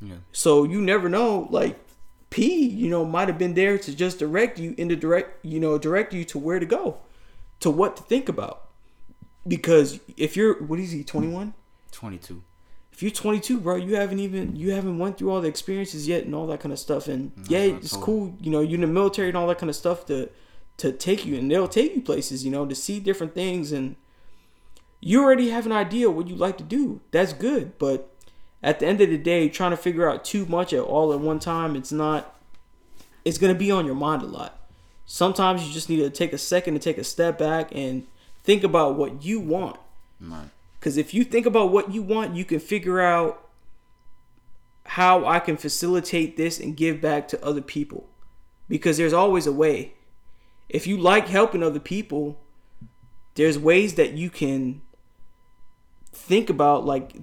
[0.00, 0.16] Yeah.
[0.32, 1.48] So you never know.
[1.50, 1.78] Like
[2.34, 5.60] P, you know, might have been there to just direct you in the direct, you
[5.60, 6.98] know, direct you to where to go,
[7.60, 8.68] to what to think about.
[9.46, 11.54] Because if you're, what is he, 21?
[11.92, 12.42] 22
[12.94, 16.24] if you're 22, bro, you haven't even you haven't went through all the experiences yet
[16.24, 17.08] and all that kind of stuff.
[17.08, 19.74] And yeah, it's cool, you know, you're in the military and all that kind of
[19.74, 20.30] stuff to
[20.76, 23.96] to take you and they'll take you places, you know, to see different things and
[25.00, 27.00] you already have an idea what you like to do.
[27.10, 28.14] That's good, but
[28.62, 31.18] at the end of the day, trying to figure out too much at all at
[31.18, 32.38] one time, it's not
[33.24, 34.56] it's going to be on your mind a lot.
[35.04, 38.06] Sometimes you just need to take a second to take a step back and
[38.44, 39.80] think about what you want.
[40.20, 40.48] Right.
[40.84, 43.48] Because if you think about what you want, you can figure out
[44.84, 48.10] how I can facilitate this and give back to other people.
[48.68, 49.94] Because there's always a way.
[50.68, 52.38] If you like helping other people,
[53.34, 54.82] there's ways that you can
[56.12, 57.14] think about like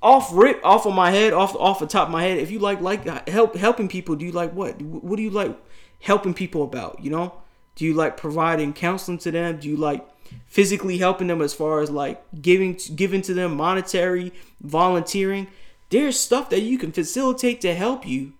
[0.00, 2.58] off rip off of my head off off the top of my head if you
[2.58, 5.54] like like help helping people do you like what what do you like
[6.00, 7.34] helping people about you know
[7.74, 10.06] do you like providing counseling to them do you like
[10.46, 15.46] physically helping them as far as like giving giving to them monetary volunteering
[15.90, 18.32] there's stuff that you can facilitate to help you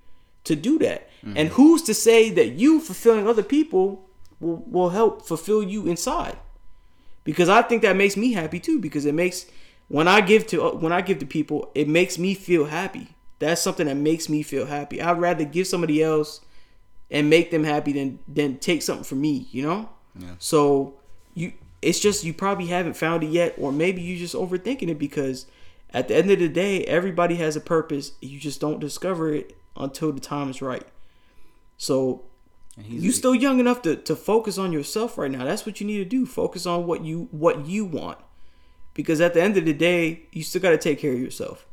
[0.45, 1.09] to do that.
[1.21, 1.37] Mm-hmm.
[1.37, 4.09] and who's to say that you fulfilling other people
[4.41, 6.39] will, will help fulfill you inside?
[7.25, 9.45] Because i think that makes me happy too because it makes
[9.89, 13.09] when i give to when i give to people it makes me feel happy.
[13.39, 15.01] That's something that makes me feel happy.
[15.01, 16.41] I'd rather give somebody else
[17.11, 19.91] and make them happy than than take something from me you know?
[20.19, 20.37] Yeah.
[20.39, 20.95] so
[21.83, 25.47] it's just you probably haven't found it yet or maybe you're just overthinking it because
[25.93, 28.13] at the end of the day everybody has a purpose.
[28.21, 30.87] You just don't discover it until the time is right.
[31.79, 32.25] So
[32.83, 35.45] you're still young enough to, to focus on yourself right now.
[35.45, 36.25] That's what you need to do.
[36.27, 38.19] Focus on what you what you want.
[38.95, 41.67] Because at the end of the day you still got to take care of yourself.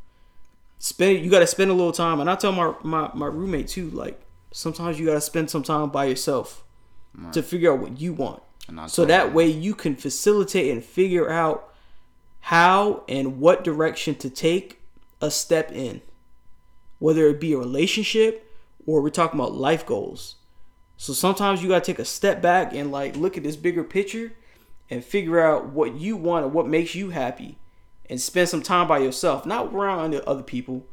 [0.79, 2.19] Spend you got to spend a little time.
[2.19, 4.21] And i tell my, my my roommate too like
[4.51, 6.63] sometimes you got to spend some time by yourself
[7.15, 7.33] Right.
[7.33, 8.43] to figure out what you want
[8.87, 11.73] so that way you can facilitate and figure out
[12.41, 14.81] how and what direction to take
[15.21, 16.01] a step in.
[16.99, 18.51] Whether it be a relationship
[18.85, 20.35] or we're talking about life goals.
[20.97, 23.83] So sometimes you got to take a step back and like look at this bigger
[23.83, 24.33] picture
[24.89, 27.57] and figure out what you want and what makes you happy
[28.09, 30.85] and spend some time by yourself not around the other people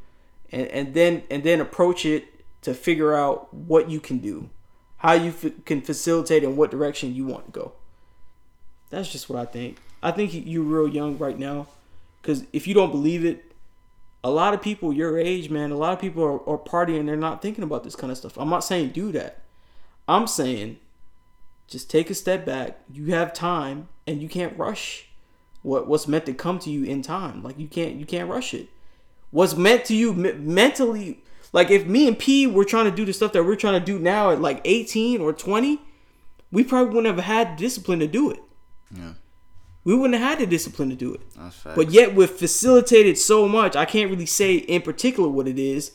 [0.51, 2.25] and, and then and then approach it
[2.61, 4.49] to figure out what you can do
[5.05, 7.73] how you f- can facilitate and what direction you want to go.
[8.89, 9.77] That's just what i think.
[10.01, 11.67] I think you- you're real young right now
[12.21, 13.51] because if you don't believe it
[14.23, 17.15] a lot of people your age man a lot of people are, are partying they're
[17.15, 18.35] not thinking about this kind of stuff.
[18.37, 19.41] I'm not saying do that.
[20.07, 20.77] I'm saying
[21.67, 22.79] just take a step back.
[22.91, 25.07] You have time and you can't rush
[25.61, 27.43] what what's meant to come to you in time.
[27.43, 28.69] Like you can't you can't rush it.
[29.29, 31.21] What's meant to you me- mentally
[31.55, 33.85] like if me and p were trying to do the stuff that we're trying to
[33.85, 35.79] do now at like 18 or 20
[36.51, 38.39] we probably wouldn't have had the discipline to do it
[38.91, 39.13] Yeah.
[39.83, 41.75] we wouldn't have had the discipline to do it That's facts.
[41.75, 45.91] but yet we've facilitated so much i can't really say in particular what it is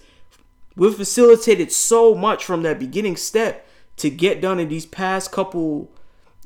[0.76, 3.66] we've facilitated so much from that beginning step
[3.96, 5.90] to get done in these past couple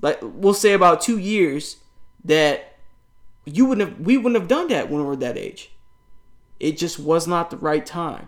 [0.02, 1.76] like we'll say about two years
[2.24, 2.76] that
[3.46, 5.70] you wouldn't have we wouldn't have done that when we were that age
[6.58, 8.26] it just was not the right time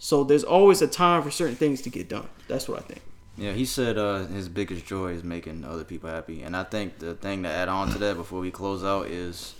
[0.00, 3.02] so there's always a time for certain things to get done that's what i think
[3.36, 6.98] Yeah, he said uh, his biggest joy is making other people happy, and I think
[6.98, 9.54] the thing to add on to that before we close out is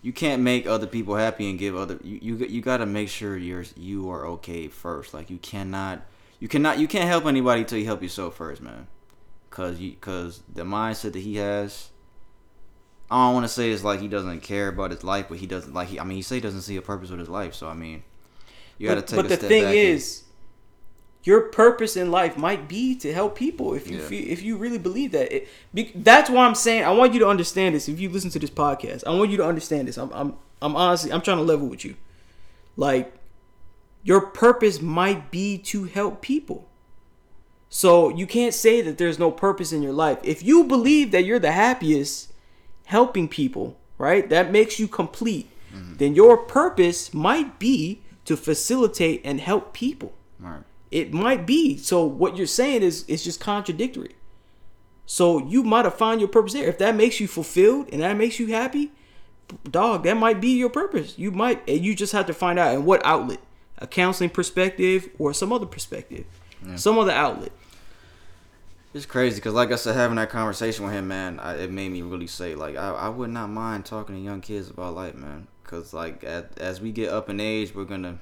[0.00, 3.08] you can't make other people happy and give other you you, you got to make
[3.08, 5.12] sure you're you are okay first.
[5.12, 6.00] Like you cannot
[6.40, 8.86] you cannot you can't help anybody till you help yourself first, man.
[9.50, 11.90] Cause you cause the mindset that he has.
[13.10, 15.46] I don't want to say it's like he doesn't care about his life, but he
[15.46, 15.88] doesn't like.
[15.88, 17.54] He, I mean, he say he doesn't see a purpose with his life.
[17.54, 18.04] So I mean,
[18.82, 19.30] you got to but, take.
[19.30, 20.24] but the thing back and- is
[21.24, 24.06] your purpose in life might be to help people if you Yeah.
[24.06, 25.32] feel, if you really believe that.
[25.32, 28.30] It, be, that's why i'm saying i want you to understand this if you listen
[28.30, 29.04] to this podcast.
[29.06, 29.96] I want you to understand this.
[29.96, 31.94] I'm i'm, I'm honestly i'm trying to level with you.
[32.76, 33.14] Like
[34.02, 36.68] your purpose might be to help people.
[37.68, 40.18] So you can't say that there's no purpose in your life.
[40.22, 42.32] If you believe that you're the happiest
[42.86, 45.96] helping people right that makes you complete mm-hmm.
[45.96, 50.62] then your purpose might be to facilitate and help people Right.
[50.90, 51.76] it might be.
[51.76, 54.14] So what you're saying is it's just contradictory.
[55.06, 56.68] So you might have found your purpose there.
[56.68, 58.92] If that makes you fulfilled and that makes you happy,
[59.70, 61.18] dog, that might be your purpose.
[61.18, 63.40] You might and you just have to find out in what outlet.
[63.78, 66.24] A counseling perspective or some other perspective.
[66.66, 66.76] Yeah.
[66.76, 67.50] Some other outlet.
[68.94, 71.90] It's crazy because, like I said, having that conversation with him, man, I, it made
[71.90, 75.14] me really say, like, I, I would not mind talking to young kids about life,
[75.14, 75.46] man.
[75.62, 78.18] Because, like, as, as we get up in age, we're gonna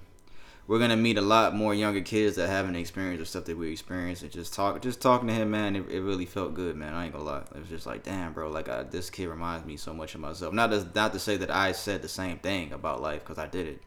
[0.68, 3.72] we're gonna meet a lot more younger kids that haven't experienced the stuff that we
[3.72, 4.22] experienced.
[4.22, 6.94] And just talk, just talking to him, man, it, it really felt good, man.
[6.94, 7.42] I ain't gonna lie.
[7.52, 10.20] It was just like, damn, bro, like, I, this kid reminds me so much of
[10.20, 10.54] myself.
[10.54, 13.48] Not to, not to say that I said the same thing about life, because I
[13.48, 13.82] did it.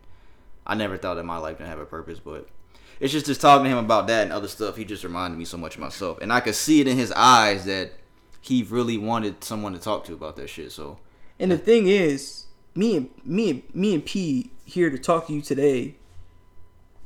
[0.68, 2.50] I never thought that my life didn't have a purpose, but
[3.00, 4.76] it's just just talking to him about that and other stuff.
[4.76, 7.12] He just reminded me so much of myself, and I could see it in his
[7.12, 7.94] eyes that
[8.42, 10.72] he really wanted someone to talk to about that shit.
[10.72, 11.00] So
[11.40, 12.46] And the thing is,
[12.76, 15.96] me and me and me and P here to talk to you today.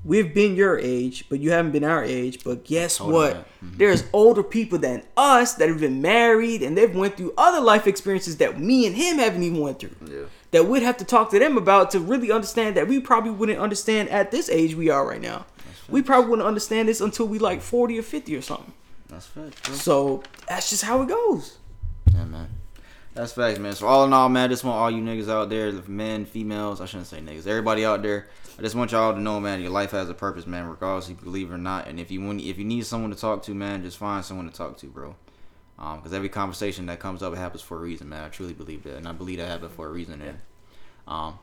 [0.06, 2.44] We've been your age, but you haven't been our age.
[2.44, 3.36] But guess what?
[3.36, 3.78] Mm-hmm.
[3.78, 7.88] There's older people than us that have been married and they've went through other life
[7.88, 9.96] experiences that me and him haven't even went through.
[10.06, 10.26] Yeah.
[10.52, 13.60] That we'd have to talk to them about to really understand that we probably wouldn't
[13.60, 15.46] understand at this age we are right now.
[15.90, 18.74] We probably wouldn't understand this until we like 40 or 50 or something.
[19.08, 19.76] that's facts, bro.
[19.76, 21.58] So that's just how it goes.
[22.14, 22.50] Yeah, man.
[23.14, 23.74] That's facts, man.
[23.74, 26.82] So all in all, man, I just want all you niggas out there, men, females,
[26.82, 28.28] I shouldn't say niggas, everybody out there.
[28.60, 31.20] I just want y'all to know, man, your life has a purpose, man, regardless if
[31.20, 31.88] you believe it or not.
[31.88, 34.50] And if you want, if you need someone to talk to, man, just find someone
[34.50, 35.16] to talk to, bro.
[35.80, 38.24] Um, because every conversation that comes up, happens for a reason, man.
[38.24, 40.22] I truly believe that, and I believe that happened for a reason.
[40.24, 40.40] And
[41.08, 41.38] um,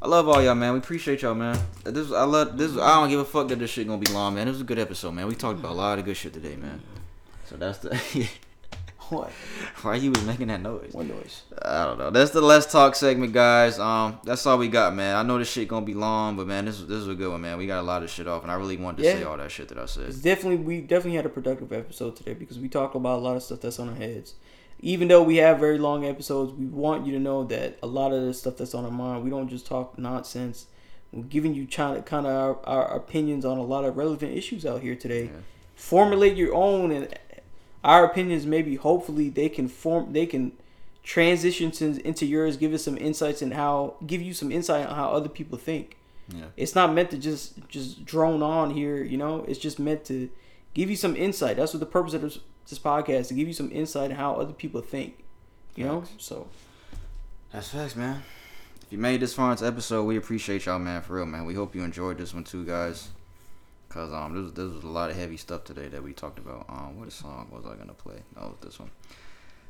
[0.00, 0.72] I love all y'all, man.
[0.72, 1.58] We appreciate y'all, man.
[1.84, 2.72] This I love this.
[2.76, 4.48] I don't give a fuck that this shit gonna be long, man.
[4.48, 5.28] It was a good episode, man.
[5.28, 6.82] We talked about a lot of good shit today, man.
[7.44, 8.28] So that's the.
[9.08, 9.30] What?
[9.82, 10.92] Why you was making that noise?
[10.92, 11.42] What noise?
[11.60, 12.08] I don't know.
[12.08, 13.78] That's the let's talk segment, guys.
[13.78, 15.16] Um, that's all we got, man.
[15.16, 17.42] I know this shit gonna be long, but man, this this is a good one,
[17.42, 17.58] man.
[17.58, 19.16] We got a lot of shit off, and I really wanted to Yeah.
[19.16, 20.08] say all that shit that I said.
[20.08, 23.36] It's definitely we definitely had a productive episode today because we talked about a lot
[23.36, 24.34] of stuff that's on our heads.
[24.84, 28.12] Even though we have very long episodes, we want you to know that a lot
[28.12, 30.66] of the stuff that's on our mind, we don't just talk nonsense.
[31.12, 34.36] We're giving you kind of kind of our, our opinions on a lot of relevant
[34.36, 35.30] issues out here today.
[35.76, 37.08] Formulate your own, and
[37.84, 40.52] our opinions maybe hopefully they can form they can
[41.02, 42.56] transition to, into yours.
[42.56, 45.96] Give us some insights and how give you some insight on how other people think
[46.28, 46.46] Yeah.
[46.56, 50.30] it's not meant to just just drone on here you know it's just meant to
[50.74, 52.38] give you some insight that's what the purpose of this,
[52.68, 55.22] this podcast to give you some insight on how other people think
[55.74, 56.46] you know so
[57.52, 58.22] That's facts, man.
[58.82, 61.02] If you made this far into episode, we appreciate y'all, man.
[61.02, 61.44] For real, man.
[61.46, 63.08] We hope you enjoyed this one too, guys.
[63.88, 66.64] Cause um, this, this was a lot of heavy stuff today that we talked about.
[66.68, 68.22] Um, what song was I gonna play?
[68.34, 68.90] No, was this one.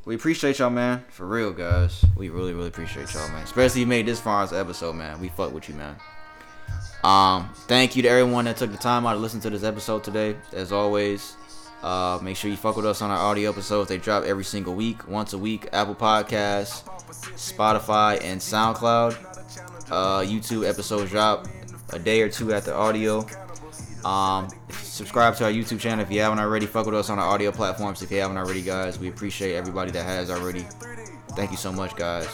[0.05, 1.05] We appreciate y'all, man.
[1.11, 2.05] For real, guys.
[2.17, 3.43] We really, really appreciate y'all, man.
[3.43, 5.21] Especially you made this far into episode, man.
[5.21, 5.97] We fuck with you, man.
[7.05, 10.05] Um, thank you to everyone that took the time out to listen to this episode
[10.05, 10.37] today.
[10.53, 11.37] As always,
[11.83, 13.89] uh, make sure you fuck with us on our audio episodes.
[13.89, 15.69] They drop every single week, once a week.
[15.73, 16.85] Apple Podcasts,
[17.35, 19.91] Spotify, and SoundCloud.
[19.91, 21.47] Uh, YouTube episodes drop
[21.93, 23.27] a day or two after audio.
[24.05, 26.67] Um, subscribe to our YouTube channel if you haven't already.
[26.67, 28.99] Fuck with us on our audio platforms if you haven't already, guys.
[28.99, 30.65] We appreciate everybody that has already.
[31.31, 32.29] Thank you so much, guys.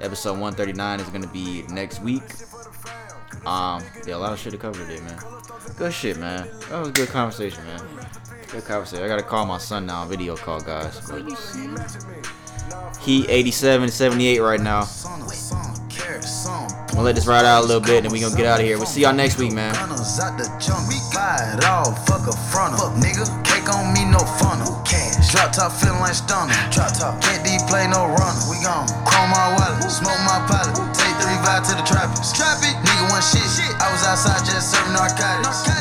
[0.00, 2.22] Episode 139 is gonna be next week.
[3.46, 5.18] Um, yeah, a lot of shit to cover today, man.
[5.76, 6.48] Good shit, man.
[6.68, 8.09] That was a good conversation, man.
[8.50, 9.04] Good conversation.
[9.04, 10.98] I gotta call my son now, video call, guys.
[11.06, 11.22] But
[12.98, 14.90] he 87, 78 right now.
[15.06, 15.22] I'm
[16.90, 18.76] gonna let this ride out a little bit, and we gonna get out of here.
[18.76, 19.72] We'll see y'all next week, man.
[19.74, 22.90] Gunners out the jump, we buy it all, fuck a frontal.
[22.90, 24.82] Fuck nigga, cake on me, no funnel.
[24.82, 26.50] Cash, drop top feeling like stunner.
[26.74, 28.42] Drop top, can't D play no runner.
[28.50, 30.74] We gone, chrome my wallet, smoke my pilot.
[30.98, 32.34] Take three vibe to the trappers.
[32.34, 33.46] Trap it, nigga one shit.
[33.78, 35.79] I was outside just serving narcotics.